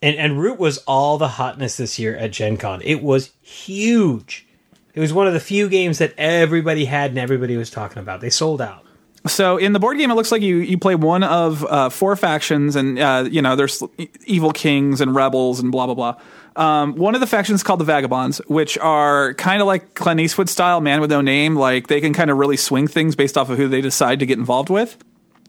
[0.02, 2.82] And and Root was all the hotness this year at Gen Con.
[2.84, 4.48] It was huge.
[4.96, 8.20] It was one of the few games that everybody had and everybody was talking about.
[8.20, 8.84] They sold out.
[9.28, 12.16] So in the board game, it looks like you you play one of uh, four
[12.16, 13.84] factions, and uh, you know there's
[14.26, 16.16] evil kings and rebels and blah blah blah.
[16.56, 20.49] Um, one of the factions called the Vagabonds, which are kind of like Clint Eastwood
[20.49, 21.56] style, man with no name.
[21.56, 24.26] Like they can kind of really swing things based off of who they decide to
[24.26, 24.98] get involved with.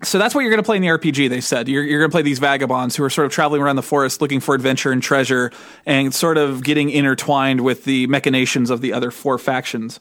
[0.05, 1.29] So that's what you're going to play in the RPG.
[1.29, 3.77] They said you're, you're going to play these vagabonds who are sort of traveling around
[3.77, 5.53] the forest looking for adventure and treasure,
[5.87, 10.01] and sort of getting intertwined with the machinations of the other four factions.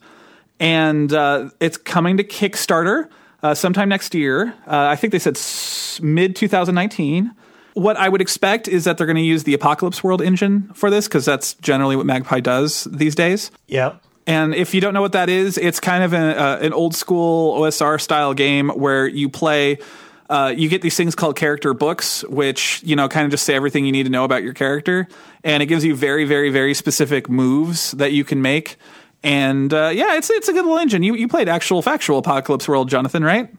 [0.60, 3.10] And uh, it's coming to Kickstarter
[3.44, 4.54] uh, sometime next year.
[4.68, 7.32] Uh, I think they said s- mid 2019.
[7.74, 10.90] What I would expect is that they're going to use the Apocalypse World engine for
[10.90, 13.52] this because that's generally what Magpie does these days.
[13.68, 14.02] Yep.
[14.28, 16.96] And if you don't know what that is, it's kind of an, uh, an old
[16.96, 19.78] school OSR style game where you play.
[20.30, 23.54] Uh, you get these things called character books, which you know kind of just say
[23.54, 25.06] everything you need to know about your character,
[25.44, 28.78] and it gives you very, very, very specific moves that you can make.
[29.24, 31.04] And uh, yeah, it's it's a good little engine.
[31.04, 33.50] You you played actual factual Apocalypse World, Jonathan, right?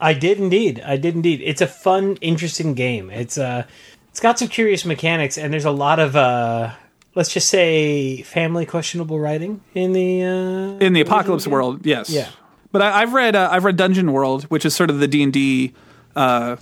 [0.00, 0.80] I did indeed.
[0.84, 1.40] I did indeed.
[1.44, 3.10] It's a fun, interesting game.
[3.10, 3.64] It's uh
[4.10, 6.72] it's got some curious mechanics and there's a lot of uh
[7.14, 11.52] let's just say family questionable writing in the uh in the apocalypse game.
[11.52, 11.86] world.
[11.86, 12.10] Yes.
[12.10, 12.28] Yeah.
[12.70, 15.22] But I, have read uh, I've read Dungeon World, which is sort of the D
[15.22, 15.74] and D
[16.14, 16.56] uh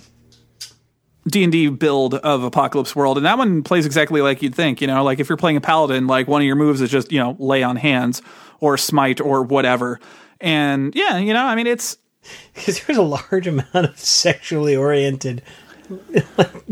[1.27, 4.79] D and D build of Apocalypse World, and that one plays exactly like you'd think.
[4.79, 7.11] You know, like if you're playing a paladin, like one of your moves is just
[7.11, 8.21] you know lay on hands
[8.59, 9.99] or smite or whatever.
[10.39, 11.97] And yeah, you know, I mean, it's
[12.53, 15.41] because there's a large amount of sexually oriented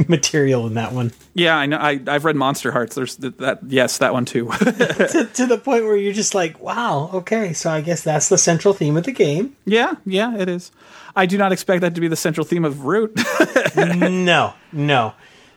[0.07, 1.11] material in that one.
[1.33, 1.77] Yeah, I know.
[1.77, 2.95] I, have read Monster Hearts.
[2.95, 3.59] There's that.
[3.67, 4.47] Yes, that one too.
[4.59, 8.37] to, to, the point where you're just like, wow, okay, so I guess that's the
[8.37, 9.55] central theme of the game.
[9.65, 10.71] Yeah, yeah, it is.
[11.15, 13.17] I do not expect that to be the central theme of Root.
[13.75, 15.13] no, no,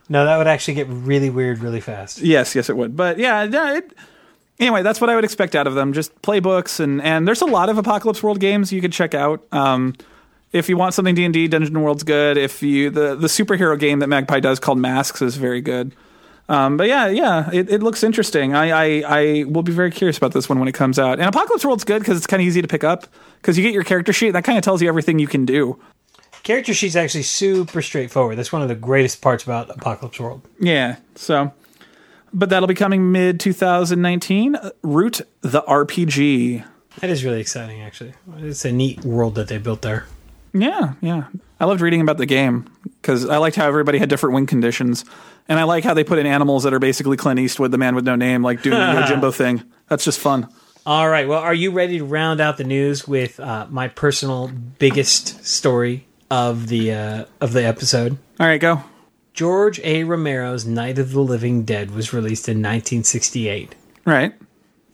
[0.08, 0.24] no.
[0.24, 2.20] That would actually get really weird really fast.
[2.20, 2.96] Yes, yes, it would.
[2.96, 3.44] But yeah,
[3.74, 3.92] it,
[4.60, 5.93] anyway, that's what I would expect out of them.
[5.93, 9.47] Just playbooks and and there's a lot of Apocalypse World games you could check out.
[9.52, 9.94] Um,
[10.52, 12.36] if you want something D and D, Dungeon World's good.
[12.36, 15.94] If you the the superhero game that Magpie does called Masks is very good.
[16.48, 18.55] Um, but yeah, yeah, it, it looks interesting.
[18.55, 21.18] I, I, I will be very curious about this one when it comes out.
[21.18, 23.06] And Apocalypse World's good because it's kind of easy to pick up
[23.36, 25.44] because you get your character sheet and that kind of tells you everything you can
[25.44, 25.78] do.
[26.44, 28.39] Character sheet's actually super straightforward.
[28.39, 30.40] That's one of the greatest parts about Apocalypse World.
[30.59, 31.52] Yeah, so
[32.32, 34.56] but that'll be coming mid 2019.
[34.82, 36.64] Root the RPG.
[37.00, 38.14] That is really exciting, actually.
[38.38, 40.06] It's a neat world that they built there.
[40.52, 41.24] Yeah, yeah.
[41.60, 42.68] I loved reading about the game
[43.00, 45.05] because I liked how everybody had different wing conditions,
[45.48, 47.94] and I like how they put in animals that are basically Clint Eastwood, the man
[47.94, 49.62] with no name, like doing the Jimbo thing.
[49.88, 50.48] That's just fun.
[50.86, 51.28] All right.
[51.28, 54.48] Well, are you ready to round out the news with uh, my personal
[54.78, 58.18] biggest story of the uh, of the episode.
[58.38, 58.82] All right, go.
[59.39, 60.02] George A.
[60.02, 63.73] Romero's Night of the Living Dead was released in 1968.
[64.05, 64.35] Right.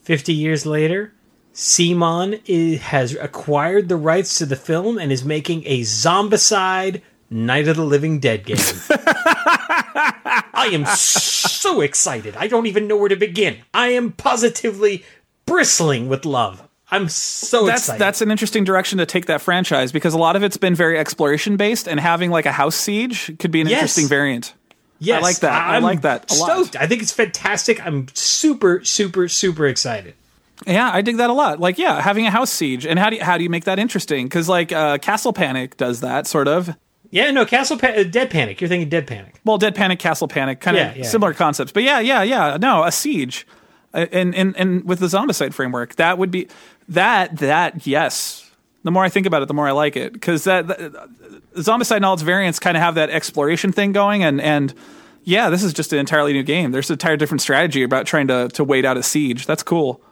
[0.03, 1.15] 50 years later,
[1.55, 7.01] CMON has acquired the rights to the film and is making a zombicide
[7.31, 8.59] Night of the Living Dead game.
[8.91, 12.37] I am so excited.
[12.37, 13.57] I don't even know where to begin.
[13.73, 15.07] I am positively
[15.47, 16.64] bristling with love.
[16.95, 18.01] I'm so That's excited.
[18.01, 20.99] that's an interesting direction to take that franchise because a lot of it's been very
[20.99, 23.79] exploration based, and having like a house siege could be an Yes.
[23.81, 24.55] interesting variant.
[24.99, 25.53] yes, I like that.
[25.53, 26.47] I I'm like that a lot.
[26.51, 26.77] stoked.
[26.77, 27.85] I think it's fantastic.
[27.85, 30.15] I'm super, super, super excited.
[30.67, 31.59] Yeah, I dig that a lot.
[31.61, 33.79] Like, yeah, having a house siege, and how do you, how do you make that
[33.79, 34.27] interesting?
[34.27, 36.75] Because like uh, Castle Panic does that sort of.
[37.11, 38.61] Yeah, no, Castle pa- uh, Dead Panic.
[38.61, 39.41] You're thinking Dead Panic.
[39.45, 41.09] Well, Dead Panic, Castle Panic, kind of Yeah, yeah.
[41.09, 41.71] similar concepts.
[41.73, 42.57] But yeah, yeah, yeah.
[42.59, 43.47] No, a siege,
[43.93, 46.49] and and and with the zombicide framework, that would be
[46.89, 48.41] that that yes.
[48.83, 50.93] The more I think about it, the more I like it because that, that
[51.57, 54.75] zombicide and all its variants kind of have that exploration thing going, and and
[55.23, 56.71] yeah, this is just an entirely new game.
[56.71, 59.47] There's an entire different strategy about trying to to wait out a siege.
[59.47, 60.03] That's cool.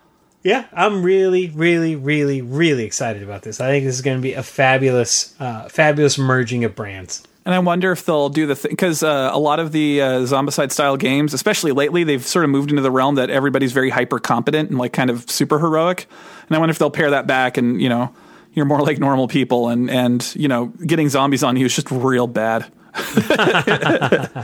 [0.43, 3.61] Yeah, I'm really, really, really, really excited about this.
[3.61, 7.23] I think this is going to be a fabulous, uh, fabulous merging of brands.
[7.44, 10.20] And I wonder if they'll do the thing because uh, a lot of the uh,
[10.20, 13.90] zombicide style games, especially lately, they've sort of moved into the realm that everybody's very
[13.90, 16.06] hyper competent and like kind of super heroic.
[16.47, 18.14] And I wonder if they'll pare that back and you know
[18.55, 21.90] you're more like normal people and and you know getting zombies on you is just
[21.90, 22.70] real bad.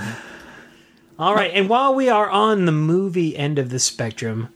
[1.19, 4.49] All right, and while we are on the movie end of the spectrum,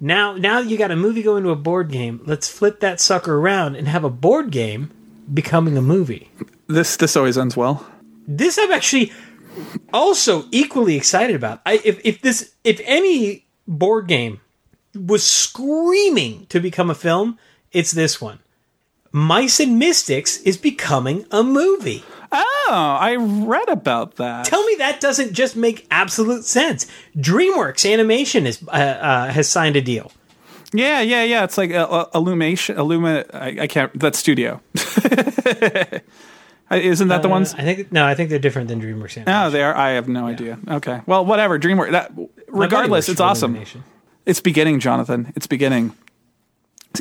[0.00, 3.00] now now that you got a movie going to a board game, let's flip that
[3.00, 4.90] sucker around and have a board game
[5.32, 6.30] becoming a movie.
[6.68, 7.86] This this always ends well.
[8.26, 9.12] This I'm actually
[9.92, 11.60] also equally excited about.
[11.64, 14.40] I if, if this if any board game
[14.94, 17.38] was screaming to become a film,
[17.72, 18.40] it's this one.
[19.12, 22.04] Mice and Mystics is becoming a movie.
[22.30, 24.44] Oh, I read about that.
[24.44, 26.86] Tell me that doesn't just make absolute sense.
[27.16, 30.12] DreamWorks Animation is uh, uh, has signed a deal.
[30.74, 31.44] yeah, yeah, yeah.
[31.44, 33.24] It's like uh, uh, Illumation, Illuma.
[33.34, 33.98] I, I can't.
[33.98, 34.60] That studio.
[36.70, 37.54] Isn't that the ones?
[37.54, 39.24] I think no, I think they're different than DreamWorks Animation.
[39.26, 39.74] No, they are.
[39.74, 40.58] I have no idea.
[40.68, 41.00] Okay.
[41.06, 41.58] Well, whatever.
[41.58, 41.92] DreamWorks.
[41.92, 42.12] That
[42.48, 43.52] regardless, it's awesome.
[43.52, 43.84] Illumination.
[44.26, 45.32] It's beginning, Jonathan.
[45.34, 45.94] It's beginning.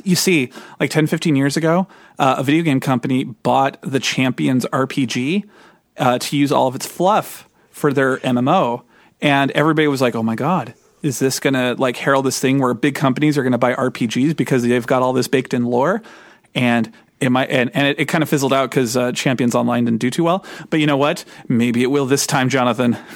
[0.03, 1.87] You see, like 10, 15 years ago,
[2.19, 5.43] uh, a video game company bought the Champions RPG
[5.97, 8.83] uh, to use all of its fluff for their MMO.
[9.21, 12.59] And everybody was like, oh my God, is this going to like herald this thing
[12.59, 15.65] where big companies are going to buy RPGs because they've got all this baked in
[15.65, 16.01] lore?
[16.53, 19.85] And it might, and, and it, it kind of fizzled out because uh, Champions Online
[19.85, 20.45] didn't do too well.
[20.69, 21.25] But you know what?
[21.47, 22.93] Maybe it will this time, Jonathan.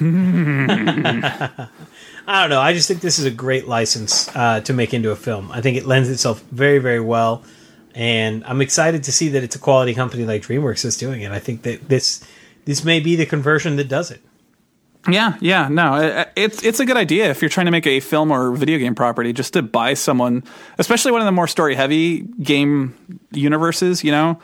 [2.27, 2.61] I don't know.
[2.61, 5.51] I just think this is a great license uh, to make into a film.
[5.51, 7.43] I think it lends itself very, very well,
[7.93, 11.31] and I'm excited to see that it's a quality company like DreamWorks that's doing it.
[11.31, 12.23] I think that this
[12.65, 14.21] this may be the conversion that does it.
[15.09, 18.31] Yeah, yeah, no, it's it's a good idea if you're trying to make a film
[18.31, 20.43] or video game property, just to buy someone,
[20.77, 22.95] especially one of the more story heavy game
[23.31, 24.39] universes, you know,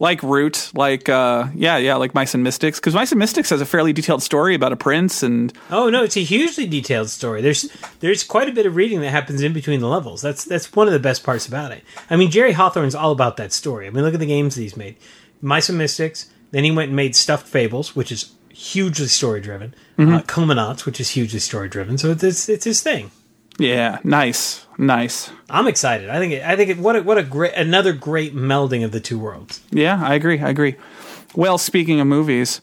[0.00, 3.60] like Root, like uh, yeah, yeah, like Mice and Mystics, because Mice and Mystics has
[3.60, 7.40] a fairly detailed story about a prince, and Oh no, it's a hugely detailed story.
[7.40, 7.70] There's
[8.00, 10.22] there's quite a bit of reading that happens in between the levels.
[10.22, 11.84] That's that's one of the best parts about it.
[12.08, 13.86] I mean, Jerry Hawthorne's all about that story.
[13.86, 14.96] I mean, look at the games that he's made.
[15.40, 16.30] Mice and Mystics.
[16.52, 19.74] Then he went and made Stuffed Fables, which is hugely story driven.
[19.98, 21.98] Uh, Comanauts, which is hugely story driven.
[21.98, 23.10] So it's it's his thing.
[23.58, 25.30] yeah, nice, nice.
[25.48, 26.08] I'm excited.
[26.08, 28.92] I think it, I think it, what a, what a great another great melding of
[28.92, 29.60] the two worlds.
[29.70, 30.40] Yeah, I agree.
[30.40, 30.76] I agree.
[31.34, 32.60] Well, speaking of movies,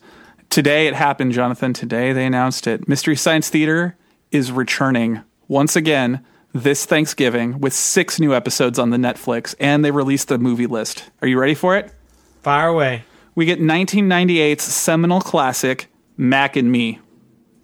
[0.50, 1.74] today it happened, Jonathan.
[1.74, 2.88] Today they announced it.
[2.88, 3.96] Mystery Science Theater
[4.32, 9.92] is returning once again this Thanksgiving with six new episodes on the Netflix, and they
[9.92, 11.10] released the movie list.
[11.22, 11.94] Are you ready for it?
[12.42, 13.04] Fire away.
[13.38, 16.98] We get 1998's seminal classic, Mac and Me.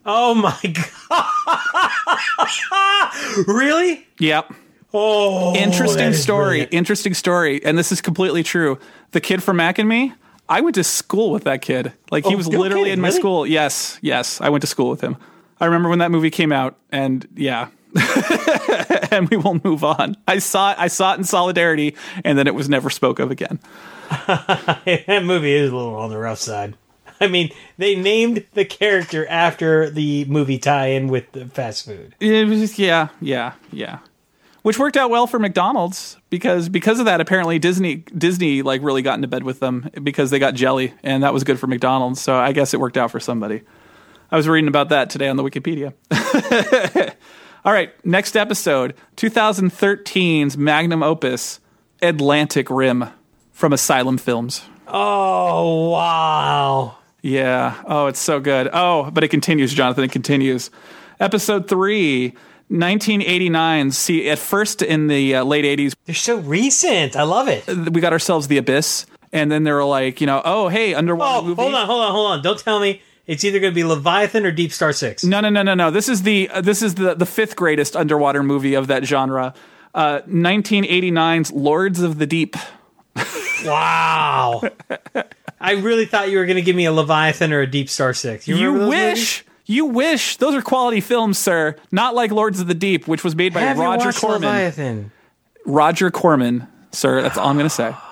[0.06, 0.56] Oh my
[2.72, 3.48] god!
[3.48, 4.06] really?
[4.20, 4.54] Yep.
[4.94, 6.46] Oh, Interesting story.
[6.46, 6.74] brilliant.
[6.74, 7.66] Interesting story.
[7.66, 8.78] And this is completely true.
[9.12, 10.14] The kid from Mac and Me,
[10.48, 11.92] I went to school with that kid.
[12.12, 13.20] Like he Oh, was no literally kidding, in my really?
[13.20, 13.48] school.
[13.48, 14.40] Yes, yes.
[14.42, 15.18] I went to school with him.
[15.60, 17.70] I remember when that movie came out and yeah.
[19.12, 20.18] and we will move on.
[20.28, 23.32] I saw it, I saw it in solidarity and then it was never spoke of
[23.32, 23.60] again.
[24.28, 26.76] that movie is a little on the rough side.
[27.22, 32.16] I mean, they named the character after the movie tie-in with the fast food.
[32.20, 34.00] It was, yeah, yeah, yeah.
[34.64, 39.02] Which worked out well for McDonald's because because of that apparently Disney Disney like really
[39.02, 42.22] got into bed with them because they got jelly and that was good for McDonald's.
[42.22, 43.64] So I guess it worked out for somebody.
[44.32, 45.94] I was reading about that today on the Wikipedia.
[47.66, 51.60] All right, next episode, 2013's magnum opus,
[52.02, 53.06] Atlantic Rim
[53.52, 54.62] from Asylum Films.
[54.88, 56.98] Oh wow!
[57.22, 57.82] Yeah.
[57.86, 58.70] Oh, it's so good.
[58.74, 60.04] Oh, but it continues, Jonathan.
[60.04, 60.70] It continues.
[61.20, 62.34] Episode three.
[62.70, 63.92] 1989.
[63.92, 67.16] See, at first in the uh, late 80s, They're so recent.
[67.16, 67.68] I love it.
[67.68, 71.40] we got ourselves The Abyss, and then they were like, you know, oh, hey, underwater
[71.40, 71.62] Oh, movie.
[71.62, 72.42] hold on, hold on, hold on!
[72.42, 75.24] Don't tell me it's either going to be Leviathan or Deep Star Six.
[75.24, 75.92] No, no, no, no, no.
[75.92, 79.54] This is the uh, this is the the fifth greatest underwater movie of that genre.
[79.94, 82.56] Uh, 1989's Lords of the Deep.
[83.66, 84.62] Wow!
[85.62, 88.14] I really thought you were going to give me a Leviathan or a Deep Star
[88.14, 88.46] Six.
[88.46, 89.46] You, You wish.
[89.66, 91.78] You wish those are quality films, sir.
[91.90, 93.78] Not like Lords of the Deep, which was made by movies?
[93.78, 94.42] Have Roger Corman.
[94.42, 95.12] Leviathan?
[95.66, 97.22] Roger Corman, sir.
[97.22, 97.96] That's all I'm going to say.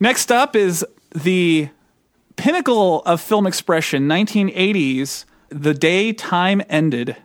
[0.00, 0.84] Next up is
[1.14, 1.68] the
[2.38, 7.16] pinnacle of film expression, 1980s, The Day Time Ended.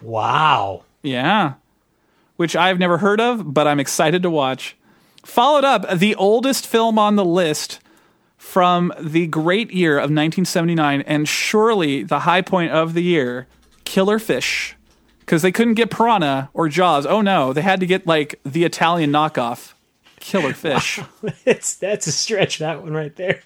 [0.00, 0.84] Wow!
[1.02, 1.54] Yeah.
[2.36, 4.76] Which I've never heard of, but I'm excited to watch.
[5.24, 7.80] Followed up, the oldest film on the list
[8.36, 13.48] from the great year of 1979, and surely the high point of the year,
[13.84, 14.76] Killer Fish.
[15.20, 17.04] Because they couldn't get Piranha or Jaws.
[17.04, 19.72] Oh no, they had to get like the Italian knockoff,
[20.20, 21.00] Killer Fish.
[21.44, 22.58] it's that's a stretch.
[22.58, 23.42] That one right there.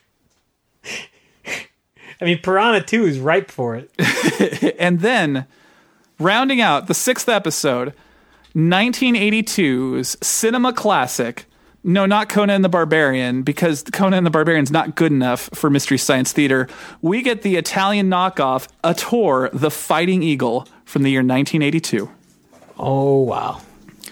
[2.22, 4.74] I mean, Piranha Two is ripe for it.
[4.78, 5.46] and then
[6.18, 7.92] rounding out the sixth episode
[8.54, 11.46] 1982's cinema classic
[11.82, 16.30] no not conan the barbarian because conan the barbarian's not good enough for mystery science
[16.30, 16.68] theater
[17.00, 22.10] we get the italian knockoff ator the fighting eagle from the year 1982
[22.84, 23.60] Oh wow,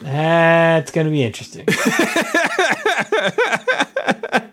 [0.00, 1.66] that's going to be interesting.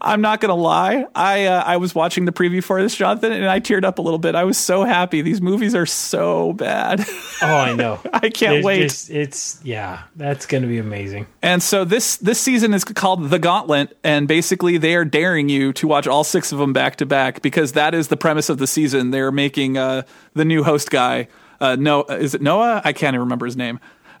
[0.00, 3.46] i'm not gonna lie i uh, i was watching the preview for this jonathan and
[3.46, 7.04] i teared up a little bit i was so happy these movies are so bad
[7.44, 8.00] Oh, I know.
[8.12, 8.80] I can't There's wait.
[8.82, 11.26] just- it's yeah, that's going to be amazing.
[11.42, 15.72] And so this this season is called The Gauntlet, and basically they are daring you
[15.72, 18.58] to watch all six of them back to back because that is the premise of
[18.58, 19.10] the season.
[19.10, 20.02] They're making uh,
[20.34, 21.26] the new host guy.
[21.60, 22.80] Uh, no, is it Noah?
[22.84, 23.80] I can't even remember his name.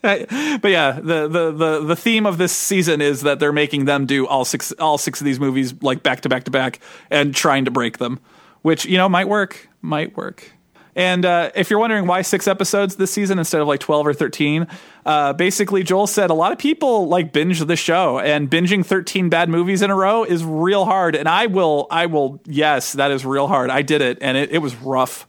[0.02, 4.06] but yeah, the, the the the theme of this season is that they're making them
[4.06, 6.78] do all six all six of these movies like back to back to back
[7.10, 8.20] and trying to break them,
[8.62, 10.52] which you know might work, might work.
[10.98, 14.12] And uh, if you're wondering why six episodes this season instead of like 12 or
[14.14, 14.66] 13,
[15.06, 19.28] uh, basically Joel said a lot of people like binge the show, and binging 13
[19.28, 21.14] bad movies in a row is real hard.
[21.14, 23.70] And I will, I will, yes, that is real hard.
[23.70, 25.27] I did it, and it, it was rough.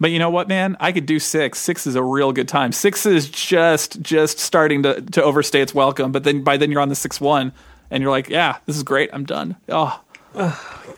[0.00, 0.76] But you know what, man?
[0.80, 1.58] I could do six.
[1.58, 2.72] Six is a real good time.
[2.72, 6.12] Six is just just starting to to overstay its welcome.
[6.12, 7.52] But then by then you're on the six one,
[7.90, 9.10] and you're like, yeah, this is great.
[9.12, 9.56] I'm done.
[9.68, 10.00] Oh,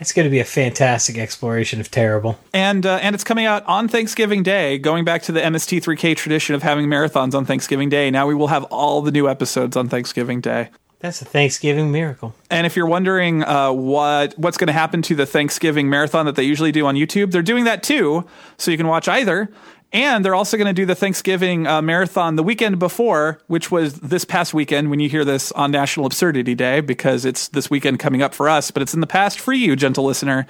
[0.01, 2.39] It's going to be a fantastic exploration of terrible.
[2.55, 4.79] and uh, and it's coming out on Thanksgiving Day.
[4.79, 8.49] Going back to the MST3K tradition of having marathons on Thanksgiving Day, now we will
[8.49, 10.71] have all the new episodes on Thanksgiving Day.
[11.07, 12.35] That's a Thanksgiving miracle.
[12.51, 16.35] And if you're wondering uh, what what's going to happen to the Thanksgiving marathon that
[16.35, 18.27] they usually do on YouTube, they're doing that too,
[18.59, 19.49] so you can watch either.
[19.93, 24.01] And they're also going to do the Thanksgiving uh, marathon the weekend before, which was
[24.01, 28.01] this past weekend when you hear this on National Absurdity Day, because it's this weekend
[28.01, 30.45] coming up for us, but it's in the past for you, gentle listener.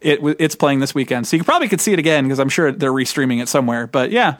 [0.00, 2.72] It it's playing this weekend, so you probably could see it again because I'm sure
[2.72, 3.86] they're restreaming it somewhere.
[3.86, 4.38] But yeah,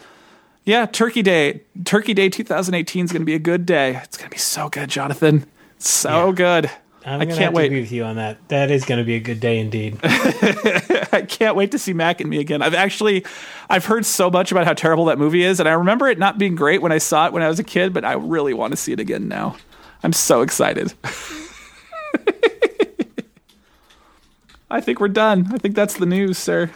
[0.64, 3.96] yeah, Turkey Day, Turkey Day 2018 is going to be a good day.
[4.02, 5.46] It's going to be so good, Jonathan.
[5.78, 6.32] So Yeah.
[6.34, 6.70] good.
[7.06, 7.66] I'm I can't have to wait.
[7.66, 8.38] agree with you on that.
[8.48, 9.98] That is going to be a good day indeed.
[10.02, 12.62] I can't wait to see Mac and me again.
[12.62, 13.26] I've actually,
[13.68, 16.38] I've heard so much about how terrible that movie is, and I remember it not
[16.38, 18.70] being great when I saw it when I was a kid, but I really want
[18.70, 19.56] to see it again now.
[20.02, 20.94] I'm so excited.
[24.70, 25.48] I think we're done.
[25.52, 26.70] I think that's the news, sir.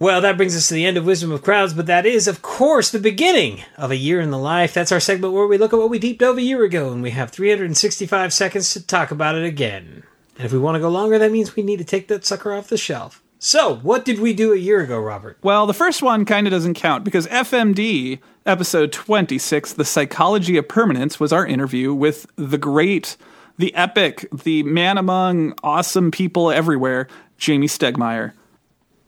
[0.00, 2.40] Well, that brings us to the end of Wisdom of Crowds, but that is, of
[2.40, 4.72] course, the beginning of a year in the life.
[4.72, 7.02] That's our segment where we look at what we deep dove a year ago, and
[7.02, 10.04] we have 365 seconds to talk about it again.
[10.36, 12.52] And if we want to go longer, that means we need to take that sucker
[12.52, 13.24] off the shelf.
[13.40, 15.36] So, what did we do a year ago, Robert?
[15.42, 20.68] Well, the first one kind of doesn't count because FMD, episode 26, The Psychology of
[20.68, 23.16] Permanence, was our interview with the great,
[23.56, 28.34] the epic, the man among awesome people everywhere, Jamie Stegmeyer.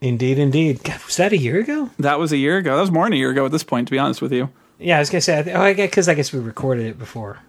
[0.01, 0.83] Indeed, indeed.
[0.83, 1.91] God, was that a year ago?
[1.99, 2.75] That was a year ago.
[2.75, 4.49] That was more than a year ago at this point, to be honest with you.
[4.79, 5.53] Yeah, I was gonna say.
[5.53, 7.41] Oh, I because I guess we recorded it before.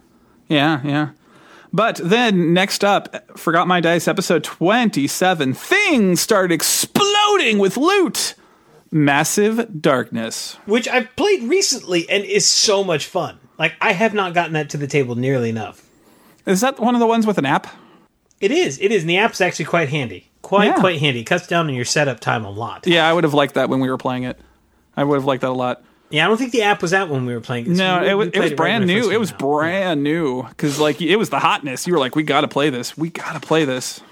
[0.48, 1.10] Yeah, yeah.
[1.72, 8.34] But then next up, Forgot My Dice episode 27, things started exploding with loot.
[8.94, 10.58] Massive Darkness.
[10.66, 13.38] which I've played recently and is so much fun.
[13.58, 15.88] Like I have not gotten that to the table nearly enough.
[16.44, 17.68] Is that one of the ones with an app?
[18.42, 18.78] It is.
[18.80, 19.04] It is.
[19.04, 20.28] And the app's actually quite handy.
[20.52, 20.80] Quite Yeah.
[20.80, 21.20] quite handy.
[21.20, 22.86] It cuts down on your setup time a lot.
[22.86, 24.38] Yeah, I would have liked that when we were playing it.
[24.96, 25.82] I would have liked that a lot.
[26.10, 27.72] Yeah, I don't think the app was out when we were playing.
[27.74, 29.10] No, we- it was it was brand new.
[29.10, 31.86] It was brand new because like it was the hotness.
[31.86, 32.98] You were like, we got to play this.
[32.98, 34.02] We got to play this.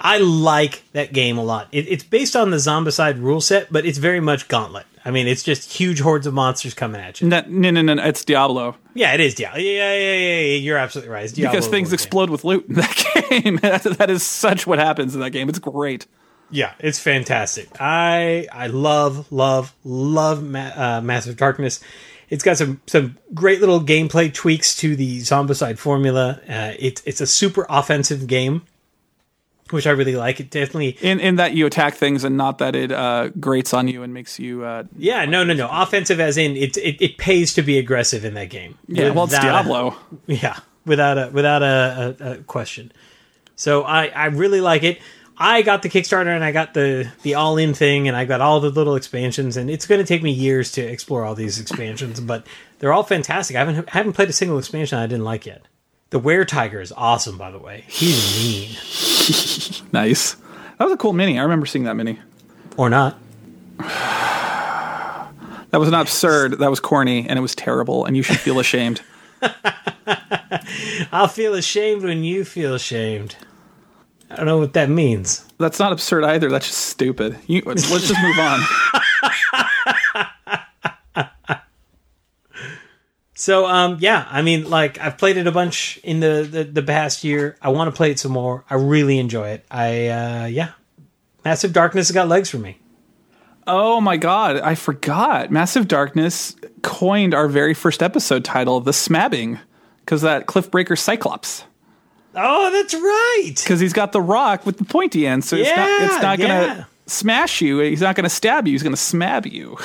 [0.00, 1.68] I like that game a lot.
[1.72, 4.86] It, it's based on the Zombicide rule set, but it's very much Gauntlet.
[5.04, 7.28] I mean, it's just huge hordes of monsters coming at you.
[7.28, 8.02] No, no, no, no.
[8.02, 9.60] It's Diablo Yeah, it is Diablo.
[9.60, 10.56] Yeah, yeah, yeah, yeah, yeah.
[10.56, 11.32] You're absolutely right.
[11.32, 11.94] Because things game.
[11.94, 13.56] explode with loot in that game.
[13.62, 15.48] that, that is such what happens in that game.
[15.48, 16.06] It's great.
[16.50, 17.68] Yeah, it's fantastic.
[17.80, 21.80] I I love love love Ma- uh, Massive Darkness.
[22.28, 26.40] It's got some some great little gameplay tweaks to the Zombicide formula.
[26.48, 28.62] Uh, it's it's a super offensive game,
[29.70, 30.40] which I really like.
[30.40, 33.88] It definitely In in that you attack things and not that it uh, grates on
[33.88, 34.64] you and makes you.
[34.64, 38.24] Uh, yeah no no no offensive as in it it, it pays to be aggressive
[38.24, 38.78] in that game.
[38.88, 39.96] yeah, well, it's a- Diablo.
[40.26, 42.92] Yeah, without a without a, a, a question.
[43.56, 45.00] So I I really like it.
[45.38, 48.40] I got the Kickstarter and I got the the all in thing and I got
[48.40, 51.60] all the little expansions and it's going to take me years to explore all these
[51.60, 52.46] expansions, but
[52.78, 53.54] they're all fantastic.
[53.56, 55.62] I haven't haven't played a single expansion I didn't like yet.
[56.10, 57.84] The Were Tiger is awesome, by the way.
[57.88, 58.36] He's
[59.80, 60.34] mean Nice.
[60.78, 61.38] That was a cool mini.
[61.38, 62.18] I remember seeing that mini.
[62.76, 63.18] or not.
[65.72, 66.60] That was not absurd.
[66.60, 68.04] That was corny, and it was terrible.
[68.06, 69.02] And you should feel ashamed.
[71.12, 73.36] I'll feel ashamed when you feel ashamed.
[74.30, 75.44] I don't know what that means.
[75.58, 76.48] That's not absurd either.
[76.50, 77.36] That's just stupid.
[77.46, 78.60] You, let's, let's just move on.
[83.46, 86.82] So um yeah, I mean like I've played it a bunch in the the, the
[86.82, 87.56] past year.
[87.62, 88.64] I want to play it some more.
[88.68, 89.64] I really enjoy it.
[89.70, 90.72] I uh yeah.
[91.44, 92.80] Massive Darkness has got legs for me.
[93.64, 95.52] Oh my god, I forgot.
[95.52, 99.60] Massive Darkness coined our very first episode title, The Smabbing,
[100.00, 101.62] because that Cliffbreaker Cyclops.
[102.34, 103.52] Oh, that's right.
[103.62, 106.38] Because he's got the rock with the pointy end, so it's not, Yeah, it's not
[106.40, 106.46] yeah.
[106.48, 107.78] gonna smash you.
[107.78, 108.72] He's not gonna stab you.
[108.72, 109.78] He's gonna smab you.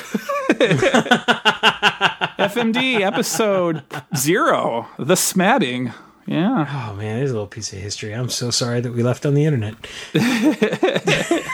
[2.39, 3.83] FMD episode
[4.15, 5.93] zero, The Smabbing.
[6.27, 6.65] Yeah.
[6.69, 8.13] Oh man, there's a little piece of history.
[8.13, 9.75] I'm so sorry that we left on the internet.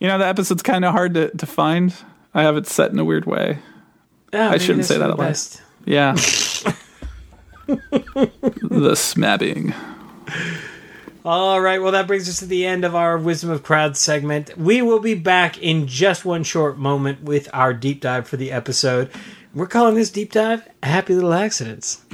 [0.00, 1.94] You know, the episode's kind of hard to, to find.
[2.32, 3.58] I have it set in a weird way.
[4.32, 5.36] Oh, I shouldn't say that at loud.
[5.84, 6.12] Yeah.
[7.66, 9.74] the smabbing.
[11.22, 14.56] All right, well, that brings us to the end of our Wisdom of Crowds segment.
[14.56, 18.50] We will be back in just one short moment with our deep dive for the
[18.50, 19.10] episode.
[19.54, 22.00] We're calling this deep dive Happy Little Accidents.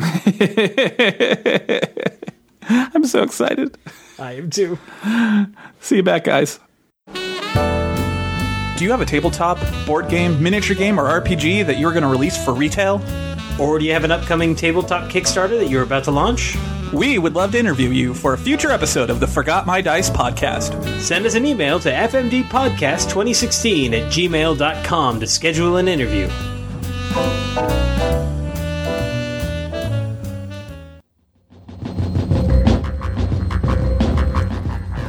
[2.69, 3.79] I'm so excited.
[4.19, 4.77] I am too.
[5.81, 6.59] See you back, guys.
[7.15, 12.09] Do you have a tabletop, board game, miniature game, or RPG that you're going to
[12.09, 13.01] release for retail?
[13.59, 16.57] Or do you have an upcoming tabletop Kickstarter that you're about to launch?
[16.93, 20.11] We would love to interview you for a future episode of the Forgot My Dice
[20.11, 21.01] podcast.
[21.01, 26.29] Send us an email to fmdpodcast2016 at gmail.com to schedule an interview.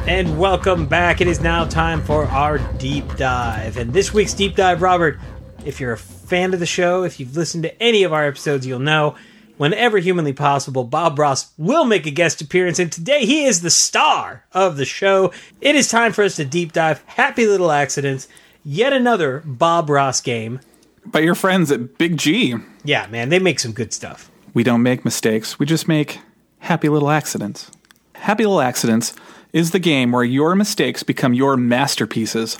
[0.08, 1.20] And welcome back.
[1.20, 3.76] It is now time for our deep dive.
[3.76, 5.20] And this week's deep dive, Robert,
[5.64, 5.98] if you're a
[6.28, 9.16] fan of the show, if you've listened to any of our episodes, you'll know
[9.56, 12.78] whenever humanly possible, Bob Ross will make a guest appearance.
[12.78, 15.32] And today he is the star of the show.
[15.60, 18.28] It is time for us to deep dive Happy Little Accidents,
[18.64, 20.60] yet another Bob Ross game.
[21.06, 22.54] By your friends at Big G.
[22.84, 24.30] Yeah, man, they make some good stuff.
[24.52, 26.20] We don't make mistakes, we just make
[26.60, 27.70] happy little accidents.
[28.14, 29.14] Happy Little Accidents
[29.52, 32.58] is the game where your mistakes become your masterpieces.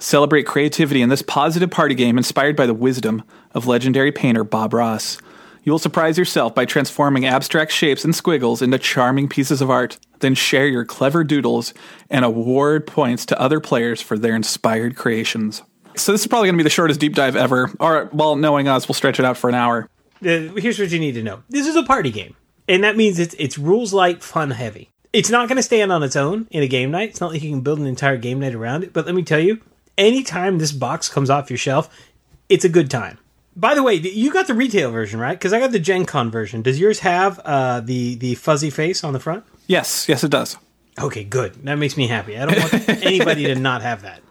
[0.00, 3.22] Celebrate creativity in this positive party game inspired by the wisdom
[3.52, 5.18] of legendary painter Bob Ross.
[5.62, 9.98] You will surprise yourself by transforming abstract shapes and squiggles into charming pieces of art.
[10.20, 11.74] Then share your clever doodles
[12.08, 15.60] and award points to other players for their inspired creations.
[15.96, 17.70] So this is probably going to be the shortest deep dive ever.
[17.78, 19.86] Or, well, knowing us, we'll stretch it out for an hour.
[20.22, 22.36] Uh, here's what you need to know this is a party game,
[22.68, 24.88] and that means it's, it's rules light, fun heavy.
[25.12, 27.10] It's not going to stand on its own in a game night.
[27.10, 28.94] It's not like you can build an entire game night around it.
[28.94, 29.60] But let me tell you,
[29.98, 31.88] anytime this box comes off your shelf,
[32.48, 33.18] it's a good time.
[33.56, 35.38] By the way, you got the retail version, right?
[35.38, 36.62] Because I got the Gen Con version.
[36.62, 39.44] Does yours have uh, the the fuzzy face on the front?
[39.66, 40.56] Yes, yes, it does.
[40.98, 41.54] Okay, good.
[41.64, 42.38] That makes me happy.
[42.38, 44.22] I don't want anybody to not have that.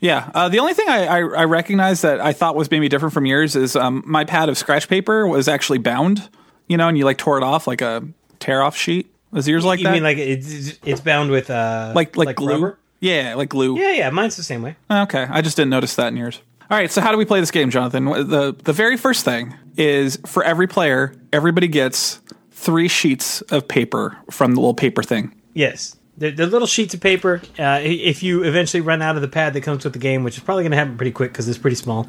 [0.00, 0.30] Yeah.
[0.34, 3.26] Uh, the only thing I, I, I recognize that I thought was maybe different from
[3.26, 6.28] yours is um, my pad of scratch paper was actually bound,
[6.68, 8.06] you know, and you like tore it off like a
[8.38, 9.12] tear off sheet.
[9.34, 9.90] Is yours like you that?
[9.90, 12.52] You mean like it's it's bound with uh like like, glue?
[12.52, 12.78] rubber?
[13.06, 13.78] Yeah, like glue.
[13.78, 14.10] Yeah, yeah.
[14.10, 14.76] Mine's the same way.
[14.90, 16.40] Okay, I just didn't notice that in yours.
[16.68, 18.04] All right, so how do we play this game, Jonathan?
[18.04, 22.20] The the very first thing is for every player, everybody gets
[22.50, 25.34] three sheets of paper from the little paper thing.
[25.54, 25.94] Yes.
[26.18, 27.42] They're, they're little sheets of paper.
[27.58, 30.38] Uh, if you eventually run out of the pad that comes with the game, which
[30.38, 32.06] is probably going to happen pretty quick because it's pretty small,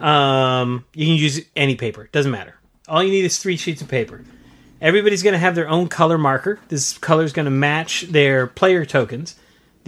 [0.00, 2.08] um, you can use any paper.
[2.12, 2.54] Doesn't matter.
[2.86, 4.22] All you need is three sheets of paper.
[4.80, 6.60] Everybody's going to have their own color marker.
[6.68, 9.34] This color is going to match their player tokens.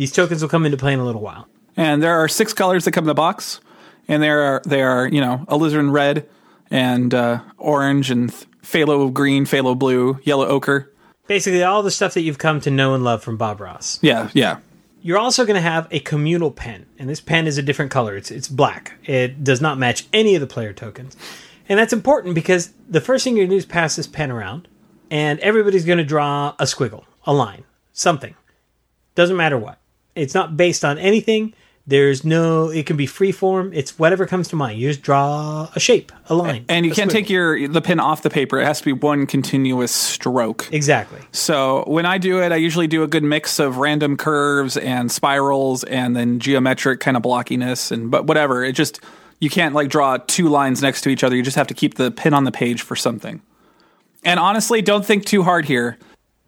[0.01, 1.47] These tokens will come into play in a little while.
[1.77, 3.61] And there are six colors that come in the box,
[4.09, 6.27] and there are they are you know alizarin red
[6.71, 8.31] and uh, orange and
[8.63, 10.91] phthalo green, phthalo blue, yellow ochre.
[11.27, 13.99] Basically, all the stuff that you've come to know and love from Bob Ross.
[14.01, 14.61] Yeah, yeah.
[15.03, 18.17] You're also going to have a communal pen, and this pen is a different color.
[18.17, 18.95] It's it's black.
[19.05, 21.15] It does not match any of the player tokens,
[21.69, 24.31] and that's important because the first thing you're going to do is pass this pen
[24.31, 24.67] around,
[25.11, 28.35] and everybody's going to draw a squiggle, a line, something.
[29.15, 29.77] Doesn't matter what.
[30.15, 31.55] It's not based on anything.
[31.87, 32.69] There's no.
[32.69, 33.73] It can be free form.
[33.73, 34.79] It's whatever comes to mind.
[34.79, 37.15] You just draw a shape, a line, And you can't squiggle.
[37.15, 38.61] take your the pin off the paper.
[38.61, 40.69] It has to be one continuous stroke.
[40.73, 41.21] exactly.
[41.33, 45.11] So when I do it, I usually do a good mix of random curves and
[45.11, 48.63] spirals, and then geometric kind of blockiness, and but whatever.
[48.63, 49.01] It just
[49.41, 51.35] you can't like draw two lines next to each other.
[51.35, 53.41] You just have to keep the pin on the page for something.
[54.23, 55.99] And honestly, don't think too hard here.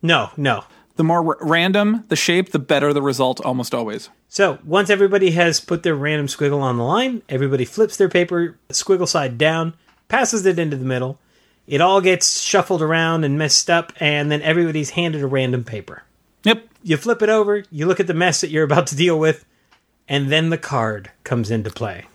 [0.03, 0.65] No, no.
[0.97, 4.11] The more r- random the shape, the better the result almost always.
[4.29, 8.59] So once everybody has put their random squiggle on the line, everybody flips their paper
[8.69, 9.75] squiggle side down,
[10.09, 11.19] passes it into the middle.
[11.67, 16.03] It all gets shuffled around and messed up, and then everybody's handed a random paper.
[16.45, 16.67] Yep.
[16.83, 19.45] You flip it over, you look at the mess that you're about to deal with,
[20.09, 22.07] and then the card comes into play.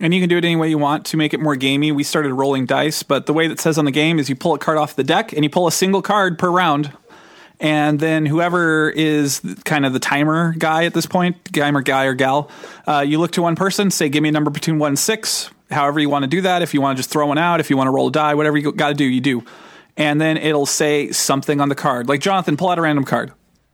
[0.00, 1.90] And you can do it any way you want to make it more gamey.
[1.90, 4.52] We started rolling dice, but the way that says on the game is you pull
[4.52, 6.92] a card off the deck and you pull a single card per round.
[7.58, 12.14] And then whoever is kind of the timer guy at this point, timer guy or
[12.14, 12.50] gal,
[12.86, 15.50] uh, you look to one person, say, give me a number between one and six,
[15.70, 16.60] however you want to do that.
[16.60, 18.34] If you want to just throw one out, if you want to roll a die,
[18.34, 19.42] whatever you got to do, you do.
[19.96, 22.08] And then it'll say something on the card.
[22.08, 23.30] Like, Jonathan, pull out a random card.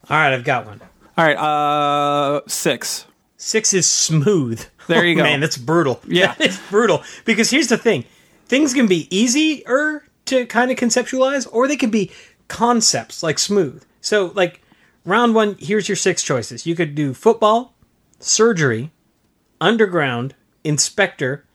[0.08, 0.80] All right, I've got one.
[1.18, 3.04] All right, uh, six.
[3.36, 4.64] Six is smooth.
[4.86, 5.22] There you Oh, go.
[5.24, 6.00] Man, that's brutal.
[6.06, 6.36] Yeah.
[6.40, 7.02] it's brutal.
[7.24, 8.04] Because here's the thing
[8.46, 12.12] things can be easier to kind of conceptualize, or they can be
[12.52, 13.82] concepts like smooth.
[14.02, 14.60] So, like,
[15.06, 16.66] round one, here's your six choices.
[16.66, 17.74] You could do football,
[18.20, 18.92] surgery,
[19.58, 21.46] underground, inspector,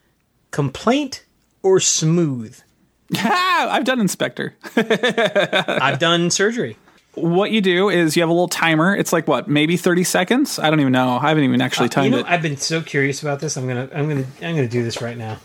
[0.50, 1.24] complaint,
[1.62, 2.60] or smooth.
[3.16, 4.56] I've done Inspector.
[4.76, 6.78] I've done surgery.
[7.14, 8.96] what you do is you have a little timer.
[8.96, 10.58] It's like what, maybe thirty seconds?
[10.60, 11.18] I don't even know.
[11.22, 12.26] I haven't even actually uh, You timed know, it.
[12.28, 13.56] I've been so curious about this.
[13.56, 15.38] I'm gonna, I'm gonna, I'm gonna do this right now.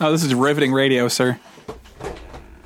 [0.00, 1.38] oh, this is riveting radio, sir.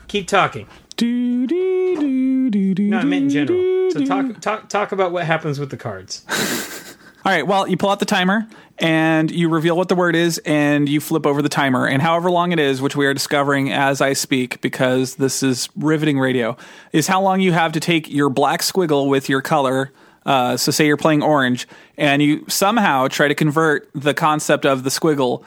[0.09, 0.67] Keep talking.
[0.97, 3.91] Do, do, do, do, do, No, I meant in general.
[3.91, 6.25] So talk, talk, talk about what happens with the cards.
[7.27, 7.47] All right.
[7.47, 8.49] Well, you pull out the timer
[8.79, 11.87] and you reveal what the word is, and you flip over the timer.
[11.87, 15.69] And however long it is, which we are discovering as I speak, because this is
[15.77, 16.57] riveting radio,
[16.93, 19.93] is how long you have to take your black squiggle with your color.
[20.25, 21.67] Uh, so, say you're playing orange,
[21.97, 25.43] and you somehow try to convert the concept of the squiggle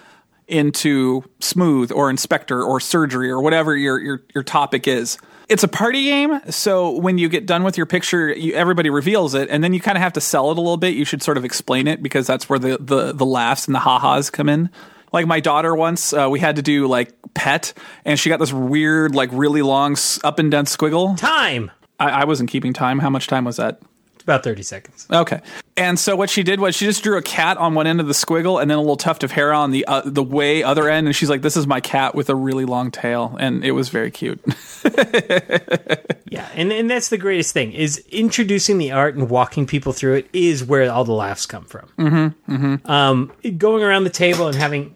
[0.48, 5.18] into smooth or inspector or surgery or whatever your your, your topic is.
[5.50, 9.34] It's a party game, so when you get done with your picture, you, everybody reveals
[9.34, 10.94] it, and then you kind of have to sell it a little bit.
[10.94, 13.80] You should sort of explain it because that's where the the, the laughs and the
[13.80, 14.70] ha-has come in.
[15.12, 17.74] Like my daughter once, uh, we had to do like pet,
[18.06, 21.18] and she got this weird, like really long up and down squiggle.
[21.18, 21.72] Time.
[22.00, 23.00] I, I wasn't keeping time.
[23.00, 23.82] How much time was that?
[24.30, 25.08] About thirty seconds.
[25.12, 25.42] Okay.
[25.76, 28.08] And so what she did was she just drew a cat on one end of
[28.08, 30.90] the squiggle and then a little tuft of hair on the uh, the way other
[30.90, 33.72] end and she's like this is my cat with a really long tail and it
[33.72, 34.40] was very cute.
[36.30, 40.16] Yeah, and and that's the greatest thing is introducing the art and walking people through
[40.16, 41.90] it is where all the laughs come from.
[41.98, 42.54] Mm-hmm.
[42.54, 42.92] Mm-hmm.
[42.92, 44.96] Um, going around the table and having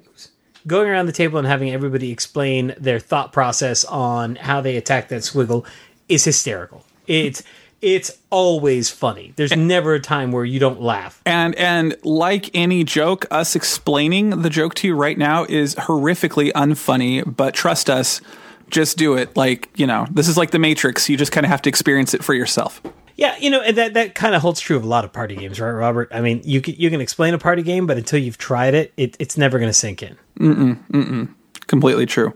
[0.67, 5.09] going around the table and having everybody explain their thought process on how they attack
[5.09, 5.65] that squiggle
[6.07, 6.85] is hysterical.
[7.07, 7.43] It's
[7.83, 9.33] it's always funny.
[9.35, 11.21] There's never a time where you don't laugh.
[11.25, 16.51] and and like any joke, us explaining the joke to you right now is horrifically
[16.53, 18.21] unfunny, but trust us,
[18.69, 19.35] just do it.
[19.35, 21.09] Like, you know, this is like the Matrix.
[21.09, 22.81] You just kind of have to experience it for yourself.
[23.15, 25.35] Yeah, you know and that that kind of holds true of a lot of party
[25.35, 26.09] games, right, Robert?
[26.11, 28.93] I mean, you can, you can explain a party game, but until you've tried it,
[28.95, 30.17] it it's never going to sink in.
[30.39, 31.33] Mm-mm, mm-mm.
[31.67, 32.33] Completely true.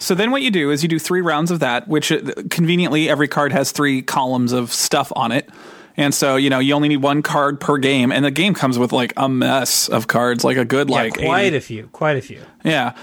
[0.00, 3.08] So then what you do is you do three rounds of that, which uh, conveniently
[3.08, 5.48] every card has three columns of stuff on it.
[5.96, 8.78] And so, you know, you only need one card per game, and the game comes
[8.78, 12.16] with like a mess of cards, like a good like quite 80 a few, quite
[12.16, 12.40] a few.
[12.64, 12.96] Yeah.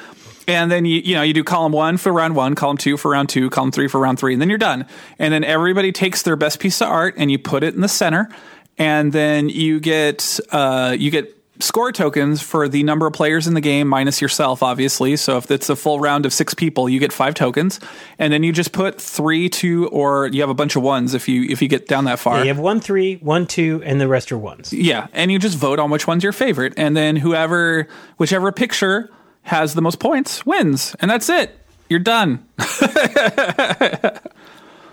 [0.47, 3.11] And then you you know you do column one for round one, column two for
[3.11, 4.85] round two, column three for round three, and then you're done.
[5.19, 7.89] And then everybody takes their best piece of art and you put it in the
[7.89, 8.29] center,
[8.77, 13.53] and then you get uh, you get score tokens for the number of players in
[13.53, 15.15] the game minus yourself, obviously.
[15.15, 17.79] So if it's a full round of six people, you get five tokens,
[18.19, 21.27] and then you just put three, two, or you have a bunch of ones if
[21.27, 22.41] you if you get down that far.
[22.41, 24.71] You have one three, one two, and the rest are ones.
[24.73, 29.09] Yeah, and you just vote on which one's your favorite, and then whoever, whichever picture
[29.43, 31.57] has the most points wins, and that's it.
[31.89, 32.45] You're done.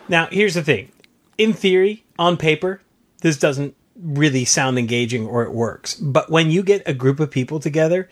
[0.08, 0.90] Now, here's the thing.
[1.38, 2.80] In theory, on paper,
[3.22, 5.94] this doesn't really sound engaging or it works.
[5.94, 8.08] But when you get a group of people together,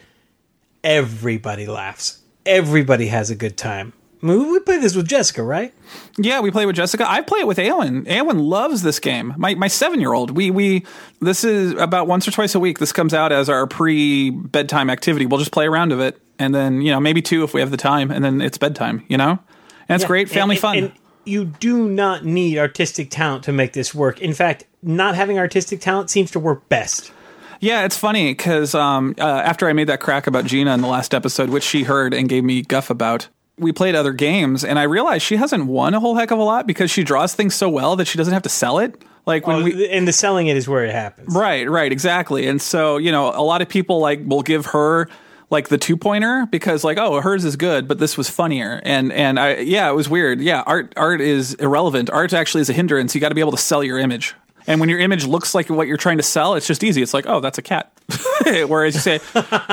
[0.84, 2.18] everybody laughs.
[2.46, 3.92] Everybody has a good time.
[4.22, 5.74] I mean, we play this with Jessica, right?
[6.16, 7.04] Yeah, we play with Jessica.
[7.10, 8.06] I play it with Awen.
[8.06, 9.34] Awen loves this game.
[9.36, 10.30] My my seven year old.
[10.30, 10.84] We we
[11.20, 12.78] this is about once or twice a week.
[12.78, 15.26] This comes out as our pre bedtime activity.
[15.26, 17.60] We'll just play a round of it, and then you know maybe two if we
[17.60, 19.04] have the time, and then it's bedtime.
[19.08, 19.40] You know,
[19.88, 20.78] and it's Yeah, great family and- fun.
[20.78, 20.92] and
[21.24, 24.20] you do not need artistic talent to make this work.
[24.20, 27.12] In fact, not having artistic talent seems to work best.
[27.60, 30.88] Yeah, it's funny because um, uh, after I made that crack about Gina in the
[30.88, 34.78] last episode, which she heard and gave me guff about, we played other games, and
[34.78, 37.54] I realized she hasn't won a whole heck of a lot because she draws things
[37.54, 39.00] so well that she doesn't have to sell it.
[39.26, 41.32] Like when Oh, we, and the selling it is where it happens.
[41.36, 42.48] right, right, exactly.
[42.48, 45.08] And so you know, a lot of people like will give her
[45.48, 49.12] like the two pointer because like oh hers is good but this was funnier and
[49.12, 52.72] and I yeah it was weird yeah art art is irrelevant art actually is a
[52.72, 54.34] hindrance you got to be able to sell your image
[54.66, 57.14] and when your image looks like what you're trying to sell it's just easy it's
[57.14, 57.92] like oh that's a cat
[58.66, 59.18] whereas you say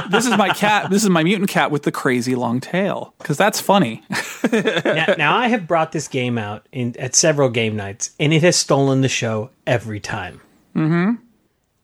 [0.09, 3.37] this is my cat this is my mutant cat with the crazy long tail because
[3.37, 4.03] that's funny
[4.51, 8.41] now, now I have brought this game out in at several game nights, and it
[8.43, 10.41] has stolen the show every time.
[10.75, 11.23] Mm-hmm.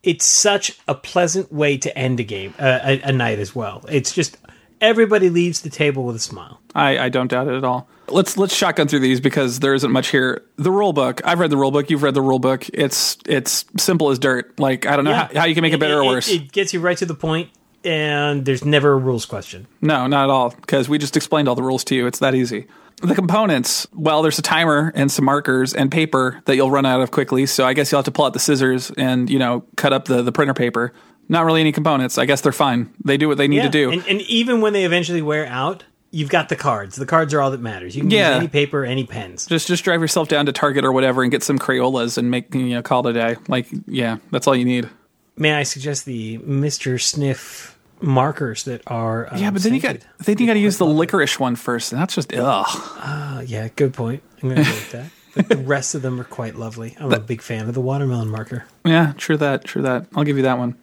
[0.03, 3.83] It's such a pleasant way to end a game, uh, a, a night as well.
[3.89, 4.37] It's just
[4.85, 6.61] everybody leaves the table with a smile.
[6.73, 7.87] I, I don't doubt it at all.
[8.07, 10.43] Let's let's shotgun through these because there isn't much here.
[10.57, 11.21] The rule book.
[11.25, 11.89] I've read the rule book.
[11.89, 12.67] You've read the rule book.
[12.71, 14.59] It's it's simple as dirt.
[14.59, 16.29] Like I don't know how, how you can make it better or worse.
[16.29, 17.49] It, gets you right to the point,
[17.83, 19.65] and there's never a rules question.
[19.81, 20.51] no, not at all.
[20.51, 22.05] Because we just explained all the rules to you.
[22.05, 22.67] It's that easy.
[23.01, 23.87] The components.
[23.93, 27.45] Well, there's a timer and some markers and paper that you'll run out of quickly.
[27.47, 30.05] So I guess you'll have to pull out the scissors and you know cut up
[30.05, 30.93] the the printer paper.
[31.27, 32.17] Not really any components.
[32.17, 32.93] I guess they're fine.
[33.03, 33.91] They do what they need to do.
[33.91, 36.95] And, and even when they eventually wear out, you've got the cards.
[36.95, 37.95] The cards are all that matters.
[37.95, 38.29] You can Yeah.
[38.29, 39.45] use any paper, any pens.
[39.47, 42.53] just just drive yourself down to Target or whatever and get some Crayolas and make
[42.53, 43.35] you know call it a day.
[43.47, 44.89] Like yeah, that's all you need.
[45.37, 49.27] May I suggest the Mister Sniff markers that are?
[49.33, 51.91] Um, Yeah, but then you got then you got to use the licorice one first,
[51.91, 52.65] and that's just ugh.
[52.99, 54.21] Uh, yeah, good point.
[54.41, 55.09] I'm going to go with that.
[55.35, 56.95] But the rest of them are quite lovely.
[56.97, 58.65] I'm a big fan of the watermelon marker.
[58.85, 60.05] Yeah, true that, true that.
[60.15, 60.77] I'll give you that one.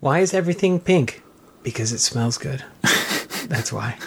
[0.00, 1.22] Why is everything pink?
[1.62, 2.64] Because it smells good.
[3.48, 3.98] That's why.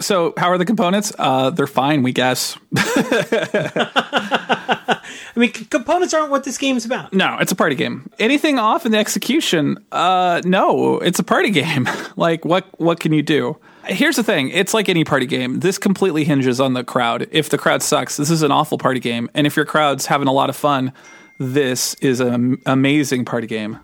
[0.00, 1.12] So, how are the components?
[1.18, 2.56] Uh, they're fine, we guess.
[2.76, 5.00] I
[5.36, 7.12] mean, c- components aren't what this game's about.
[7.12, 8.10] No, it's a party game.
[8.18, 9.78] Anything off in the execution?
[9.92, 11.88] Uh, no, it's a party game.
[12.16, 13.56] like, what what can you do?
[13.84, 15.60] Here's the thing: it's like any party game.
[15.60, 17.28] This completely hinges on the crowd.
[17.30, 19.30] If the crowd sucks, this is an awful party game.
[19.34, 20.92] And if your crowd's having a lot of fun,
[21.38, 23.78] this is an amazing party game.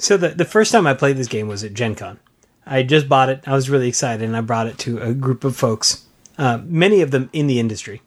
[0.00, 2.18] So the the first time I played this game was at Gen Con.
[2.66, 3.46] I just bought it.
[3.46, 6.06] I was really excited, and I brought it to a group of folks,
[6.38, 8.00] uh, many of them in the industry,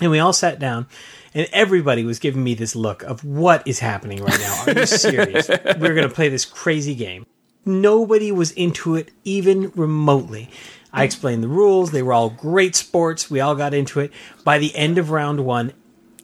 [0.00, 0.86] and we all sat down.
[1.32, 4.64] And everybody was giving me this look of what is happening right now.
[4.66, 5.48] Are you serious?
[5.48, 7.24] We're going to play this crazy game.
[7.64, 10.50] Nobody was into it even remotely.
[10.92, 11.92] I explained the rules.
[11.92, 13.30] They were all great sports.
[13.30, 14.12] We all got into it.
[14.42, 15.72] By the end of round one,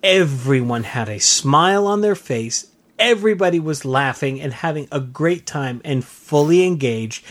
[0.03, 2.67] everyone had a smile on their face.
[2.99, 7.25] Everybody was laughing and having a great time and fully engaged.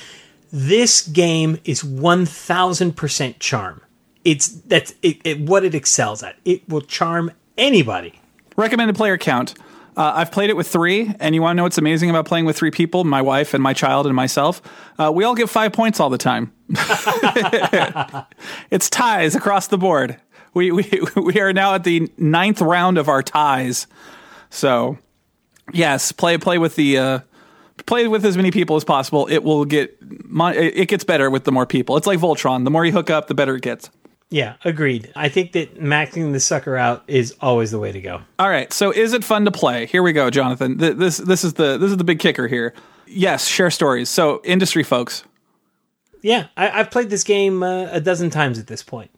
[0.51, 3.81] This game is 1000% charm.
[4.23, 6.35] It's that's it, it, what it excels at.
[6.45, 8.19] It will charm anybody.
[8.55, 9.53] Recommended player count.
[9.97, 12.43] Uh, I've played it with three, and you want to know what's amazing about playing
[12.45, 13.05] with three people?
[13.05, 14.61] My wife and my child and myself.
[14.99, 16.51] Uh, we all get five points all the time.
[18.71, 20.17] it's ties across the board.
[20.53, 23.87] We, we we are now at the ninth round of our ties.
[24.49, 24.97] So,
[25.73, 27.19] yes, play play with the uh,
[27.85, 29.27] play with as many people as possible.
[29.29, 31.97] It will get it gets better with the more people.
[31.97, 32.63] It's like Voltron.
[32.63, 33.89] The more you hook up, the better it gets.
[34.31, 35.11] Yeah, agreed.
[35.15, 38.21] I think that maxing the sucker out is always the way to go.
[38.39, 38.73] All right.
[38.73, 39.85] So is it fun to play?
[39.85, 40.79] Here we go, Jonathan.
[40.79, 42.73] Th- This this is the this is the big kicker here.
[43.07, 44.09] Yes, share stories.
[44.09, 45.23] So industry folks.
[46.23, 49.11] Yeah, I, I've played this game uh, a dozen times at this point,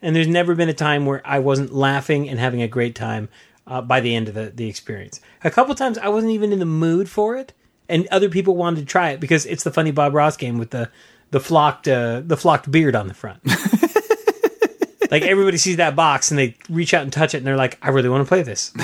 [0.00, 3.28] and there's never been a time where I wasn't laughing and having a great time
[3.66, 5.20] uh, by the end of the, the experience.
[5.42, 7.52] A couple times I wasn't even in the mood for it,
[7.88, 10.70] and other people wanted to try it because it's the funny Bob Ross game with
[10.70, 10.90] the
[11.30, 13.40] the flocked uh, the flocked beard on the front.
[15.10, 17.78] like everybody sees that box and they reach out and touch it, and they're like,
[17.82, 18.72] "I really want to play this."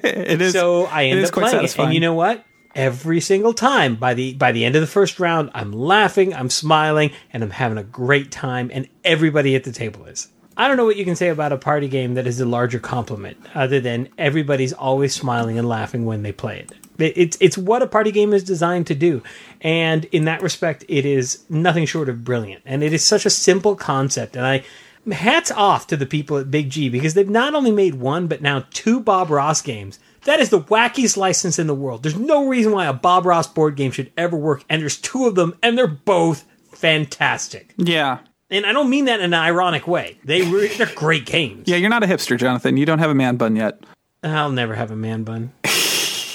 [0.00, 2.44] It is so I end up playing it, and you know what?
[2.74, 3.96] every single time.
[3.96, 7.50] By the by the end of the first round, I'm laughing, I'm smiling, and I'm
[7.50, 10.28] having a great time, and everybody at the table is.
[10.58, 12.80] I don't know what you can say about a party game that is a larger
[12.80, 16.72] compliment, other than everybody's always smiling and laughing when they play it.
[17.16, 19.22] It's it's what a party game is designed to do,
[19.60, 22.62] and in that respect, it is nothing short of brilliant.
[22.66, 24.64] And it is such a simple concept, and I
[25.12, 28.42] hats off to the people at Big G because they've not only made one but
[28.42, 30.00] now two Bob Ross games.
[30.24, 32.02] That is the wackiest license in the world.
[32.02, 35.26] There's no reason why a Bob Ross board game should ever work, and there's two
[35.26, 37.72] of them, and they're both fantastic.
[37.76, 38.18] Yeah.
[38.50, 40.18] And I don't mean that in an ironic way.
[40.24, 41.68] They re- they're great games.
[41.68, 42.76] Yeah, you're not a hipster, Jonathan.
[42.76, 43.78] You don't have a man bun yet.
[44.22, 45.52] I'll never have a man bun.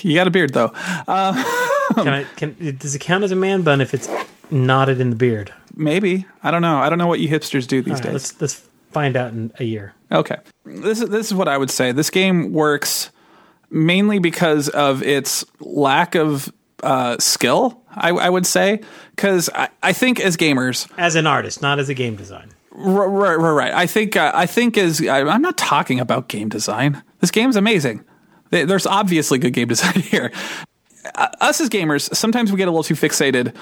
[0.03, 0.67] You got a beard though.
[0.67, 4.09] Can I, can, does it count as a man bun if it's
[4.51, 5.53] knotted in the beard?
[5.75, 6.25] Maybe.
[6.43, 6.77] I don't know.
[6.77, 8.13] I don't know what you hipsters do these right, days.
[8.13, 9.93] let's let's find out in a year.
[10.11, 10.37] Okay.
[10.65, 11.93] This is this is what I would say.
[11.93, 13.11] This game works
[13.69, 16.51] mainly because of its lack of
[16.83, 17.81] uh, skill.
[17.95, 18.81] I, I would say
[19.15, 22.49] because I, I think as gamers, As an artist, not as a game design.
[22.71, 23.51] right, right, right.
[23.51, 23.73] right.
[23.73, 27.03] I think uh, I think as I, I'm not talking about game design.
[27.19, 28.03] This game's amazing.
[28.49, 30.31] There's obviously good game design here.
[31.15, 33.55] Uh, Us as gamers, sometimes we get a little too fixated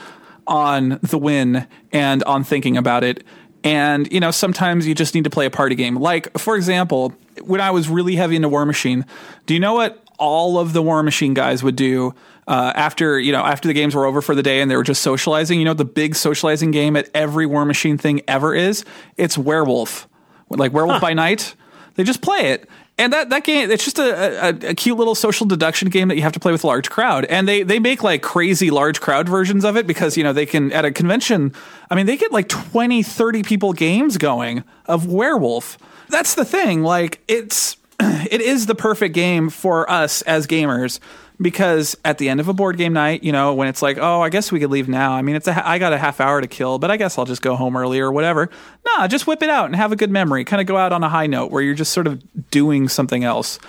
[0.47, 3.23] on the win and on thinking about it.
[3.63, 5.95] And you know, sometimes you just need to play a party game.
[5.95, 7.13] Like, for example,
[7.43, 9.05] when I was really heavy into Warmachine,
[9.45, 12.13] do you know what all of the Warmachine guys would do
[12.47, 14.83] uh, after you know after the games were over for the day and they were
[14.83, 15.59] just socializing?
[15.59, 18.85] You know, the big socializing game at every Warmachine thing ever is
[19.17, 20.07] it's Werewolf,
[20.49, 21.55] like Werewolf by Night.
[21.95, 22.69] They just play it.
[22.97, 26.15] And that, that game, it's just a, a, a cute little social deduction game that
[26.15, 27.25] you have to play with a large crowd.
[27.25, 30.45] And they, they make like crazy large crowd versions of it because, you know, they
[30.45, 31.53] can, at a convention,
[31.89, 35.79] I mean, they get like 20, 30 people games going of Werewolf.
[36.09, 36.83] That's the thing.
[36.83, 40.99] Like, it's, it is the perfect game for us as gamers
[41.41, 44.21] because at the end of a board game night, you know, when it's like, oh,
[44.21, 45.13] I guess we could leave now.
[45.13, 47.25] I mean, it's a, I got a half hour to kill, but I guess I'll
[47.25, 48.49] just go home early or whatever.
[48.85, 50.43] Nah, just whip it out and have a good memory.
[50.45, 53.23] Kind of go out on a high note where you're just sort of doing something
[53.23, 53.59] else.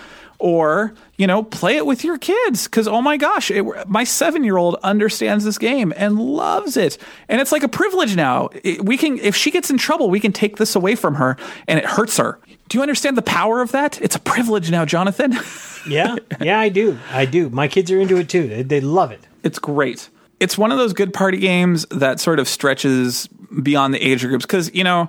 [0.45, 4.43] Or, you know, play it with your kids because, oh my gosh, it, my seven
[4.43, 6.99] year old understands this game and loves it.
[7.29, 8.49] And it's like a privilege now.
[8.65, 11.37] It- we can, if she gets in trouble, we can take this away from her
[11.69, 12.41] and it hurts her.
[12.69, 14.01] Do you understand the power of that?
[14.03, 15.35] It's a privilege now, Jonathan.
[15.85, 16.97] Yeah, yeah, I do.
[17.11, 17.51] I do.
[17.51, 18.47] My kids are into it too.
[18.47, 19.19] They, they love it.
[19.43, 20.09] It's great.
[20.39, 23.27] It's one of those good party games that sort of stretches
[23.61, 25.09] beyond the age groups because, you know,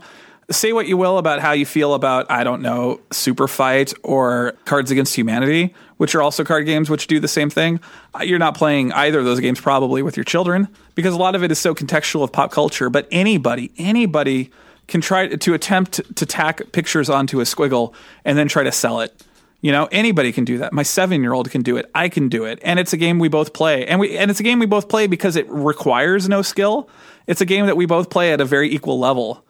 [0.53, 4.53] say what you will about how you feel about, I don't know, Super Fight or
[4.65, 7.79] Cards Against Humanity, which are also card games which do the same thing.
[8.13, 11.35] Uh, You're not playing either of those games probably with your children because a lot
[11.35, 12.89] of it is so contextual of pop culture.
[12.89, 14.51] But anybody, anybody
[14.87, 17.93] can try to attempt to tack pictures onto a squiggle
[18.25, 19.13] and then try to sell it.
[19.61, 20.73] You know, anybody can do that.
[20.73, 21.89] My seven-year-old can do it.
[21.95, 23.87] I can do it, and it's a game we both play.
[23.87, 26.89] And we and it's a game we both play because it requires no skill.
[27.27, 29.45] It's a game that we both play at a very equal level.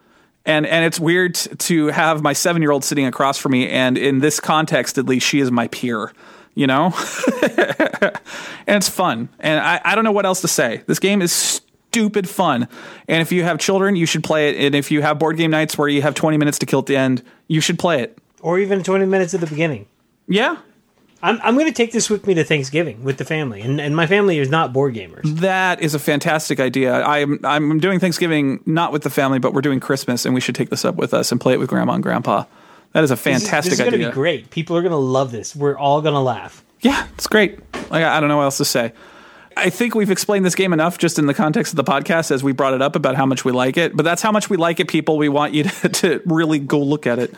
[0.46, 4.40] And and it's weird to have my seven-year-old sitting across from me, and in this
[4.40, 6.12] context, at least, she is my peer.
[6.54, 6.94] You know,
[7.42, 9.28] and it's fun.
[9.40, 10.82] And I, I don't know what else to say.
[10.86, 12.68] This game is stupid fun.
[13.08, 14.64] And if you have children, you should play it.
[14.66, 16.86] And if you have board game nights where you have 20 minutes to kill at
[16.86, 18.18] the end, you should play it.
[18.40, 19.86] Or even 20 minutes at the beginning.
[20.28, 20.58] Yeah,
[21.24, 23.62] I'm, I'm going to take this with me to Thanksgiving with the family.
[23.62, 25.22] And, and my family is not board gamers.
[25.40, 27.02] That is a fantastic idea.
[27.02, 30.54] I'm I'm doing Thanksgiving not with the family, but we're doing Christmas, and we should
[30.54, 32.44] take this up with us and play it with Grandma and Grandpa.
[32.92, 34.50] That is a This is- fantastic This is, going to be great.
[34.50, 35.56] People are going to love this.
[35.56, 36.62] We're all going to laugh.
[36.80, 37.58] Yeah, it's great.
[37.90, 38.92] Like I I don't know what else to say.
[39.56, 42.42] I think we've explained this game enough just in the context of the podcast as
[42.44, 43.96] we brought it up about how much we like it.
[43.96, 45.16] But that's how much we like it, people.
[45.16, 47.32] We want you to, to really go look at it.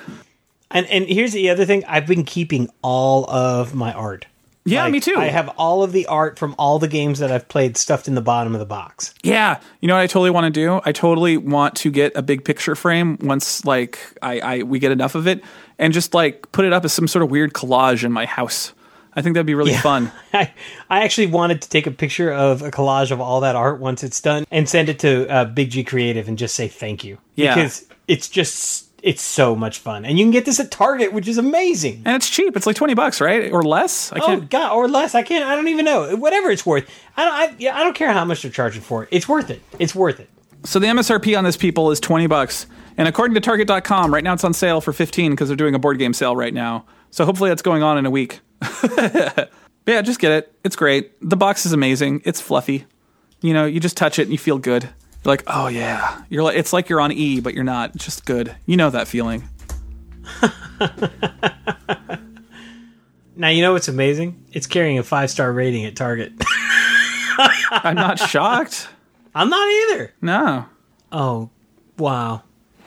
[0.71, 1.85] And and here's the other thing.
[1.87, 4.27] I've been keeping all of my art.
[4.67, 5.15] Yeah, Like, me too.
[5.17, 8.17] I have all of the art from all the games that I've played stuffed in
[8.17, 9.15] the bottom of the box.
[9.23, 10.81] Yeah, you know what I totally want to do?
[10.85, 14.91] I totally want to get a big picture frame once like I, I we get
[14.91, 15.45] enough of it
[15.79, 18.73] and just like put it up as some sort of weird collage in my house.
[19.15, 20.11] I think that'd be really fun.
[20.35, 20.53] I,
[20.91, 24.03] I actually wanted to take a picture of a collage of all that art once
[24.05, 27.17] it's done and send it to uh, Big G Creative and just say thank you.
[27.35, 27.55] Yeah.
[27.55, 30.05] Because it's just, it's so much fun.
[30.05, 32.03] And you can get this at Target, which is amazing.
[32.05, 32.57] And it's cheap.
[32.57, 33.51] It's like 20 bucks, right?
[33.53, 34.13] Or less.
[34.13, 35.15] I Oh can't God, or less.
[35.15, 35.45] I can't.
[35.45, 36.17] I don't even know.
[36.17, 36.89] Whatever it's worth.
[37.17, 37.35] I don't.
[37.35, 39.09] I, yeah, I don't care how much they're charging for it.
[39.13, 39.63] It's worth it.
[39.79, 40.29] It's worth it.
[40.65, 42.67] So the MSRP on this people is 20 bucks.
[42.99, 45.79] And according to target.com, right now it's on sale for 15 because they're doing a
[45.79, 46.85] board game sale right now.
[47.11, 48.41] So hopefully that's going on in a week.
[49.87, 50.53] Yeah, just get it.
[50.65, 51.13] It's great.
[51.21, 52.23] The box is amazing.
[52.25, 52.87] It's fluffy.
[53.41, 54.89] You know, you just touch it and you feel good.
[55.27, 57.97] You're like, "Oh yeah." You're like it's like you're on E, but you're not.
[57.97, 58.55] It's just good.
[58.65, 59.43] You know that feeling.
[63.39, 64.43] Now you know what's amazing?
[64.53, 66.33] It's carrying a five star rating at Target.
[67.71, 68.89] I'm not shocked.
[69.35, 70.15] I'm not either.
[70.23, 70.65] No.
[71.13, 71.51] Oh,
[71.99, 72.37] wow.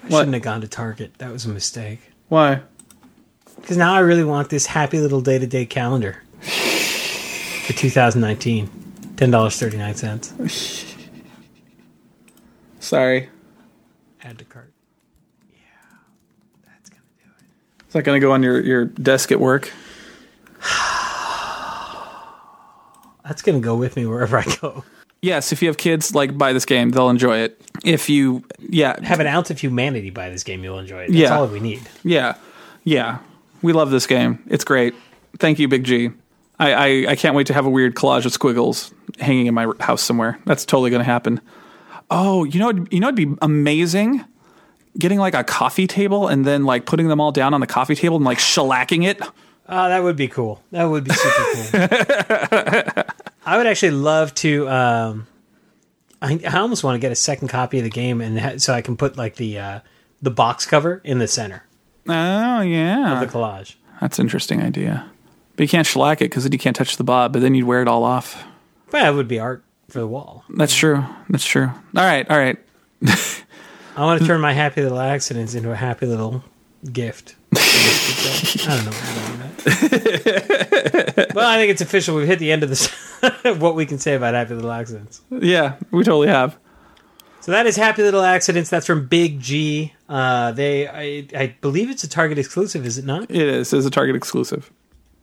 [0.03, 0.17] I What?
[0.21, 1.13] shouldn't have gone to Target.
[1.19, 1.99] That was a mistake.
[2.29, 2.61] Why?
[3.61, 8.67] Because now I really want this happy little day to day calendar for 2019.
[9.17, 10.85] $10.39.
[12.79, 13.29] Sorry.
[14.23, 14.71] Add to cart.
[15.51, 15.57] Yeah,
[16.65, 16.99] that's to do
[17.39, 17.85] it.
[17.87, 19.71] Is that going to go on your, your desk at work?
[23.25, 24.83] That's going to go with me wherever I go.
[25.21, 27.61] Yes, if you have kids, like buy this game, they'll enjoy it.
[27.83, 31.07] If you, yeah, Have an ounce of humanity by this game, you'll enjoy it.
[31.09, 31.37] That's Yeah.
[31.37, 31.81] all we need.
[32.03, 32.35] yeah,
[32.85, 33.19] yeah,
[33.61, 34.41] we love this game.
[34.47, 34.95] It's great.
[35.37, 36.09] Thank you, Big G.
[36.57, 39.71] I, I, I can't wait to have a weird collage of squiggles hanging in my
[39.79, 40.39] house somewhere.
[40.45, 41.39] That's totally going to happen.
[42.11, 44.25] Oh, you know, you know, it'd be amazing
[44.97, 47.95] getting like a coffee table and then like putting them all down on the coffee
[47.95, 49.21] table and like shellacking it.
[49.21, 50.61] Oh, that would be cool.
[50.71, 51.43] That would be super
[51.87, 53.03] cool.
[53.45, 54.67] I would actually love to.
[54.67, 55.27] Um,
[56.21, 58.73] I, I almost want to get a second copy of the game, and ha- so
[58.73, 59.79] I can put like the uh,
[60.21, 61.63] the box cover in the center
[62.07, 63.75] Oh yeah, of the collage.
[64.01, 65.09] that's an interesting idea.
[65.55, 67.31] But you can't shellac it because then you can't touch the bob.
[67.33, 68.43] But then you'd wear it all off.
[68.87, 70.43] But that would be art for the wall.
[70.49, 71.03] That's true.
[71.29, 71.67] That's true.
[71.67, 72.29] All right.
[72.29, 72.57] All right.
[73.95, 76.43] I want to turn my happy little accidents into a happy little
[76.91, 77.35] gift.
[77.55, 78.91] I don't know.
[78.91, 79.39] What I'm doing
[81.15, 81.31] that.
[81.35, 82.15] well, I think it's official.
[82.15, 82.87] We've hit the end of this.
[83.57, 85.21] what we can say about happy little accidents.
[85.29, 86.57] Yeah, we totally have.
[87.41, 88.69] So that is Happy Little Accidents.
[88.69, 89.93] That's from Big G.
[90.09, 93.23] Uh, they, I, I believe it's a Target exclusive, is it not?
[93.23, 93.71] It is.
[93.73, 94.71] It's a Target exclusive.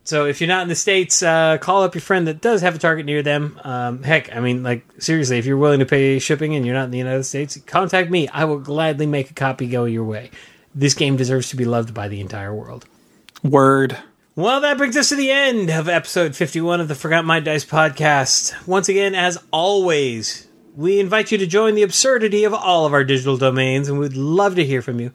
[0.07, 2.77] So if you're not in the states, uh, call up your friend that does have
[2.77, 3.61] a Target near them.
[3.65, 6.85] Um, heck, I mean, like seriously, if you're willing to pay shipping and you're not
[6.85, 8.29] in the United States, contact me.
[8.29, 10.31] I will gladly make a copy go your way.
[10.75, 12.87] This game deserves to be loved by the entire world.
[13.43, 13.99] Word.
[14.37, 17.65] Well, that brings us to the end of episode 51 of the Forgot My Dice
[17.65, 18.67] podcast.
[18.67, 20.47] Once again, as always,
[20.77, 24.13] we invite you to join the absurdity of all of our digital domains, and we'd
[24.13, 25.11] love to hear from you.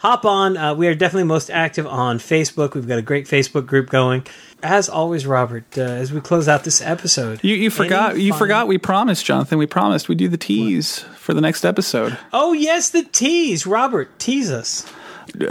[0.00, 0.56] Hop on.
[0.56, 2.74] Uh, we are definitely most active on Facebook.
[2.74, 4.26] We've got a great Facebook group going.
[4.62, 8.68] As always, Robert, uh, as we close out this episode, You you forgot you forgot
[8.68, 9.58] we promised Jonathan.
[9.58, 12.16] We promised we'd do the tease for the next episode.
[12.32, 13.66] Oh yes, the tease.
[13.66, 14.86] Robert, tease us.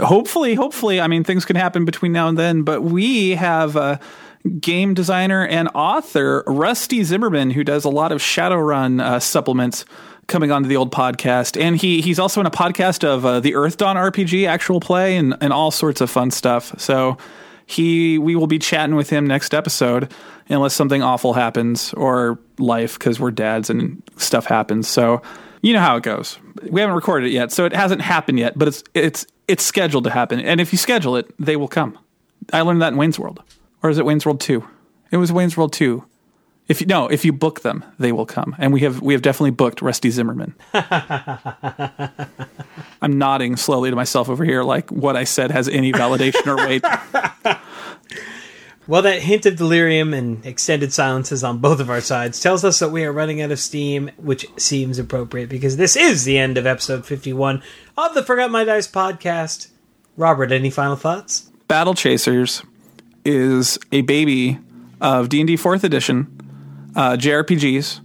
[0.00, 2.62] Hopefully, hopefully, I mean things can happen between now and then.
[2.62, 4.00] But we have a
[4.60, 9.84] game designer and author Rusty Zimmerman who does a lot of Shadowrun uh, supplements
[10.26, 13.52] coming onto the old podcast, and he he's also in a podcast of uh, the
[13.52, 16.78] Earthdawn RPG actual play and and all sorts of fun stuff.
[16.78, 17.18] So.
[17.68, 20.12] He, we will be chatting with him next episode,
[20.48, 24.86] unless something awful happens or life because we're dads and stuff happens.
[24.86, 25.20] So,
[25.62, 26.38] you know how it goes.
[26.70, 30.04] We haven't recorded it yet, so it hasn't happened yet, but it's it's it's scheduled
[30.04, 30.38] to happen.
[30.38, 31.98] And if you schedule it, they will come.
[32.52, 33.42] I learned that in Wayne's World,
[33.82, 34.66] or is it Wayne's World Two?
[35.10, 36.04] It was Wayne's World Two.
[36.68, 39.22] If you no, if you book them, they will come, and we have we have
[39.22, 40.54] definitely booked Rusty Zimmerman.
[43.00, 46.56] I'm nodding slowly to myself over here, like what I said has any validation or
[46.56, 46.84] weight.
[48.88, 52.78] Well, that hint of delirium and extended silences on both of our sides tells us
[52.78, 56.56] that we are running out of steam, which seems appropriate because this is the end
[56.56, 57.64] of episode 51
[57.98, 59.70] of the Forgot My Dice podcast.
[60.16, 61.50] Robert, any final thoughts?
[61.66, 62.62] Battle Chasers
[63.24, 64.60] is a baby
[65.00, 66.35] of D&D 4th edition,
[66.96, 68.00] uh, JRPGs,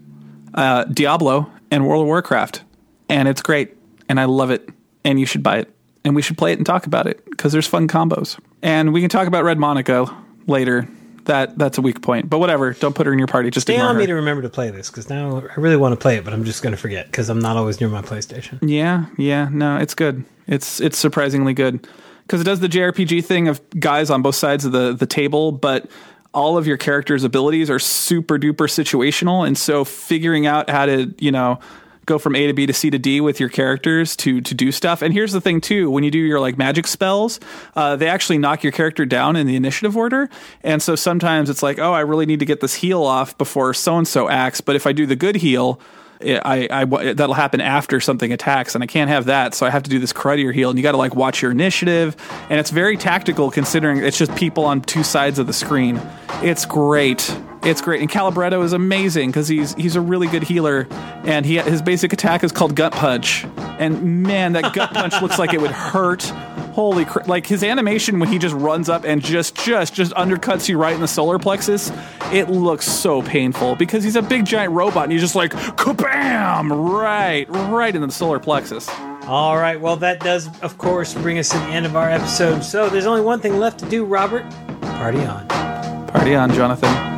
[0.53, 2.63] uh, Diablo, and World of Warcraft.
[3.09, 3.75] And it's great.
[4.07, 4.69] And I love it.
[5.03, 5.73] And you should buy it.
[6.03, 8.39] And we should play it and talk about it because there's fun combos.
[8.61, 10.13] And we can talk about Red Monika
[10.47, 10.87] later.
[11.25, 12.29] That That's a weak point.
[12.29, 12.73] But whatever.
[12.73, 13.51] Don't put her in your party.
[13.51, 14.01] Just Stay ignore on her.
[14.01, 16.33] me to remember to play this because now I really want to play it, but
[16.33, 18.57] I'm just going to forget because I'm not always near my PlayStation.
[18.61, 20.25] Yeah, yeah, no, it's good.
[20.47, 21.87] It's it's surprisingly good
[22.23, 25.51] because it does the JRPG thing of guys on both sides of the the table,
[25.51, 25.89] but
[26.33, 31.13] all of your characters' abilities are super duper situational, and so figuring out how to
[31.19, 31.59] you know
[32.05, 34.71] go from A to B to C to D with your characters to to do
[34.71, 35.01] stuff.
[35.01, 37.39] And here's the thing too: when you do your like magic spells,
[37.75, 40.29] uh, they actually knock your character down in the initiative order,
[40.63, 43.73] and so sometimes it's like, oh, I really need to get this heal off before
[43.73, 45.79] so and so acts, but if I do the good heal.
[46.23, 49.83] I, I that'll happen after something attacks, and I can't have that, so I have
[49.83, 52.15] to do this cruddier heal, and you got to like watch your initiative,
[52.49, 56.01] and it's very tactical considering it's just people on two sides of the screen.
[56.41, 60.87] It's great, it's great, and Calibretto is amazing because he's he's a really good healer,
[61.23, 63.45] and he his basic attack is called Gut Punch,
[63.79, 66.23] and man, that Gut Punch looks like it would hurt.
[66.73, 67.27] Holy crap!
[67.27, 70.95] like his animation when he just runs up and just just just undercuts you right
[70.95, 71.91] in the solar plexus.
[72.31, 76.69] It looks so painful because he's a big giant robot and he's just like kabam
[76.99, 78.89] right right in the solar plexus.
[79.27, 82.63] All right, well, that does, of course, bring us to the end of our episode.
[82.63, 84.49] So there's only one thing left to do, Robert.
[84.81, 85.47] Party on.
[86.07, 87.10] Party on, Jonathan.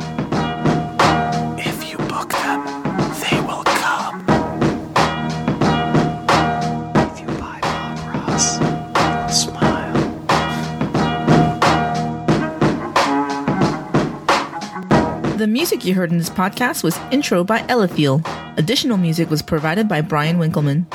[15.44, 18.26] The music you heard in this podcast was Intro by Elithiel.
[18.56, 20.86] Additional music was provided by Brian Winkleman.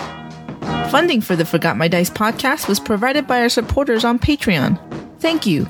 [0.89, 4.79] Funding for the Forgot My Dice podcast was provided by our supporters on Patreon.
[5.19, 5.67] Thank you.